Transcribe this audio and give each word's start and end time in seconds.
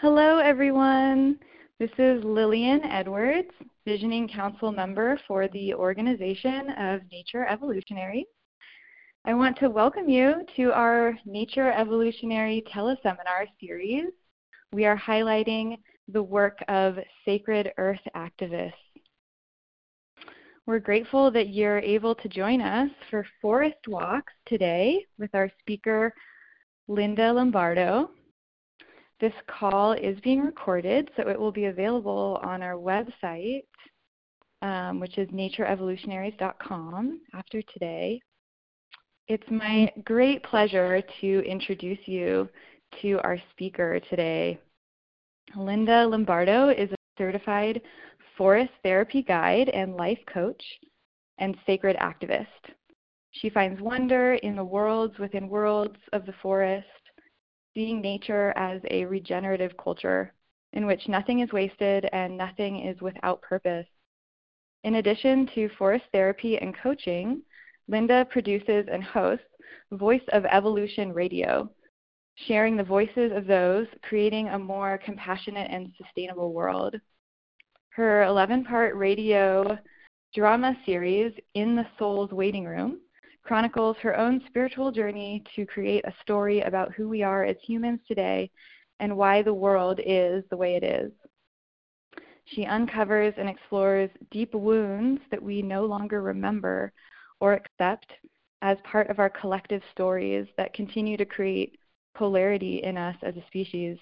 Hello, 0.00 0.38
everyone. 0.38 1.40
This 1.80 1.90
is 1.98 2.22
Lillian 2.22 2.84
Edwards, 2.84 3.50
Visioning 3.84 4.28
Council 4.28 4.70
member 4.70 5.18
for 5.26 5.48
the 5.48 5.74
Organization 5.74 6.70
of 6.78 7.00
Nature 7.10 7.44
Evolutionaries. 7.48 8.28
I 9.24 9.34
want 9.34 9.58
to 9.58 9.68
welcome 9.68 10.08
you 10.08 10.44
to 10.54 10.72
our 10.72 11.18
Nature 11.26 11.72
Evolutionary 11.72 12.62
teleseminar 12.72 13.48
series. 13.60 14.12
We 14.72 14.86
are 14.86 14.96
highlighting 14.96 15.78
the 16.06 16.22
work 16.22 16.58
of 16.68 16.98
sacred 17.24 17.72
earth 17.76 17.98
activists. 18.14 18.74
We're 20.64 20.78
grateful 20.78 21.32
that 21.32 21.48
you're 21.48 21.80
able 21.80 22.14
to 22.14 22.28
join 22.28 22.60
us 22.60 22.90
for 23.10 23.26
forest 23.42 23.88
walks 23.88 24.32
today 24.46 25.04
with 25.18 25.34
our 25.34 25.50
speaker, 25.58 26.14
Linda 26.86 27.32
Lombardo. 27.32 28.10
This 29.20 29.32
call 29.48 29.92
is 29.92 30.18
being 30.20 30.40
recorded, 30.40 31.10
so 31.16 31.28
it 31.28 31.38
will 31.38 31.50
be 31.50 31.64
available 31.64 32.38
on 32.42 32.62
our 32.62 32.74
website, 32.74 33.64
um, 34.62 35.00
which 35.00 35.18
is 35.18 35.28
natureevolutionaries.com 35.30 37.20
after 37.34 37.60
today. 37.62 38.20
It's 39.26 39.50
my 39.50 39.90
great 40.04 40.42
pleasure 40.44 41.02
to 41.20 41.42
introduce 41.44 41.98
you 42.06 42.48
to 43.02 43.18
our 43.24 43.38
speaker 43.50 44.00
today. 44.08 44.58
Linda 45.56 46.06
Lombardo 46.06 46.68
is 46.68 46.90
a 46.92 46.96
certified 47.18 47.80
forest 48.36 48.72
therapy 48.84 49.22
guide 49.22 49.68
and 49.68 49.96
life 49.96 50.20
coach 50.32 50.62
and 51.38 51.56
sacred 51.66 51.96
activist. 51.96 52.46
She 53.32 53.50
finds 53.50 53.80
wonder 53.80 54.34
in 54.34 54.54
the 54.54 54.64
worlds 54.64 55.18
within 55.18 55.48
worlds 55.48 55.98
of 56.12 56.24
the 56.24 56.34
forest 56.40 56.86
seeing 57.74 58.00
nature 58.00 58.52
as 58.56 58.80
a 58.90 59.04
regenerative 59.04 59.76
culture 59.76 60.32
in 60.72 60.86
which 60.86 61.08
nothing 61.08 61.40
is 61.40 61.52
wasted 61.52 62.08
and 62.12 62.36
nothing 62.36 62.86
is 62.86 63.00
without 63.00 63.42
purpose. 63.42 63.86
In 64.84 64.96
addition 64.96 65.48
to 65.54 65.68
forest 65.78 66.04
therapy 66.12 66.58
and 66.58 66.76
coaching, 66.82 67.42
Linda 67.88 68.26
produces 68.30 68.86
and 68.90 69.02
hosts 69.02 69.44
Voice 69.92 70.22
of 70.32 70.44
Evolution 70.44 71.12
Radio, 71.12 71.70
sharing 72.46 72.76
the 72.76 72.84
voices 72.84 73.32
of 73.34 73.46
those 73.46 73.86
creating 74.02 74.48
a 74.48 74.58
more 74.58 74.98
compassionate 75.04 75.70
and 75.70 75.92
sustainable 75.96 76.52
world. 76.52 76.94
Her 77.90 78.22
11 78.24 78.64
part 78.64 78.94
radio 78.94 79.78
drama 80.34 80.76
series, 80.84 81.32
In 81.54 81.74
the 81.74 81.86
Soul's 81.98 82.30
Waiting 82.30 82.66
Room, 82.66 83.00
chronicles 83.48 83.96
her 84.02 84.14
own 84.14 84.42
spiritual 84.46 84.92
journey 84.92 85.42
to 85.56 85.64
create 85.64 86.04
a 86.04 86.12
story 86.20 86.60
about 86.60 86.92
who 86.92 87.08
we 87.08 87.22
are 87.22 87.44
as 87.46 87.56
humans 87.62 87.98
today 88.06 88.50
and 89.00 89.16
why 89.16 89.40
the 89.40 89.54
world 89.54 89.98
is 90.04 90.44
the 90.50 90.56
way 90.56 90.76
it 90.76 90.84
is. 90.84 91.10
She 92.44 92.66
uncovers 92.66 93.32
and 93.38 93.48
explores 93.48 94.10
deep 94.30 94.52
wounds 94.52 95.22
that 95.30 95.42
we 95.42 95.62
no 95.62 95.86
longer 95.86 96.20
remember 96.20 96.92
or 97.40 97.54
accept 97.54 98.12
as 98.60 98.76
part 98.84 99.08
of 99.08 99.18
our 99.18 99.30
collective 99.30 99.80
stories 99.92 100.46
that 100.58 100.74
continue 100.74 101.16
to 101.16 101.24
create 101.24 101.78
polarity 102.14 102.82
in 102.82 102.98
us 102.98 103.16
as 103.22 103.34
a 103.38 103.46
species. 103.46 103.96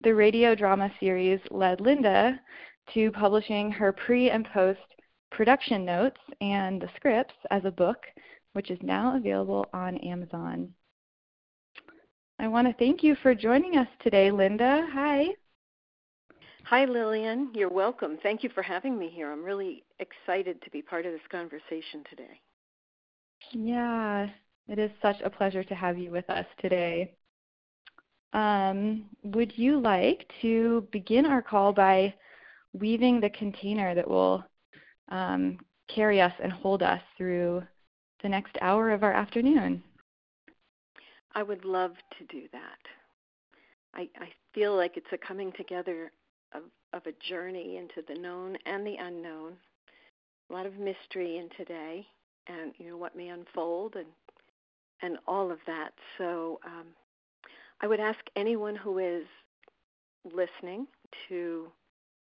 The 0.00 0.14
radio 0.14 0.54
drama 0.54 0.90
series 1.00 1.40
led 1.50 1.82
Linda 1.82 2.40
to 2.94 3.10
publishing 3.10 3.70
her 3.72 3.92
pre 3.92 4.30
and 4.30 4.48
post 4.54 4.80
production 5.30 5.84
notes 5.84 6.20
and 6.40 6.80
the 6.80 6.88
scripts 6.96 7.34
as 7.50 7.66
a 7.66 7.70
book 7.70 7.98
which 8.54 8.70
is 8.70 8.78
now 8.82 9.16
available 9.16 9.66
on 9.72 9.98
Amazon. 9.98 10.72
I 12.38 12.48
want 12.48 12.66
to 12.66 12.74
thank 12.74 13.02
you 13.02 13.16
for 13.22 13.34
joining 13.34 13.76
us 13.76 13.88
today, 14.02 14.30
Linda. 14.30 14.86
Hi. 14.92 15.26
Hi, 16.64 16.84
Lillian. 16.84 17.50
You're 17.54 17.68
welcome. 17.68 18.18
Thank 18.22 18.42
you 18.42 18.50
for 18.54 18.62
having 18.62 18.98
me 18.98 19.10
here. 19.14 19.30
I'm 19.30 19.44
really 19.44 19.84
excited 19.98 20.62
to 20.62 20.70
be 20.70 20.82
part 20.82 21.04
of 21.04 21.12
this 21.12 21.20
conversation 21.30 22.02
today. 22.08 22.40
Yeah, 23.52 24.28
it 24.68 24.78
is 24.78 24.90
such 25.02 25.20
a 25.22 25.30
pleasure 25.30 25.62
to 25.64 25.74
have 25.74 25.98
you 25.98 26.10
with 26.10 26.28
us 26.30 26.46
today. 26.60 27.12
Um, 28.32 29.04
would 29.22 29.52
you 29.56 29.80
like 29.80 30.28
to 30.42 30.88
begin 30.90 31.26
our 31.26 31.42
call 31.42 31.72
by 31.72 32.14
weaving 32.72 33.20
the 33.20 33.30
container 33.30 33.94
that 33.94 34.08
will 34.08 34.44
um, 35.10 35.58
carry 35.94 36.20
us 36.20 36.32
and 36.42 36.50
hold 36.50 36.82
us 36.82 37.00
through 37.16 37.62
the 38.24 38.28
next 38.30 38.56
hour 38.62 38.90
of 38.90 39.02
our 39.02 39.12
afternoon. 39.12 39.82
I 41.34 41.42
would 41.42 41.66
love 41.66 41.92
to 42.18 42.24
do 42.34 42.48
that. 42.52 42.78
I, 43.94 44.08
I 44.18 44.28
feel 44.54 44.74
like 44.74 44.96
it's 44.96 45.12
a 45.12 45.18
coming 45.18 45.52
together 45.52 46.10
of, 46.54 46.62
of 46.94 47.02
a 47.06 47.12
journey 47.30 47.76
into 47.76 48.02
the 48.08 48.18
known 48.18 48.56
and 48.64 48.86
the 48.86 48.96
unknown. 48.96 49.52
A 50.48 50.52
lot 50.54 50.64
of 50.64 50.78
mystery 50.78 51.36
in 51.36 51.50
today, 51.54 52.06
and 52.46 52.72
you 52.78 52.88
know 52.88 52.96
what 52.96 53.14
may 53.14 53.28
unfold, 53.28 53.94
and 53.94 54.06
and 55.02 55.18
all 55.28 55.50
of 55.50 55.58
that. 55.66 55.90
So 56.16 56.60
um, 56.64 56.86
I 57.82 57.86
would 57.86 58.00
ask 58.00 58.20
anyone 58.36 58.74
who 58.74 58.98
is 59.00 59.26
listening 60.24 60.86
to 61.28 61.66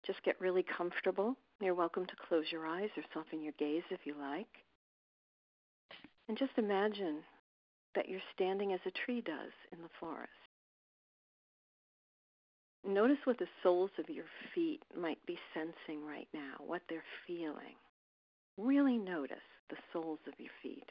just 0.05 0.22
get 0.25 0.41
really 0.41 0.65
comfortable. 0.76 1.37
You're 1.61 1.75
welcome 1.75 2.05
to 2.06 2.15
close 2.28 2.47
your 2.50 2.66
eyes 2.66 2.91
or 2.97 3.05
soften 3.12 3.43
your 3.43 3.55
gaze 3.61 3.84
if 3.91 4.00
you 4.05 4.15
like. 4.21 4.49
And 6.29 6.39
just 6.39 6.53
imagine 6.57 7.23
that 7.95 8.09
you're 8.09 8.21
standing 8.35 8.73
as 8.73 8.81
a 8.87 8.91
tree 8.91 9.21
does 9.21 9.53
in 9.73 9.83
the 9.83 9.91
forest. 10.01 10.31
Notice 12.87 13.19
what 13.25 13.39
the 13.39 13.49
soles 13.62 13.91
of 13.99 14.11
your 14.11 14.27
feet 14.55 14.83
might 14.99 15.25
be 15.27 15.39
sensing 15.55 16.05
right 16.05 16.29
now, 16.35 16.55
what 16.67 16.83
they're 16.89 17.05
feeling. 17.27 17.77
Really 18.59 18.99
notice 18.99 19.37
the 19.71 19.77
soles 19.93 20.19
of 20.27 20.35
your 20.39 20.53
feet. 20.62 20.89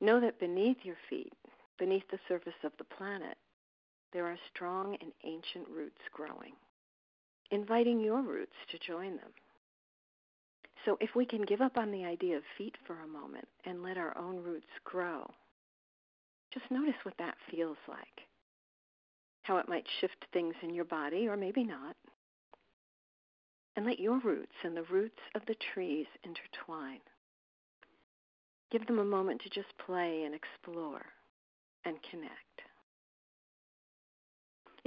Know 0.00 0.20
that 0.20 0.40
beneath 0.40 0.78
your 0.82 0.96
feet, 1.10 1.32
beneath 1.78 2.08
the 2.10 2.18
surface 2.28 2.54
of 2.64 2.72
the 2.78 2.84
planet, 2.84 3.36
there 4.12 4.26
are 4.26 4.38
strong 4.54 4.96
and 5.00 5.12
ancient 5.24 5.68
roots 5.68 6.00
growing, 6.12 6.54
inviting 7.50 8.00
your 8.00 8.22
roots 8.22 8.56
to 8.70 8.78
join 8.78 9.16
them. 9.16 9.30
So 10.88 10.96
if 11.02 11.14
we 11.14 11.26
can 11.26 11.42
give 11.42 11.60
up 11.60 11.76
on 11.76 11.90
the 11.90 12.06
idea 12.06 12.38
of 12.38 12.42
feet 12.56 12.74
for 12.86 12.94
a 13.02 13.06
moment 13.06 13.46
and 13.66 13.82
let 13.82 13.98
our 13.98 14.16
own 14.16 14.42
roots 14.42 14.70
grow, 14.84 15.30
just 16.54 16.64
notice 16.70 16.94
what 17.02 17.18
that 17.18 17.34
feels 17.50 17.76
like. 17.86 18.22
How 19.42 19.58
it 19.58 19.68
might 19.68 19.84
shift 20.00 20.24
things 20.32 20.54
in 20.62 20.72
your 20.72 20.86
body, 20.86 21.28
or 21.28 21.36
maybe 21.36 21.62
not. 21.62 21.94
And 23.76 23.84
let 23.84 24.00
your 24.00 24.18
roots 24.20 24.54
and 24.64 24.74
the 24.74 24.84
roots 24.84 25.20
of 25.34 25.42
the 25.46 25.56
trees 25.74 26.06
intertwine. 26.24 27.00
Give 28.72 28.86
them 28.86 28.98
a 28.98 29.04
moment 29.04 29.42
to 29.42 29.50
just 29.50 29.76
play 29.84 30.22
and 30.24 30.34
explore 30.34 31.04
and 31.84 31.96
connect. 32.10 32.32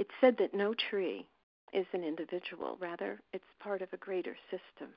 It's 0.00 0.10
said 0.20 0.34
that 0.40 0.52
no 0.52 0.74
tree 0.90 1.28
is 1.72 1.86
an 1.92 2.02
individual, 2.02 2.76
rather, 2.80 3.20
it's 3.32 3.44
part 3.60 3.82
of 3.82 3.92
a 3.92 3.98
greater 3.98 4.36
system. 4.50 4.92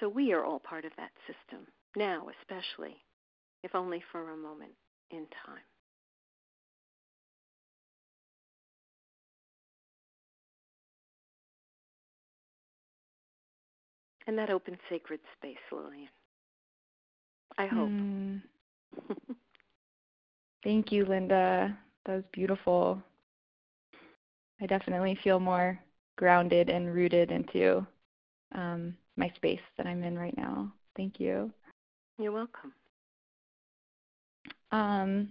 So 0.00 0.08
we 0.08 0.32
are 0.32 0.44
all 0.44 0.60
part 0.60 0.84
of 0.84 0.92
that 0.96 1.10
system, 1.26 1.66
now 1.96 2.26
especially, 2.40 2.96
if 3.62 3.74
only 3.74 4.02
for 4.12 4.30
a 4.30 4.36
moment 4.36 4.72
in 5.10 5.26
time. 5.44 5.62
And 14.26 14.38
that 14.38 14.50
open 14.50 14.76
sacred 14.90 15.20
space, 15.38 15.56
Lillian. 15.72 16.08
I 17.56 17.66
hope. 17.66 17.88
Mm. 17.88 18.42
Thank 20.62 20.92
you, 20.92 21.06
Linda. 21.06 21.76
That 22.04 22.14
was 22.16 22.24
beautiful. 22.32 23.02
I 24.60 24.66
definitely 24.66 25.18
feel 25.24 25.40
more 25.40 25.80
grounded 26.16 26.68
and 26.68 26.92
rooted 26.92 27.30
into 27.30 27.86
um, 28.54 28.94
my 29.18 29.30
space 29.36 29.60
that 29.76 29.86
I'm 29.86 30.02
in 30.02 30.18
right 30.18 30.36
now. 30.36 30.72
Thank 30.96 31.20
you. 31.20 31.50
You're 32.18 32.32
welcome. 32.32 32.72
Um, 34.72 35.28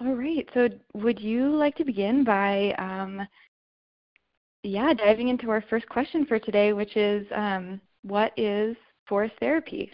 all 0.00 0.14
right. 0.14 0.48
So, 0.54 0.68
would 0.94 1.20
you 1.20 1.54
like 1.54 1.76
to 1.76 1.84
begin 1.84 2.24
by, 2.24 2.72
um, 2.78 3.26
yeah, 4.62 4.92
diving 4.94 5.28
into 5.28 5.50
our 5.50 5.62
first 5.70 5.88
question 5.88 6.26
for 6.26 6.38
today, 6.38 6.72
which 6.72 6.96
is, 6.96 7.26
um, 7.34 7.80
what 8.02 8.32
is 8.36 8.76
forest 9.08 9.34
therapy? 9.40 9.90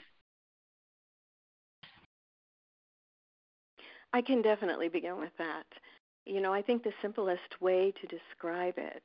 I 4.12 4.22
can 4.22 4.42
definitely 4.42 4.88
begin 4.88 5.18
with 5.18 5.30
that. 5.38 5.66
You 6.26 6.40
know, 6.40 6.52
I 6.52 6.62
think 6.62 6.82
the 6.82 6.92
simplest 7.02 7.60
way 7.60 7.92
to 8.00 8.06
describe 8.06 8.74
it, 8.76 9.02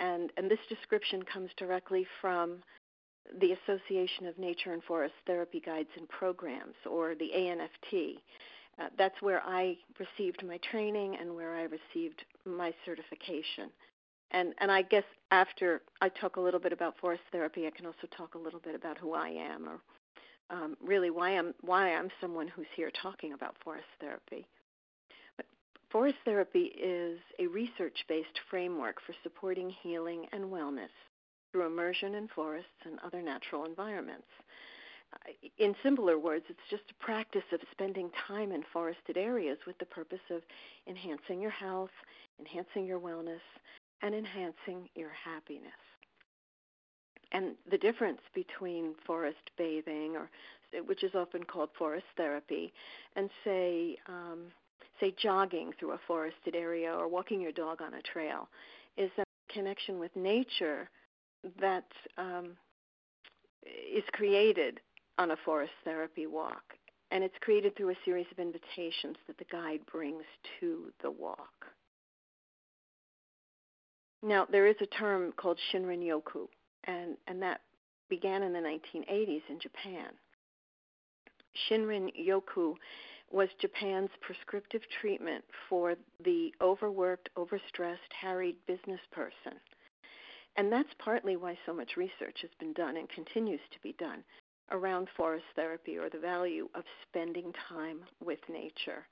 and 0.00 0.32
and 0.36 0.50
this 0.50 0.58
description 0.68 1.22
comes 1.22 1.50
directly 1.56 2.06
from 2.20 2.62
the 3.40 3.52
Association 3.52 4.26
of 4.26 4.38
Nature 4.38 4.72
and 4.72 4.82
Forest 4.84 5.14
Therapy 5.26 5.60
Guides 5.64 5.88
and 5.96 6.08
Programs, 6.08 6.74
or 6.90 7.14
the 7.14 7.30
ANFT. 7.34 8.18
Uh, 8.78 8.88
that's 8.98 9.20
where 9.22 9.42
I 9.44 9.76
received 9.98 10.44
my 10.44 10.58
training 10.70 11.16
and 11.20 11.34
where 11.34 11.54
I 11.54 11.62
received 11.62 12.24
my 12.44 12.74
certification. 12.84 13.70
And 14.32 14.54
and 14.58 14.70
I 14.70 14.82
guess 14.82 15.04
after 15.30 15.82
I 16.00 16.08
talk 16.08 16.36
a 16.36 16.40
little 16.40 16.60
bit 16.60 16.72
about 16.72 16.98
forest 16.98 17.22
therapy, 17.32 17.66
I 17.66 17.70
can 17.70 17.86
also 17.86 18.06
talk 18.16 18.34
a 18.34 18.38
little 18.38 18.60
bit 18.60 18.74
about 18.74 18.98
who 18.98 19.14
I 19.14 19.28
am, 19.28 19.68
or 19.68 19.78
um, 20.50 20.76
really 20.84 21.10
why 21.10 21.30
I'm 21.38 21.54
why 21.62 21.94
I'm 21.94 22.10
someone 22.20 22.48
who's 22.48 22.66
here 22.74 22.90
talking 23.02 23.32
about 23.32 23.56
forest 23.62 23.86
therapy. 24.00 24.46
But 25.36 25.46
forest 25.90 26.18
therapy 26.24 26.72
is 26.76 27.18
a 27.38 27.46
research-based 27.46 28.40
framework 28.50 28.96
for 29.06 29.14
supporting 29.22 29.70
healing 29.82 30.26
and 30.32 30.44
wellness 30.44 30.90
through 31.56 31.66
immersion 31.66 32.14
in 32.16 32.28
forests 32.28 32.68
and 32.84 32.98
other 33.04 33.22
natural 33.22 33.64
environments. 33.64 34.26
In 35.58 35.74
simpler 35.82 36.18
words, 36.18 36.44
it's 36.50 36.58
just 36.68 36.82
a 36.90 37.04
practice 37.04 37.44
of 37.52 37.60
spending 37.70 38.10
time 38.28 38.52
in 38.52 38.62
forested 38.72 39.16
areas 39.16 39.56
with 39.66 39.78
the 39.78 39.86
purpose 39.86 40.20
of 40.30 40.42
enhancing 40.86 41.40
your 41.40 41.50
health, 41.50 41.90
enhancing 42.38 42.84
your 42.84 43.00
wellness, 43.00 43.40
and 44.02 44.14
enhancing 44.14 44.90
your 44.94 45.10
happiness. 45.24 45.72
And 47.32 47.54
the 47.70 47.78
difference 47.78 48.20
between 48.34 48.94
forest 49.06 49.50
bathing, 49.56 50.14
or 50.16 50.28
which 50.84 51.02
is 51.02 51.12
often 51.14 51.42
called 51.44 51.70
forest 51.78 52.06
therapy, 52.18 52.72
and 53.14 53.30
say 53.44 53.96
um, 54.08 54.48
say 55.00 55.14
jogging 55.22 55.72
through 55.78 55.92
a 55.92 56.00
forested 56.06 56.54
area 56.54 56.92
or 56.92 57.08
walking 57.08 57.40
your 57.40 57.52
dog 57.52 57.80
on 57.80 57.94
a 57.94 58.02
trail, 58.02 58.48
is 58.98 59.10
that 59.16 59.26
connection 59.48 59.98
with 59.98 60.14
nature 60.14 60.90
that 61.60 61.86
um, 62.18 62.56
is 63.64 64.04
created 64.12 64.80
on 65.18 65.30
a 65.30 65.36
forest 65.44 65.72
therapy 65.84 66.26
walk. 66.26 66.62
And 67.10 67.22
it's 67.22 67.34
created 67.40 67.76
through 67.76 67.90
a 67.90 67.98
series 68.04 68.26
of 68.32 68.38
invitations 68.38 69.16
that 69.26 69.38
the 69.38 69.44
guide 69.44 69.80
brings 69.90 70.24
to 70.60 70.92
the 71.02 71.10
walk. 71.10 71.66
Now, 74.22 74.46
there 74.50 74.66
is 74.66 74.76
a 74.80 74.86
term 74.86 75.32
called 75.36 75.58
Shinrin 75.72 76.02
Yoku, 76.02 76.48
and, 76.84 77.16
and 77.28 77.40
that 77.42 77.60
began 78.08 78.42
in 78.42 78.52
the 78.52 78.58
1980s 78.58 79.42
in 79.48 79.60
Japan. 79.60 80.08
Shinrin 81.68 82.10
Yoku 82.18 82.74
was 83.30 83.48
Japan's 83.60 84.10
prescriptive 84.20 84.82
treatment 85.00 85.44
for 85.68 85.94
the 86.24 86.52
overworked, 86.60 87.28
overstressed, 87.36 88.12
harried 88.20 88.56
business 88.66 89.00
person. 89.12 89.58
And 90.56 90.72
that's 90.72 90.88
partly 90.98 91.36
why 91.36 91.58
so 91.66 91.74
much 91.74 91.98
research 91.98 92.40
has 92.40 92.50
been 92.58 92.72
done 92.72 92.96
and 92.96 93.08
continues 93.10 93.60
to 93.72 93.78
be 93.82 93.94
done 93.98 94.24
around 94.70 95.08
forest 95.16 95.44
therapy 95.54 95.98
or 95.98 96.08
the 96.08 96.18
value 96.18 96.68
of 96.74 96.84
spending 97.08 97.52
time 97.68 98.00
with 98.24 98.38
nature. 98.48 99.06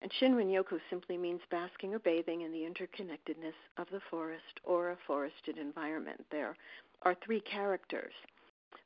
And 0.00 0.10
Shinrin 0.12 0.48
Yoku 0.48 0.78
simply 0.88 1.18
means 1.18 1.40
basking 1.50 1.92
or 1.92 1.98
bathing 1.98 2.42
in 2.42 2.52
the 2.52 2.64
interconnectedness 2.64 3.58
of 3.76 3.88
the 3.90 4.00
forest 4.10 4.60
or 4.64 4.90
a 4.90 4.98
forested 5.06 5.58
environment. 5.58 6.24
There 6.30 6.56
are 7.02 7.16
three 7.24 7.40
characters. 7.40 8.14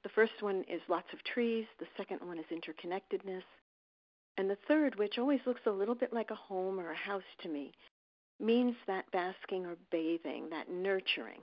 The 0.02 0.08
first 0.08 0.40
one 0.40 0.64
is 0.68 0.80
lots 0.88 1.12
of 1.12 1.22
trees, 1.22 1.66
the 1.78 1.86
second 1.96 2.20
one 2.26 2.38
is 2.38 2.46
interconnectedness, 2.50 3.44
and 4.38 4.50
the 4.50 4.58
third, 4.66 4.96
which 4.96 5.18
always 5.18 5.40
looks 5.46 5.60
a 5.66 5.70
little 5.70 5.94
bit 5.94 6.12
like 6.12 6.30
a 6.30 6.34
home 6.34 6.80
or 6.80 6.90
a 6.90 6.96
house 6.96 7.22
to 7.42 7.48
me, 7.48 7.72
means 8.40 8.74
that 8.86 9.10
basking 9.12 9.66
or 9.66 9.76
bathing, 9.92 10.48
that 10.50 10.70
nurturing 10.70 11.40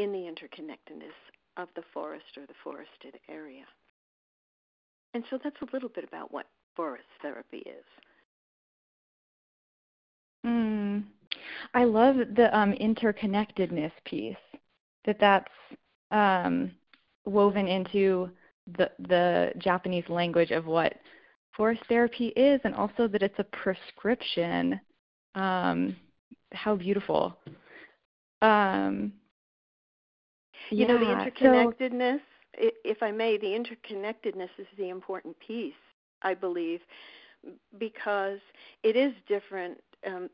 in 0.00 0.12
the 0.12 0.18
interconnectedness 0.18 1.16
of 1.56 1.68
the 1.76 1.82
forest 1.92 2.24
or 2.36 2.46
the 2.46 2.54
forested 2.64 3.20
area. 3.28 3.64
And 5.12 5.24
so 5.28 5.38
that's 5.42 5.60
a 5.60 5.74
little 5.74 5.88
bit 5.88 6.04
about 6.04 6.32
what 6.32 6.46
forest 6.74 7.04
therapy 7.20 7.58
is. 7.58 7.84
Mm. 10.46 11.04
I 11.74 11.84
love 11.84 12.16
the 12.34 12.56
um, 12.56 12.72
interconnectedness 12.72 13.92
piece. 14.06 14.36
That 15.04 15.18
that's 15.20 15.52
um, 16.10 16.72
woven 17.24 17.66
into 17.66 18.30
the 18.76 18.90
the 19.08 19.52
Japanese 19.58 20.08
language 20.08 20.50
of 20.50 20.66
what 20.66 20.94
forest 21.56 21.82
therapy 21.88 22.28
is, 22.28 22.60
and 22.64 22.74
also 22.74 23.08
that 23.08 23.22
it's 23.22 23.38
a 23.38 23.44
prescription. 23.44 24.80
Um, 25.34 25.96
how 26.52 26.76
beautiful. 26.76 27.36
Um, 28.42 29.12
you 30.70 30.86
yeah, 30.86 30.86
know 30.88 30.98
the 30.98 31.06
interconnectedness. 31.06 32.16
So, 32.16 32.70
if 32.84 33.02
I 33.02 33.10
may, 33.10 33.38
the 33.38 33.46
interconnectedness 33.46 34.50
is 34.58 34.66
the 34.76 34.88
important 34.88 35.36
piece, 35.38 35.72
I 36.22 36.34
believe, 36.34 36.80
because 37.78 38.38
it 38.82 38.96
is 38.96 39.12
different 39.28 39.78
um, 40.06 40.28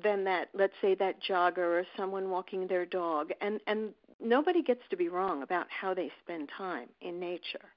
than 0.00 0.24
that. 0.24 0.48
Let's 0.54 0.74
say 0.80 0.94
that 0.96 1.22
jogger 1.22 1.58
or 1.58 1.86
someone 1.96 2.30
walking 2.30 2.66
their 2.66 2.86
dog, 2.86 3.30
and 3.40 3.60
and 3.66 3.90
nobody 4.22 4.62
gets 4.62 4.82
to 4.90 4.96
be 4.96 5.08
wrong 5.08 5.42
about 5.42 5.66
how 5.68 5.94
they 5.94 6.10
spend 6.22 6.50
time 6.56 6.88
in 7.00 7.18
nature. 7.18 7.68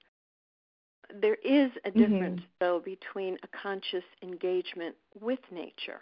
There 1.22 1.38
is 1.44 1.72
a 1.86 1.90
mm-hmm. 1.90 2.00
difference, 2.00 2.42
mm-hmm. 2.42 2.66
though, 2.66 2.81
between 2.84 3.38
a 3.44 3.48
conscious 3.62 4.04
engagement 4.22 4.95
with 5.19 5.40
nature. 5.52 6.02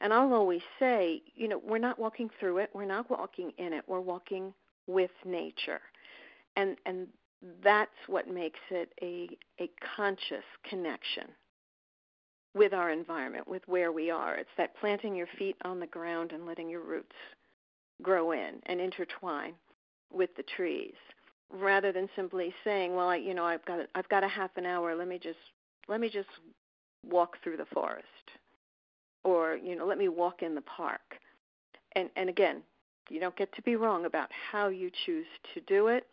And 0.00 0.12
I'll 0.14 0.32
always 0.32 0.62
say, 0.78 1.22
you 1.36 1.46
know, 1.46 1.60
we're 1.62 1.78
not 1.78 1.98
walking 1.98 2.30
through 2.40 2.58
it, 2.58 2.70
we're 2.72 2.86
not 2.86 3.10
walking 3.10 3.52
in 3.58 3.72
it, 3.72 3.84
we're 3.86 4.00
walking 4.00 4.54
with 4.92 5.10
nature 5.24 5.80
and 6.56 6.76
and 6.86 7.06
that's 7.64 7.90
what 8.06 8.28
makes 8.28 8.60
it 8.70 8.92
a 9.02 9.28
a 9.62 9.70
conscious 9.96 10.44
connection 10.68 11.24
with 12.54 12.72
our 12.74 12.90
environment, 12.90 13.46
with 13.46 13.62
where 13.66 13.92
we 13.92 14.10
are. 14.10 14.34
It's 14.34 14.50
that 14.58 14.76
planting 14.80 15.14
your 15.14 15.28
feet 15.38 15.56
on 15.64 15.78
the 15.78 15.86
ground 15.86 16.32
and 16.32 16.46
letting 16.46 16.68
your 16.68 16.82
roots 16.82 17.14
grow 18.02 18.32
in 18.32 18.60
and 18.66 18.80
intertwine 18.80 19.54
with 20.12 20.30
the 20.36 20.42
trees, 20.56 20.94
rather 21.50 21.92
than 21.92 22.08
simply 22.16 22.52
saying, 22.64 22.94
"Well, 22.94 23.08
I, 23.08 23.16
you 23.16 23.34
know, 23.34 23.44
I've 23.44 23.64
got 23.64 23.80
I've 23.94 24.08
got 24.08 24.24
a 24.24 24.28
half 24.28 24.56
an 24.56 24.66
hour. 24.66 24.94
Let 24.94 25.08
me 25.08 25.18
just 25.18 25.38
let 25.88 26.00
me 26.00 26.08
just 26.08 26.28
walk 27.06 27.36
through 27.42 27.56
the 27.56 27.66
forest, 27.66 28.06
or 29.24 29.56
you 29.56 29.76
know, 29.76 29.86
let 29.86 29.98
me 29.98 30.08
walk 30.08 30.42
in 30.42 30.54
the 30.54 30.62
park." 30.62 31.18
And 31.92 32.10
and 32.16 32.28
again, 32.28 32.62
you 33.10 33.20
don't 33.20 33.36
get 33.36 33.54
to 33.54 33.62
be 33.62 33.76
wrong 33.76 34.06
about 34.06 34.28
how 34.52 34.68
you 34.68 34.90
choose 35.04 35.26
to 35.54 35.60
do 35.62 35.88
it 35.88 36.06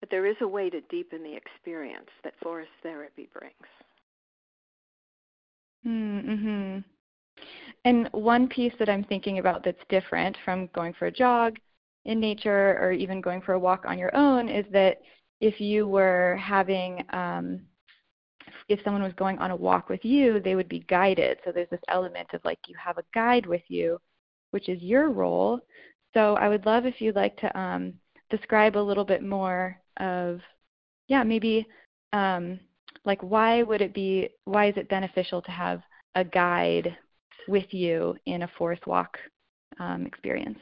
but 0.00 0.10
there 0.10 0.26
is 0.26 0.36
a 0.40 0.48
way 0.48 0.70
to 0.70 0.80
deepen 0.82 1.22
the 1.22 1.34
experience 1.34 2.10
that 2.22 2.34
forest 2.42 2.70
therapy 2.82 3.28
brings. 3.32 3.54
Mm-hmm. 5.86 6.78
And 7.84 8.08
one 8.12 8.48
piece 8.48 8.72
that 8.78 8.88
I'm 8.88 9.04
thinking 9.04 9.38
about 9.38 9.64
that's 9.64 9.78
different 9.88 10.36
from 10.44 10.68
going 10.74 10.92
for 10.94 11.06
a 11.06 11.12
jog 11.12 11.56
in 12.04 12.20
nature 12.20 12.78
or 12.80 12.92
even 12.92 13.20
going 13.20 13.40
for 13.40 13.54
a 13.54 13.58
walk 13.58 13.84
on 13.86 13.98
your 13.98 14.14
own 14.14 14.48
is 14.48 14.64
that 14.72 14.98
if 15.40 15.60
you 15.60 15.86
were 15.86 16.36
having, 16.42 17.04
um, 17.10 17.60
if 18.68 18.80
someone 18.84 19.02
was 19.02 19.12
going 19.14 19.38
on 19.38 19.50
a 19.50 19.56
walk 19.56 19.88
with 19.88 20.04
you, 20.04 20.40
they 20.40 20.56
would 20.56 20.68
be 20.68 20.84
guided. 20.88 21.38
So 21.44 21.52
there's 21.52 21.70
this 21.70 21.80
element 21.88 22.28
of 22.34 22.44
like 22.44 22.58
you 22.66 22.74
have 22.82 22.98
a 22.98 23.04
guide 23.14 23.46
with 23.46 23.62
you, 23.68 24.00
which 24.50 24.68
is 24.68 24.82
your 24.82 25.10
role. 25.10 25.60
So 26.14 26.34
I 26.36 26.48
would 26.48 26.66
love 26.66 26.86
if 26.86 27.00
you'd 27.00 27.16
like 27.16 27.36
to 27.38 27.58
um, 27.58 27.94
describe 28.30 28.76
a 28.76 28.78
little 28.78 29.04
bit 29.04 29.22
more 29.22 29.80
of 29.98 30.40
yeah 31.08 31.22
maybe 31.22 31.66
um, 32.12 32.58
like 33.04 33.22
why 33.22 33.62
would 33.62 33.80
it 33.80 33.94
be 33.94 34.28
why 34.44 34.66
is 34.66 34.76
it 34.76 34.88
beneficial 34.88 35.42
to 35.42 35.50
have 35.50 35.82
a 36.14 36.24
guide 36.24 36.96
with 37.48 37.72
you 37.72 38.14
in 38.26 38.42
a 38.42 38.50
forest 38.58 38.86
walk 38.86 39.18
um, 39.80 40.06
experience 40.06 40.58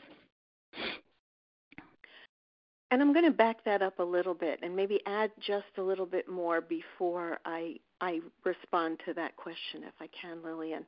and 2.90 3.02
i'm 3.02 3.12
going 3.12 3.24
to 3.24 3.30
back 3.30 3.64
that 3.64 3.82
up 3.82 3.98
a 3.98 4.02
little 4.02 4.34
bit 4.34 4.60
and 4.62 4.74
maybe 4.74 5.00
add 5.06 5.30
just 5.44 5.66
a 5.78 5.82
little 5.82 6.06
bit 6.06 6.28
more 6.28 6.60
before 6.60 7.38
i 7.44 7.74
i 8.00 8.20
respond 8.44 9.00
to 9.04 9.12
that 9.14 9.36
question 9.36 9.82
if 9.82 9.94
i 10.00 10.08
can 10.20 10.42
lillian 10.44 10.84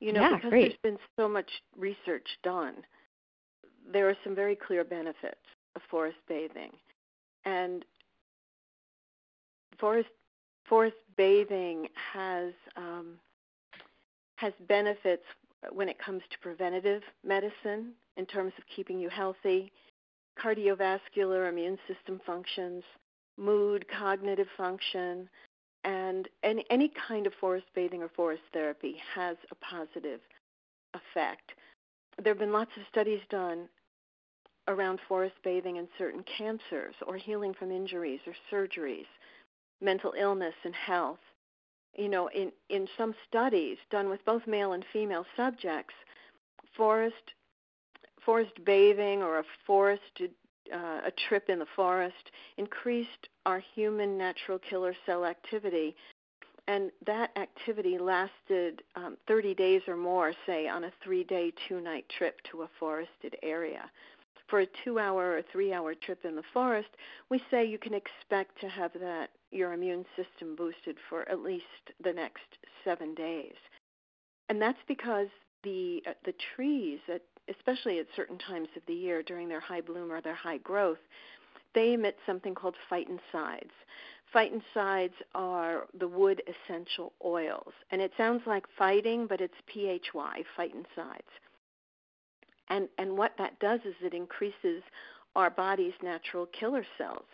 you 0.00 0.12
know 0.12 0.22
yeah, 0.22 0.36
because 0.36 0.50
great. 0.50 0.78
there's 0.82 0.94
been 0.94 0.98
so 1.16 1.28
much 1.28 1.50
research 1.76 2.26
done 2.42 2.74
there 3.90 4.08
are 4.08 4.16
some 4.24 4.34
very 4.34 4.56
clear 4.56 4.84
benefits 4.84 5.40
of 5.74 5.82
forest 5.90 6.18
bathing 6.28 6.70
and 7.44 7.84
forest 9.78 10.08
forest 10.68 10.96
bathing 11.16 11.88
has 12.12 12.52
um, 12.76 13.18
has 14.36 14.52
benefits 14.68 15.24
when 15.70 15.88
it 15.88 15.98
comes 15.98 16.22
to 16.30 16.38
preventative 16.40 17.02
medicine 17.24 17.92
in 18.16 18.26
terms 18.26 18.52
of 18.58 18.64
keeping 18.74 18.98
you 18.98 19.08
healthy, 19.08 19.70
cardiovascular, 20.42 21.48
immune 21.48 21.78
system 21.86 22.20
functions, 22.26 22.82
mood, 23.36 23.86
cognitive 23.88 24.48
function, 24.56 25.28
and 25.84 26.28
any, 26.42 26.64
any 26.70 26.90
kind 27.08 27.26
of 27.26 27.32
forest 27.40 27.66
bathing 27.74 28.02
or 28.02 28.08
forest 28.08 28.42
therapy 28.52 28.96
has 29.14 29.36
a 29.50 29.54
positive 29.56 30.20
effect. 30.94 31.52
There 32.18 32.32
have 32.32 32.40
been 32.40 32.52
lots 32.52 32.70
of 32.76 32.82
studies 32.90 33.20
done 33.30 33.68
around 34.68 35.00
forest 35.08 35.34
bathing 35.42 35.78
and 35.78 35.88
certain 35.98 36.24
cancers 36.38 36.94
or 37.06 37.16
healing 37.16 37.54
from 37.54 37.70
injuries 37.72 38.20
or 38.26 38.34
surgeries, 38.50 39.06
mental 39.80 40.14
illness 40.18 40.54
and 40.64 40.74
health. 40.74 41.18
you 41.96 42.08
know, 42.08 42.28
in, 42.28 42.52
in 42.70 42.88
some 42.96 43.14
studies 43.28 43.76
done 43.90 44.08
with 44.08 44.24
both 44.24 44.46
male 44.46 44.72
and 44.72 44.84
female 44.92 45.26
subjects, 45.36 45.94
forest 46.76 47.34
forest 48.24 48.52
bathing 48.64 49.22
or 49.22 49.40
a 49.40 49.44
forest 49.66 50.22
uh, 50.72 51.00
a 51.04 51.12
trip 51.28 51.48
in 51.48 51.58
the 51.58 51.66
forest 51.74 52.30
increased 52.56 53.28
our 53.46 53.60
human 53.74 54.16
natural 54.16 54.58
killer 54.58 54.94
cell 55.04 55.24
activity 55.24 55.96
and 56.68 56.90
that 57.06 57.30
activity 57.36 57.98
lasted 57.98 58.82
um, 58.94 59.16
30 59.26 59.54
days 59.54 59.82
or 59.88 59.96
more, 59.96 60.32
say, 60.46 60.68
on 60.68 60.84
a 60.84 60.92
three 61.02 61.24
day, 61.24 61.52
two 61.68 61.80
night 61.80 62.04
trip 62.16 62.40
to 62.50 62.62
a 62.62 62.70
forested 62.78 63.36
area. 63.42 63.90
For 64.48 64.60
a 64.60 64.66
two 64.84 64.98
hour 64.98 65.36
or 65.36 65.42
three 65.50 65.72
hour 65.72 65.94
trip 65.94 66.24
in 66.24 66.36
the 66.36 66.42
forest, 66.52 66.90
we 67.30 67.42
say 67.50 67.64
you 67.64 67.78
can 67.78 67.94
expect 67.94 68.60
to 68.60 68.68
have 68.68 68.92
that 69.00 69.30
your 69.50 69.72
immune 69.72 70.04
system 70.16 70.54
boosted 70.56 70.96
for 71.08 71.28
at 71.28 71.40
least 71.40 71.64
the 72.02 72.12
next 72.12 72.42
seven 72.84 73.14
days. 73.14 73.54
And 74.48 74.60
that's 74.60 74.78
because 74.86 75.28
the 75.64 76.02
uh, 76.06 76.12
the 76.24 76.34
trees, 76.54 76.98
at, 77.12 77.22
especially 77.48 77.98
at 77.98 78.06
certain 78.14 78.38
times 78.38 78.68
of 78.76 78.82
the 78.86 78.94
year 78.94 79.22
during 79.22 79.48
their 79.48 79.60
high 79.60 79.80
bloom 79.80 80.12
or 80.12 80.20
their 80.20 80.34
high 80.34 80.58
growth, 80.58 80.98
they 81.74 81.94
emit 81.94 82.16
something 82.26 82.54
called 82.54 82.76
phytoncides. 82.90 83.70
Phytoncides 84.34 85.12
are 85.34 85.86
the 85.98 86.08
wood 86.08 86.42
essential 86.46 87.12
oils. 87.24 87.72
And 87.90 88.00
it 88.00 88.12
sounds 88.16 88.42
like 88.46 88.64
fighting, 88.78 89.26
but 89.26 89.40
it's 89.40 89.54
PHY, 89.72 90.42
phytoncides. 90.58 91.20
And, 92.68 92.88
and 92.98 93.18
what 93.18 93.32
that 93.38 93.58
does 93.58 93.80
is 93.84 93.94
it 94.02 94.14
increases 94.14 94.82
our 95.34 95.50
body's 95.50 95.94
natural 96.02 96.46
killer 96.46 96.84
cells, 96.98 97.24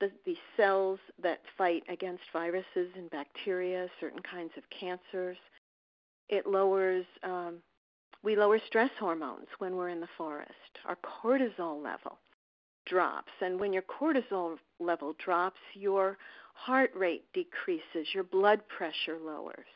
the, 0.00 0.10
the 0.24 0.36
cells 0.56 0.98
that 1.22 1.40
fight 1.56 1.82
against 1.88 2.22
viruses 2.32 2.88
and 2.96 3.10
bacteria, 3.10 3.88
certain 4.00 4.22
kinds 4.22 4.52
of 4.56 4.64
cancers. 4.70 5.36
It 6.28 6.46
lowers, 6.46 7.04
um, 7.22 7.56
we 8.22 8.36
lower 8.36 8.60
stress 8.66 8.90
hormones 8.98 9.46
when 9.58 9.76
we're 9.76 9.88
in 9.88 10.00
the 10.00 10.08
forest, 10.16 10.50
our 10.86 10.96
cortisol 10.96 11.82
level 11.82 12.18
drops. 12.88 13.32
And 13.40 13.60
when 13.60 13.72
your 13.72 13.82
cortisol 13.82 14.56
level 14.80 15.14
drops, 15.24 15.60
your 15.74 16.16
heart 16.54 16.90
rate 16.94 17.24
decreases, 17.32 18.12
your 18.12 18.24
blood 18.24 18.60
pressure 18.68 19.18
lowers. 19.24 19.66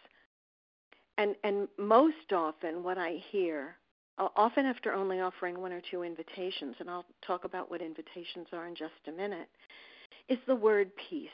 And, 1.18 1.36
and 1.44 1.68
most 1.78 2.32
often, 2.32 2.82
what 2.82 2.98
I 2.98 3.22
hear, 3.30 3.76
often 4.18 4.66
after 4.66 4.92
only 4.92 5.20
offering 5.20 5.60
one 5.60 5.72
or 5.72 5.82
two 5.90 6.02
invitations, 6.02 6.74
and 6.80 6.88
I'll 6.90 7.04
talk 7.26 7.44
about 7.44 7.70
what 7.70 7.82
invitations 7.82 8.46
are 8.52 8.66
in 8.66 8.74
just 8.74 8.92
a 9.08 9.12
minute, 9.12 9.48
is 10.28 10.38
the 10.46 10.54
word 10.54 10.90
peace. 11.10 11.28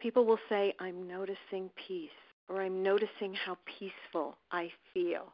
People 0.00 0.24
will 0.24 0.38
say, 0.48 0.74
I'm 0.80 1.06
noticing 1.06 1.70
peace, 1.86 2.10
or 2.48 2.62
I'm 2.62 2.82
noticing 2.82 3.34
how 3.34 3.56
peaceful 3.78 4.36
I 4.50 4.70
feel. 4.92 5.32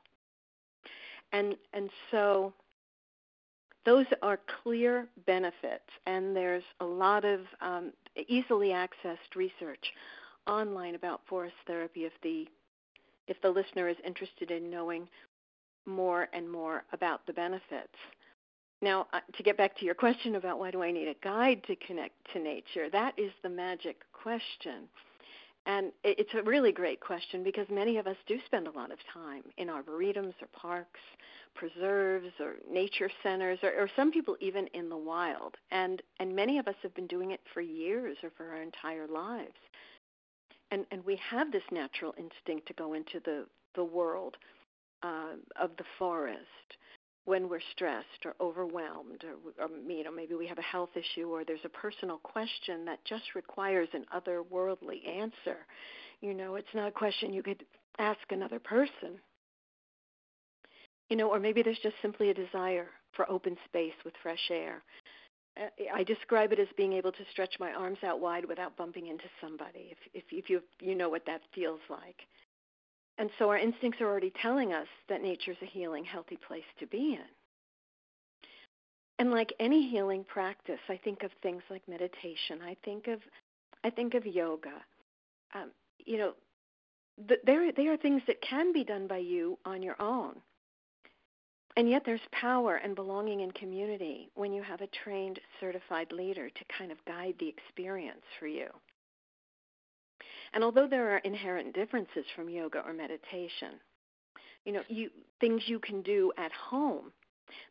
And, 1.33 1.57
and 1.73 1.89
so 2.11 2.53
those 3.87 4.07
are 4.21 4.39
clear 4.63 5.07
benefits, 5.27 5.89
and 6.07 6.37
there's 6.37 6.65
a 6.81 6.85
lot 6.85 7.25
of 7.25 7.41
um, 7.63 7.93
easily 8.29 8.69
accessed 8.69 9.35
research 9.35 9.93
online 10.47 10.95
about 10.95 11.21
forest 11.27 11.55
therapy 11.67 12.05
if 12.05 12.13
the 12.23 12.47
if 13.29 13.41
the 13.43 13.49
listener 13.49 13.89
is 13.89 13.97
interested 14.07 14.51
in 14.51 14.71
knowing 14.71 15.09
more 15.87 16.29
and 16.33 16.51
more 16.51 16.85
about 16.93 17.27
the 17.27 17.33
benefits. 17.33 17.97
Now, 18.83 19.07
uh, 19.13 19.21
to 19.37 19.43
get 19.43 19.57
back 19.57 19.77
to 19.79 19.85
your 19.85 19.95
question 19.95 20.37
about 20.37 20.59
why 20.59 20.71
do 20.71 20.83
I 20.83 20.93
need 20.93 21.09
a 21.09 21.15
guide 21.25 21.63
to 21.67 21.77
connect 21.77 22.15
to 22.33 22.39
nature, 22.39 22.91
that 22.91 23.15
is 23.19 23.33
the 23.43 23.49
magic 23.49 24.03
question. 24.13 24.89
And 25.67 25.91
it's 26.05 26.33
a 26.35 26.43
really 26.45 26.71
great 26.71 27.01
question 27.01 27.43
because 27.43 27.67
many 27.69 27.97
of 27.99 28.07
us 28.07 28.17
do 28.29 28.39
spend 28.47 28.69
a 28.69 28.71
lot 28.71 28.93
of 28.93 28.99
time 29.13 29.43
in 29.59 29.67
arboretums 29.67 30.35
or 30.41 30.47
parks, 30.53 31.01
preserves 31.57 32.31
or 32.39 32.55
nature 32.71 33.11
centers, 33.25 33.59
or, 33.65 33.71
or 33.71 33.91
some 33.97 34.13
people 34.13 34.37
even 34.41 34.69
in 34.75 34.89
the 34.89 34.97
wild. 34.97 35.57
And 35.73 36.03
and 36.21 36.35
many 36.37 36.59
of 36.59 36.69
us 36.69 36.77
have 36.83 36.95
been 36.95 37.09
doing 37.09 37.33
it 37.33 37.41
for 37.53 37.61
years 37.61 38.17
or 38.23 38.31
for 38.37 38.49
our 38.49 38.63
entire 38.63 39.09
lives. 39.09 39.59
And 40.71 40.87
and 40.93 41.05
we 41.05 41.19
have 41.29 41.51
this 41.51 41.65
natural 41.73 42.15
instinct 42.17 42.69
to 42.69 42.75
go 42.75 42.95
into 42.95 43.19
the 43.25 43.47
the 43.75 43.85
world 43.85 44.37
uh, 45.03 45.35
of 45.61 45.71
the 45.79 45.85
forest 45.99 46.77
when 47.27 47.49
we're 47.49 47.61
stressed 47.73 48.25
or 48.25 48.35
overwhelmed 48.41 49.25
or, 49.25 49.65
or 49.65 49.69
you 49.89 50.05
know 50.05 50.13
maybe 50.13 50.35
we 50.35 50.47
have 50.47 50.59
a 50.59 50.63
health 50.63 50.91
issue 50.95 51.29
or 51.29 51.45
there's 51.45 51.65
a 51.65 51.69
personal 51.69 52.19
question 52.19 52.85
that 52.85 53.05
just 53.05 53.35
requires 53.35 53.89
an 53.93 54.05
otherworldly 54.15 55.07
answer 55.07 55.59
you 56.21 56.33
know 56.33 56.55
it's 56.55 56.75
not 56.75 56.89
a 56.89 56.93
question 56.93 57.33
you 57.33 57.43
could 57.43 57.65
ask 57.99 58.21
another 58.31 58.59
person 58.59 59.19
you 61.11 61.17
know 61.17 61.29
or 61.29 61.39
maybe 61.39 61.63
there's 61.63 61.79
just 61.83 61.97
simply 62.01 62.31
a 62.31 62.35
desire 62.35 62.87
for 63.13 63.31
open 63.31 63.57
space 63.69 63.95
with 64.05 64.15
fresh 64.23 64.51
air 64.51 64.83
uh, 65.61 65.69
I 65.95 66.05
describe 66.05 66.53
it 66.53 66.61
as 66.61 66.69
being 66.77 66.93
able 66.93 67.13
to 67.13 67.25
stretch 67.33 67.55
my 67.59 67.73
arms 67.73 67.99
out 68.05 68.21
wide 68.21 68.45
without 68.45 68.77
bumping 68.77 69.07
into 69.07 69.25
somebody. 69.41 69.91
If 69.91 69.99
if, 70.13 70.25
if 70.31 70.51
you 70.51 70.63
you 70.81 70.95
know 70.95 71.09
what 71.09 71.25
that 71.25 71.41
feels 71.55 71.81
like, 71.89 72.17
and 73.19 73.31
so 73.39 73.49
our 73.49 73.59
instincts 73.59 74.01
are 74.01 74.07
already 74.07 74.33
telling 74.43 74.73
us 74.73 74.89
that 75.09 75.23
nature 75.23 75.53
is 75.53 75.57
a 75.63 75.67
healing, 75.67 76.05
healthy 76.05 76.37
place 76.37 76.65
to 76.81 76.87
be 76.87 77.15
in. 77.15 77.29
And 79.19 79.31
like 79.31 79.53
any 79.59 79.89
healing 79.89 80.25
practice, 80.25 80.81
I 80.89 80.99
think 81.03 81.23
of 81.23 81.31
things 81.43 81.63
like 81.71 81.89
meditation. 81.89 82.61
I 82.63 82.77
think 82.85 83.07
of, 83.09 83.21
I 83.83 83.91
think 83.91 84.15
of 84.15 84.27
yoga. 84.27 84.75
Um, 85.55 85.71
you 86.05 86.19
know, 86.19 86.33
th- 87.27 87.41
there 87.45 87.73
there 87.73 87.93
are 87.93 87.97
things 87.97 88.23
that 88.27 88.43
can 88.43 88.73
be 88.73 88.85
done 88.85 89.07
by 89.07 89.19
you 89.19 89.59
on 89.65 89.83
your 89.83 90.01
own. 90.01 90.35
And 91.77 91.91
yet 91.91 92.03
there's 92.07 92.21
power 92.33 92.77
and 92.77 92.95
belonging 92.95 93.41
in 93.41 93.51
community 93.53 94.31
when 94.35 94.53
you 94.53 94.63
have 94.63 94.81
a 94.81 94.87
trained, 95.05 95.39
certified 95.61 96.11
leader 96.11 96.49
to 96.49 96.65
kind 96.79 96.91
of 96.91 97.05
guide 97.07 97.35
the 97.39 97.49
experience 97.49 98.23
for 98.39 98.47
you. 98.47 98.69
And 100.57 100.65
although 100.65 100.89
there 100.89 101.11
are 101.11 101.19
inherent 101.19 101.75
differences 101.75 102.25
from 102.35 102.49
yoga 102.49 102.83
or 102.87 102.95
meditation, 102.95 103.79
you 104.65 104.73
know, 104.73 104.81
you, 104.89 105.11
things 105.39 105.61
you 105.67 105.79
can 105.79 106.01
do 106.01 106.33
at 106.39 106.51
home, 106.51 107.13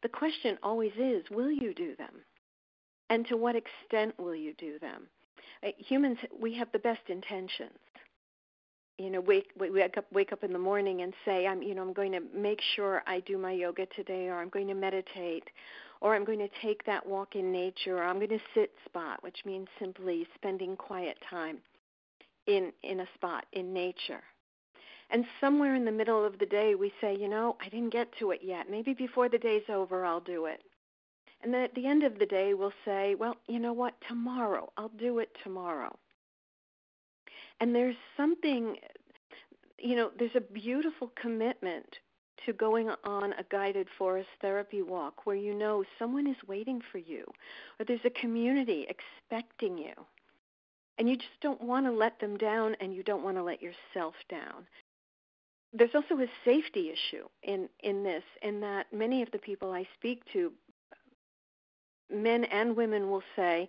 the 0.03 0.09
question 0.09 0.59
always 0.61 0.91
is, 0.95 1.23
will 1.31 1.49
you 1.49 1.73
do 1.73 1.95
them? 1.95 2.13
And 3.09 3.25
to 3.25 3.37
what 3.37 3.55
extent 3.55 4.13
will 4.19 4.35
you 4.35 4.53
do 4.59 4.77
them? 4.77 5.07
Uh, 5.63 5.69
humans, 5.79 6.19
we 6.39 6.53
have 6.59 6.67
the 6.73 6.77
best 6.77 7.01
intentions. 7.07 7.79
You 8.99 9.09
know, 9.09 9.19
wake 9.19 9.49
wake 9.57 9.97
up 9.97 10.05
wake 10.13 10.31
up 10.31 10.43
in 10.43 10.53
the 10.53 10.59
morning 10.59 11.01
and 11.01 11.11
say, 11.25 11.47
I'm 11.47 11.63
you 11.63 11.73
know 11.73 11.81
I'm 11.81 11.91
going 11.91 12.11
to 12.11 12.21
make 12.35 12.61
sure 12.75 13.01
I 13.07 13.19
do 13.21 13.39
my 13.39 13.51
yoga 13.51 13.87
today, 13.95 14.27
or 14.27 14.39
I'm 14.39 14.49
going 14.49 14.67
to 14.67 14.75
meditate, 14.75 15.49
or 16.01 16.15
I'm 16.15 16.23
going 16.23 16.39
to 16.39 16.49
take 16.61 16.85
that 16.85 17.05
walk 17.05 17.35
in 17.35 17.51
nature, 17.51 17.97
or 17.97 18.03
I'm 18.03 18.17
going 18.17 18.29
to 18.29 18.39
sit 18.53 18.71
spot, 18.85 19.23
which 19.23 19.39
means 19.43 19.67
simply 19.79 20.27
spending 20.37 20.77
quiet 20.77 21.17
time 21.31 21.57
in 22.47 22.71
in 22.83 22.99
a 22.99 23.07
spot 23.15 23.45
in 23.53 23.73
nature. 23.73 24.23
And 25.09 25.25
somewhere 25.39 25.75
in 25.75 25.85
the 25.85 25.91
middle 25.91 26.25
of 26.25 26.39
the 26.39 26.45
day 26.45 26.75
we 26.75 26.91
say, 26.99 27.15
you 27.15 27.27
know, 27.27 27.57
I 27.61 27.69
didn't 27.69 27.93
get 27.93 28.07
to 28.19 28.31
it 28.31 28.41
yet. 28.43 28.69
Maybe 28.69 28.93
before 28.93 29.29
the 29.29 29.37
day's 29.37 29.69
over 29.69 30.05
I'll 30.05 30.19
do 30.19 30.45
it. 30.45 30.61
And 31.41 31.53
then 31.53 31.61
at 31.61 31.75
the 31.75 31.85
end 31.85 32.03
of 32.03 32.17
the 32.17 32.25
day 32.25 32.53
we'll 32.53 32.73
say, 32.85 33.15
well, 33.15 33.35
you 33.47 33.59
know 33.59 33.73
what? 33.73 33.93
Tomorrow. 34.07 34.71
I'll 34.77 34.89
do 34.89 35.19
it 35.19 35.29
tomorrow. 35.43 35.95
And 37.59 37.73
there's 37.73 37.95
something 38.17 38.77
you 39.77 39.95
know, 39.95 40.09
there's 40.17 40.35
a 40.35 40.41
beautiful 40.41 41.11
commitment 41.21 41.85
to 42.45 42.53
going 42.53 42.89
on 43.03 43.33
a 43.33 43.43
guided 43.49 43.87
forest 43.97 44.29
therapy 44.41 44.81
walk 44.81 45.25
where 45.25 45.35
you 45.35 45.53
know 45.53 45.83
someone 45.97 46.27
is 46.27 46.35
waiting 46.47 46.81
for 46.91 46.97
you 46.97 47.25
or 47.79 47.85
there's 47.85 48.05
a 48.05 48.09
community 48.21 48.87
expecting 48.89 49.77
you 49.77 49.93
and 50.97 51.09
you 51.09 51.15
just 51.15 51.39
don't 51.41 51.61
want 51.61 51.85
to 51.85 51.91
let 51.91 52.19
them 52.19 52.37
down 52.37 52.75
and 52.79 52.93
you 52.93 53.03
don't 53.03 53.23
want 53.23 53.37
to 53.37 53.43
let 53.43 53.61
yourself 53.61 54.13
down. 54.29 54.65
There's 55.73 55.93
also 55.93 56.15
a 56.15 56.27
safety 56.45 56.89
issue 56.89 57.25
in, 57.43 57.67
in 57.83 58.03
this, 58.03 58.23
in 58.41 58.61
that 58.61 58.87
many 58.93 59.21
of 59.21 59.31
the 59.31 59.37
people 59.37 59.73
I 59.73 59.85
speak 59.97 60.21
to, 60.31 60.53
men 62.09 62.45
and 62.45 62.77
women, 62.77 63.09
will 63.09 63.23
say, 63.35 63.67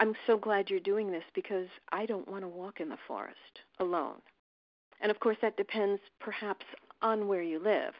I'm 0.00 0.14
so 0.26 0.36
glad 0.36 0.68
you're 0.68 0.80
doing 0.80 1.12
this 1.12 1.22
because 1.34 1.68
I 1.92 2.06
don't 2.06 2.28
want 2.28 2.42
to 2.42 2.48
walk 2.48 2.80
in 2.80 2.88
the 2.88 2.98
forest 3.06 3.60
alone. 3.78 4.16
And 5.00 5.10
of 5.10 5.20
course, 5.20 5.36
that 5.42 5.56
depends 5.56 6.00
perhaps 6.18 6.64
on 7.02 7.28
where 7.28 7.42
you 7.42 7.60
live 7.60 7.94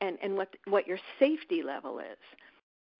and, 0.00 0.16
and 0.22 0.36
what, 0.36 0.48
what 0.66 0.86
your 0.86 0.98
safety 1.18 1.62
level 1.62 1.98
is 1.98 2.18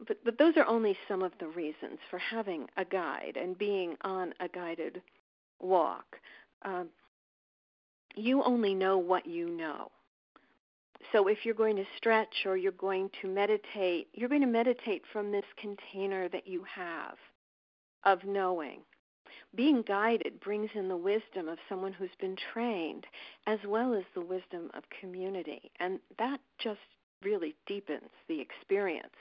but, 0.06 0.24
but 0.24 0.38
those 0.38 0.56
are 0.56 0.66
only 0.66 0.96
some 1.08 1.22
of 1.22 1.32
the 1.38 1.48
reasons 1.48 1.98
for 2.10 2.18
having 2.18 2.66
a 2.76 2.84
guide 2.84 3.36
and 3.40 3.58
being 3.58 3.96
on 4.02 4.34
a 4.40 4.48
guided 4.48 5.02
walk. 5.60 6.16
Um, 6.64 6.88
you 8.14 8.42
only 8.42 8.74
know 8.74 8.98
what 8.98 9.26
you 9.26 9.48
know. 9.48 9.90
So 11.12 11.28
if 11.28 11.38
you're 11.44 11.54
going 11.54 11.76
to 11.76 11.84
stretch 11.96 12.46
or 12.46 12.56
you're 12.56 12.72
going 12.72 13.10
to 13.20 13.28
meditate, 13.28 14.08
you're 14.14 14.28
going 14.28 14.40
to 14.42 14.46
meditate 14.46 15.02
from 15.12 15.32
this 15.32 15.44
container 15.60 16.28
that 16.28 16.46
you 16.46 16.64
have 16.64 17.16
of 18.04 18.24
knowing. 18.24 18.80
being 19.54 19.82
guided 19.82 20.40
brings 20.40 20.70
in 20.74 20.88
the 20.88 20.96
wisdom 20.96 21.48
of 21.48 21.58
someone 21.68 21.92
who's 21.92 22.14
been 22.20 22.36
trained 22.52 23.06
as 23.46 23.58
well 23.66 23.94
as 23.94 24.04
the 24.14 24.20
wisdom 24.20 24.70
of 24.74 24.82
community. 25.00 25.70
And 25.80 25.98
that 26.18 26.40
just 26.58 26.80
really 27.22 27.54
deepens 27.66 28.10
the 28.28 28.40
experience 28.40 29.14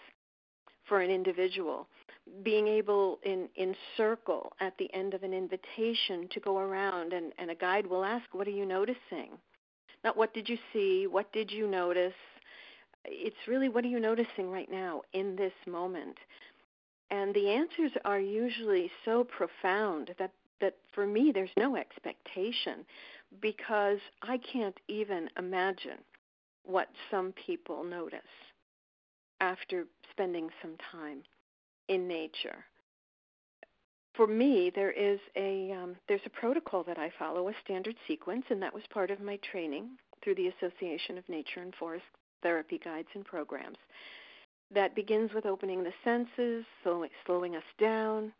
for 0.91 0.99
an 0.99 1.09
individual. 1.09 1.87
Being 2.43 2.67
able 2.67 3.19
in, 3.23 3.47
in 3.55 3.73
circle 3.95 4.51
at 4.59 4.73
the 4.77 4.93
end 4.93 5.13
of 5.13 5.23
an 5.23 5.33
invitation 5.33 6.27
to 6.31 6.41
go 6.41 6.57
around 6.57 7.13
and, 7.13 7.31
and 7.37 7.49
a 7.49 7.55
guide 7.55 7.87
will 7.87 8.03
ask, 8.03 8.25
What 8.33 8.45
are 8.45 8.51
you 8.51 8.65
noticing? 8.65 9.29
Not 10.03 10.17
what 10.17 10.33
did 10.33 10.49
you 10.49 10.57
see, 10.73 11.07
what 11.07 11.31
did 11.31 11.49
you 11.49 11.65
notice? 11.65 12.13
It's 13.05 13.47
really 13.47 13.69
what 13.69 13.85
are 13.85 13.87
you 13.87 14.01
noticing 14.01 14.51
right 14.51 14.69
now 14.69 15.03
in 15.13 15.37
this 15.37 15.53
moment? 15.65 16.17
and 17.09 17.35
the 17.35 17.49
answers 17.49 17.91
are 18.05 18.21
usually 18.21 18.89
so 19.03 19.23
profound 19.25 20.11
that 20.17 20.31
that 20.61 20.75
for 20.93 21.05
me 21.05 21.31
there's 21.33 21.49
no 21.57 21.75
expectation 21.75 22.85
because 23.41 23.99
I 24.21 24.37
can't 24.37 24.79
even 24.87 25.29
imagine 25.37 25.97
what 26.63 26.87
some 27.09 27.33
people 27.33 27.83
notice 27.83 28.21
after 29.41 29.85
spending 30.09 30.49
some 30.61 30.75
time 30.91 31.23
in 31.89 32.07
nature. 32.07 32.63
For 34.13 34.27
me, 34.27 34.71
there 34.73 34.91
is 34.91 35.19
a 35.35 35.71
um, 35.71 35.95
there's 36.07 36.21
a 36.25 36.29
protocol 36.29 36.83
that 36.83 36.97
I 36.97 37.11
follow, 37.17 37.49
a 37.49 37.53
standard 37.63 37.95
sequence, 38.07 38.45
and 38.49 38.61
that 38.61 38.73
was 38.73 38.83
part 38.93 39.11
of 39.11 39.19
my 39.19 39.37
training 39.51 39.89
through 40.23 40.35
the 40.35 40.47
Association 40.47 41.17
of 41.17 41.27
Nature 41.27 41.61
and 41.61 41.73
Forest 41.75 42.05
Therapy 42.43 42.79
Guides 42.83 43.07
and 43.15 43.25
Programs 43.25 43.77
that 44.73 44.95
begins 44.95 45.31
with 45.33 45.45
opening 45.45 45.83
the 45.83 45.93
senses, 46.03 46.65
slowing 46.83 47.55
us 47.55 47.63
down, 47.77 48.31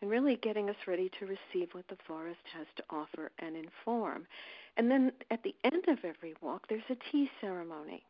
and 0.00 0.10
really 0.10 0.36
getting 0.36 0.70
us 0.70 0.76
ready 0.86 1.10
to 1.18 1.26
receive 1.26 1.68
what 1.72 1.86
the 1.88 1.96
forest 2.06 2.40
has 2.52 2.66
to 2.76 2.84
offer 2.90 3.30
and 3.38 3.56
inform. 3.56 4.26
And 4.76 4.90
then 4.90 5.12
at 5.30 5.42
the 5.42 5.54
end 5.64 5.84
of 5.88 5.98
every 6.04 6.34
walk, 6.40 6.66
there's 6.68 6.82
a 6.90 6.96
tea 7.10 7.30
ceremony. 7.40 8.04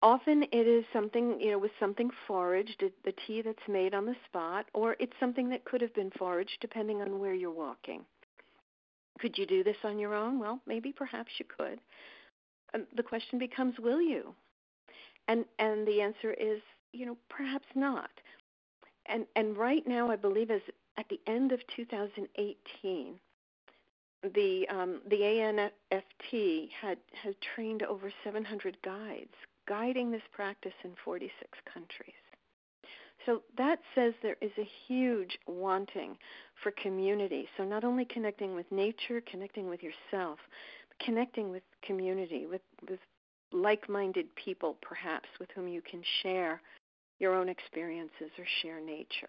Often 0.00 0.44
it 0.52 0.66
is 0.68 0.84
something, 0.92 1.40
you 1.40 1.50
know, 1.50 1.58
with 1.58 1.72
something 1.80 2.10
foraged, 2.26 2.84
the 3.04 3.14
tea 3.26 3.42
that's 3.42 3.58
made 3.68 3.94
on 3.94 4.06
the 4.06 4.14
spot, 4.26 4.66
or 4.72 4.94
it's 5.00 5.12
something 5.18 5.48
that 5.50 5.64
could 5.64 5.80
have 5.80 5.94
been 5.94 6.12
foraged 6.16 6.58
depending 6.60 7.02
on 7.02 7.18
where 7.18 7.34
you're 7.34 7.50
walking. 7.50 8.04
Could 9.18 9.36
you 9.36 9.44
do 9.44 9.64
this 9.64 9.76
on 9.82 9.98
your 9.98 10.14
own? 10.14 10.38
Well, 10.38 10.60
maybe 10.66 10.92
perhaps 10.92 11.32
you 11.38 11.44
could. 11.44 11.80
Um, 12.74 12.86
the 12.96 13.02
question 13.02 13.38
becomes 13.38 13.74
will 13.80 14.00
you? 14.00 14.34
And 15.26 15.44
and 15.58 15.86
the 15.86 16.00
answer 16.00 16.32
is, 16.32 16.60
you 16.92 17.04
know, 17.04 17.16
perhaps 17.28 17.66
not. 17.74 18.10
And 19.06 19.26
and 19.34 19.56
right 19.56 19.86
now 19.86 20.10
I 20.10 20.16
believe 20.16 20.50
is 20.50 20.62
at 20.96 21.08
the 21.08 21.20
end 21.26 21.50
of 21.50 21.60
2018 21.74 23.18
the 24.34 24.66
um, 24.68 25.00
the 25.08 25.20
ANFT 25.20 26.70
had 26.80 26.98
has 27.22 27.34
trained 27.54 27.82
over 27.82 28.12
700 28.24 28.76
guides 28.84 29.34
guiding 29.68 30.10
this 30.10 30.22
practice 30.32 30.72
in 30.84 30.92
46 31.04 31.58
countries. 31.72 32.14
So 33.26 33.42
that 33.56 33.80
says 33.94 34.14
there 34.22 34.36
is 34.40 34.52
a 34.58 34.68
huge 34.86 35.38
wanting 35.46 36.16
for 36.62 36.72
community. 36.82 37.46
So 37.56 37.64
not 37.64 37.84
only 37.84 38.04
connecting 38.04 38.54
with 38.54 38.70
nature, 38.70 39.20
connecting 39.30 39.68
with 39.68 39.80
yourself, 39.82 40.38
connecting 41.04 41.50
with 41.50 41.62
community, 41.82 42.46
with, 42.46 42.62
with 42.88 43.00
like 43.52 43.88
minded 43.88 44.34
people, 44.36 44.76
perhaps, 44.80 45.28
with 45.38 45.50
whom 45.54 45.68
you 45.68 45.82
can 45.82 46.02
share 46.22 46.62
your 47.18 47.34
own 47.34 47.48
experiences 47.48 48.30
or 48.38 48.44
share 48.62 48.80
nature. 48.80 49.28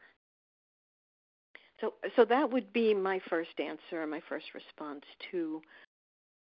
So, 1.82 1.94
so 2.16 2.26
that 2.26 2.52
would 2.52 2.72
be 2.74 2.94
my 2.94 3.20
first 3.30 3.60
answer, 3.60 4.06
my 4.06 4.22
first 4.30 4.46
response 4.54 5.04
to 5.32 5.62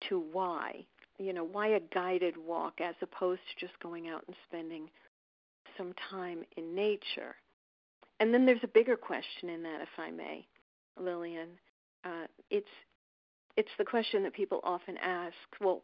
to 0.08 0.18
why, 0.32 0.84
you 1.18 1.32
know, 1.32 1.44
why 1.44 1.68
a 1.68 1.80
guided 1.80 2.36
walk 2.36 2.80
as 2.80 2.94
opposed 3.02 3.40
to 3.48 3.66
just 3.66 3.78
going 3.80 4.08
out 4.08 4.24
and 4.26 4.36
spending 4.48 4.90
some 5.76 5.94
time 6.10 6.44
in 6.56 6.74
nature. 6.74 7.34
And 8.20 8.32
then 8.32 8.46
there's 8.46 8.62
a 8.62 8.68
bigger 8.68 8.96
question 8.96 9.48
in 9.48 9.62
that, 9.62 9.80
if 9.80 9.88
I 9.98 10.10
may, 10.10 10.46
Lillian. 10.98 11.48
Uh, 12.04 12.26
it's 12.50 12.66
it's 13.56 13.70
the 13.78 13.84
question 13.84 14.22
that 14.22 14.32
people 14.32 14.60
often 14.64 14.96
ask. 14.98 15.34
Well, 15.60 15.82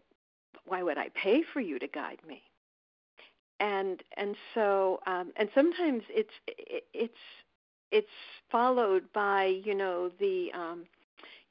why 0.67 0.83
would 0.83 0.99
I 0.99 1.09
pay 1.15 1.43
for 1.53 1.61
you 1.61 1.79
to 1.79 1.87
guide 1.87 2.21
me? 2.27 2.43
And 3.61 4.03
and 4.17 4.37
so 4.55 5.01
um, 5.07 5.33
and 5.37 5.49
sometimes 5.55 6.03
it's 6.09 6.33
it's 6.95 7.15
it's 7.91 8.07
followed 8.51 9.13
by 9.13 9.47
you 9.65 9.75
know 9.75 10.11
the 10.21 10.51
um, 10.55 10.85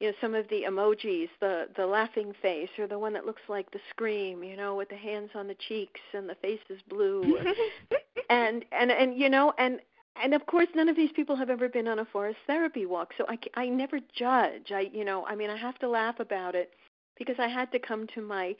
you 0.00 0.08
know 0.08 0.14
some 0.20 0.34
of 0.34 0.48
the 0.48 0.62
emojis, 0.62 1.28
the 1.40 1.68
the 1.76 1.86
laughing 1.86 2.32
face, 2.40 2.70
or 2.78 2.86
the 2.86 2.98
one 2.98 3.12
that 3.14 3.26
looks 3.26 3.42
like 3.48 3.70
the 3.70 3.80
scream, 3.90 4.42
you 4.42 4.56
know, 4.56 4.74
with 4.74 4.88
the 4.88 4.96
hands 4.96 5.30
on 5.34 5.46
the 5.48 5.56
cheeks 5.68 6.00
and 6.12 6.28
the 6.28 6.36
face 6.36 6.60
is 6.68 6.80
blue, 6.88 7.38
and 8.30 8.64
and 8.72 8.90
and 8.90 9.18
you 9.18 9.28
know 9.28 9.52
and 9.58 9.80
and 10.22 10.34
of 10.34 10.46
course 10.46 10.68
none 10.74 10.88
of 10.88 10.96
these 10.96 11.12
people 11.12 11.36
have 11.36 11.50
ever 11.50 11.68
been 11.68 11.88
on 11.88 11.98
a 11.98 12.04
forest 12.04 12.38
therapy 12.46 12.86
walk 12.86 13.12
so 13.16 13.24
i 13.28 13.38
i 13.54 13.68
never 13.68 14.00
judge 14.16 14.72
i 14.72 14.90
you 14.92 15.04
know 15.04 15.24
i 15.26 15.36
mean 15.36 15.48
i 15.48 15.56
have 15.56 15.78
to 15.78 15.88
laugh 15.88 16.18
about 16.18 16.56
it 16.56 16.72
because 17.18 17.36
I 17.38 17.48
had 17.48 17.70
to 17.72 17.78
come 17.78 18.06
to 18.14 18.22
my 18.22 18.54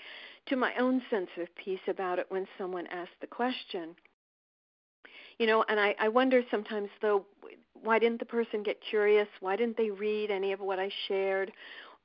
to 0.46 0.56
my 0.56 0.72
own 0.78 1.00
sense 1.10 1.30
of 1.38 1.46
peace 1.56 1.80
about 1.88 2.18
it 2.18 2.26
when 2.28 2.46
someone 2.58 2.86
asked 2.88 3.20
the 3.20 3.26
question. 3.26 3.94
You 5.38 5.46
know, 5.46 5.64
and 5.68 5.78
I, 5.78 5.94
I 6.00 6.08
wonder 6.08 6.42
sometimes 6.50 6.88
though 7.00 7.24
why 7.82 7.98
didn't 7.98 8.18
the 8.18 8.26
person 8.26 8.62
get 8.62 8.80
curious? 8.80 9.28
Why 9.40 9.56
didn't 9.56 9.76
they 9.76 9.90
read 9.90 10.30
any 10.30 10.52
of 10.52 10.60
what 10.60 10.78
I 10.78 10.90
shared? 11.06 11.52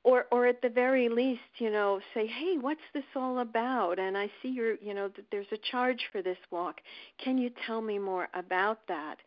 Or 0.04 0.26
or 0.30 0.46
at 0.46 0.60
the 0.62 0.68
very 0.68 1.08
least, 1.08 1.40
you 1.58 1.70
know, 1.70 2.00
say, 2.12 2.26
"Hey, 2.26 2.58
what's 2.60 2.86
this 2.92 3.04
all 3.16 3.38
about?" 3.38 3.98
And 3.98 4.18
I 4.18 4.30
see 4.42 4.48
you're, 4.48 4.76
you 4.76 4.92
know, 4.94 5.08
that 5.08 5.24
there's 5.32 5.50
a 5.50 5.56
charge 5.70 6.08
for 6.12 6.20
this 6.22 6.36
walk. 6.50 6.80
Can 7.18 7.38
you 7.38 7.50
tell 7.66 7.80
me 7.80 7.98
more 7.98 8.28
about 8.34 8.86
that? 8.88 9.18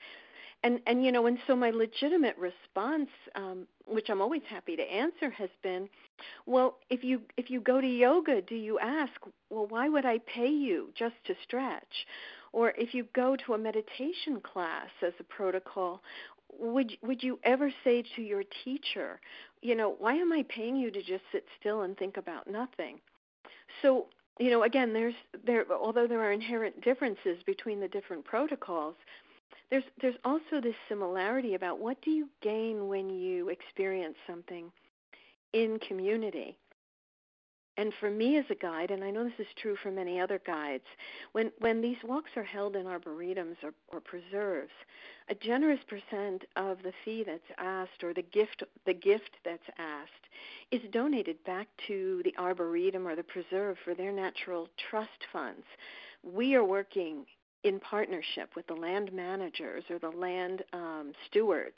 and 0.64 0.80
and 0.88 1.06
you 1.06 1.12
know 1.12 1.26
and 1.28 1.38
so 1.48 1.56
my 1.56 1.70
legitimate 1.70 2.36
response 2.38 3.10
um 3.36 3.68
which 3.86 4.10
i'm 4.10 4.22
always 4.22 4.42
happy 4.50 4.76
to 4.76 4.84
answer 4.84 5.30
has 5.30 5.50
been 5.64 5.88
well 6.46 6.78
if 6.90 7.04
you 7.04 7.22
if 7.38 7.50
you 7.50 7.62
go 7.62 7.80
to 7.80 7.88
yoga 7.88 8.42
do 8.42 8.56
you 8.56 8.80
ask 8.80 9.14
well 9.50 9.68
why 9.68 9.88
would 9.88 10.06
i 10.06 10.18
pay 10.20 10.50
you 10.50 10.90
just 10.98 11.16
to 11.26 11.34
stretch 11.44 12.06
or 12.54 12.72
if 12.78 12.94
you 12.94 13.06
go 13.14 13.36
to 13.36 13.54
a 13.54 13.58
meditation 13.58 14.42
class 14.42 14.90
as 15.02 15.14
a 15.20 15.24
protocol 15.24 16.02
would 16.60 16.92
would 17.02 17.22
you 17.22 17.40
ever 17.44 17.72
say 17.84 18.04
to 18.16 18.22
your 18.22 18.44
teacher 18.64 19.20
you 19.62 19.76
know 19.76 19.96
why 20.00 20.14
am 20.14 20.32
i 20.32 20.44
paying 20.50 20.76
you 20.76 20.90
to 20.92 21.02
just 21.02 21.24
sit 21.32 21.46
still 21.60 21.82
and 21.82 21.98
think 21.98 22.18
about 22.18 22.50
nothing 22.50 23.00
so 23.82 24.06
you 24.40 24.50
know 24.50 24.64
again 24.64 24.94
there's 24.94 25.16
there 25.46 25.66
although 25.72 26.08
there 26.08 26.22
are 26.22 26.32
inherent 26.32 26.82
differences 26.82 27.38
between 27.46 27.80
the 27.80 27.88
different 27.88 28.24
protocols 28.24 28.96
there's 29.70 29.84
there's 30.02 30.16
also 30.24 30.62
this 30.62 30.76
similarity 30.88 31.56
about 31.56 31.80
what 31.80 32.02
do 32.02 32.12
you 32.12 32.30
gain 32.42 32.88
when 32.88 33.10
you 33.10 33.50
experience 33.50 34.16
something 34.26 34.72
in 35.54 35.80
community. 35.88 36.58
And 37.78 37.94
for 38.00 38.10
me 38.10 38.38
as 38.38 38.46
a 38.50 38.56
guide, 38.56 38.90
and 38.90 39.04
I 39.04 39.12
know 39.12 39.24
this 39.24 39.40
is 39.40 39.54
true 39.56 39.76
for 39.76 39.92
many 39.92 40.20
other 40.20 40.42
guides, 40.46 40.86
when, 41.34 41.52
when 41.60 41.80
these 41.80 41.98
walks 42.04 42.32
are 42.36 42.44
held 42.44 42.76
in 42.76 42.88
arboretums 42.88 43.58
or, 43.64 43.72
or 43.90 44.02
preserves, 44.02 44.72
a 45.30 45.36
generous 45.36 45.80
percent 45.88 46.46
of 46.56 46.82
the 46.82 46.94
fee 47.06 47.24
that's 47.24 47.52
asked 47.60 48.04
or 48.04 48.16
the 48.16 48.24
gift 48.24 48.64
the 48.86 48.94
gift 48.94 49.32
that's 49.46 49.70
asked 49.78 50.12
is 50.72 50.82
donated 50.92 51.44
back 51.44 51.68
to 51.86 52.22
the 52.24 52.34
arboretum 52.40 53.08
or 53.08 53.16
the 53.16 53.24
preserve 53.24 53.78
for 53.86 53.94
their 53.94 54.12
natural 54.12 54.68
trust 54.90 55.28
funds. 55.32 55.66
We 56.24 56.56
are 56.56 56.64
working 56.64 57.26
in 57.64 57.80
partnership 57.80 58.56
with 58.56 58.66
the 58.68 58.74
land 58.74 59.12
managers 59.14 59.84
or 59.90 60.00
the 60.00 60.10
land 60.10 60.64
um, 60.74 61.12
stewards 61.28 61.78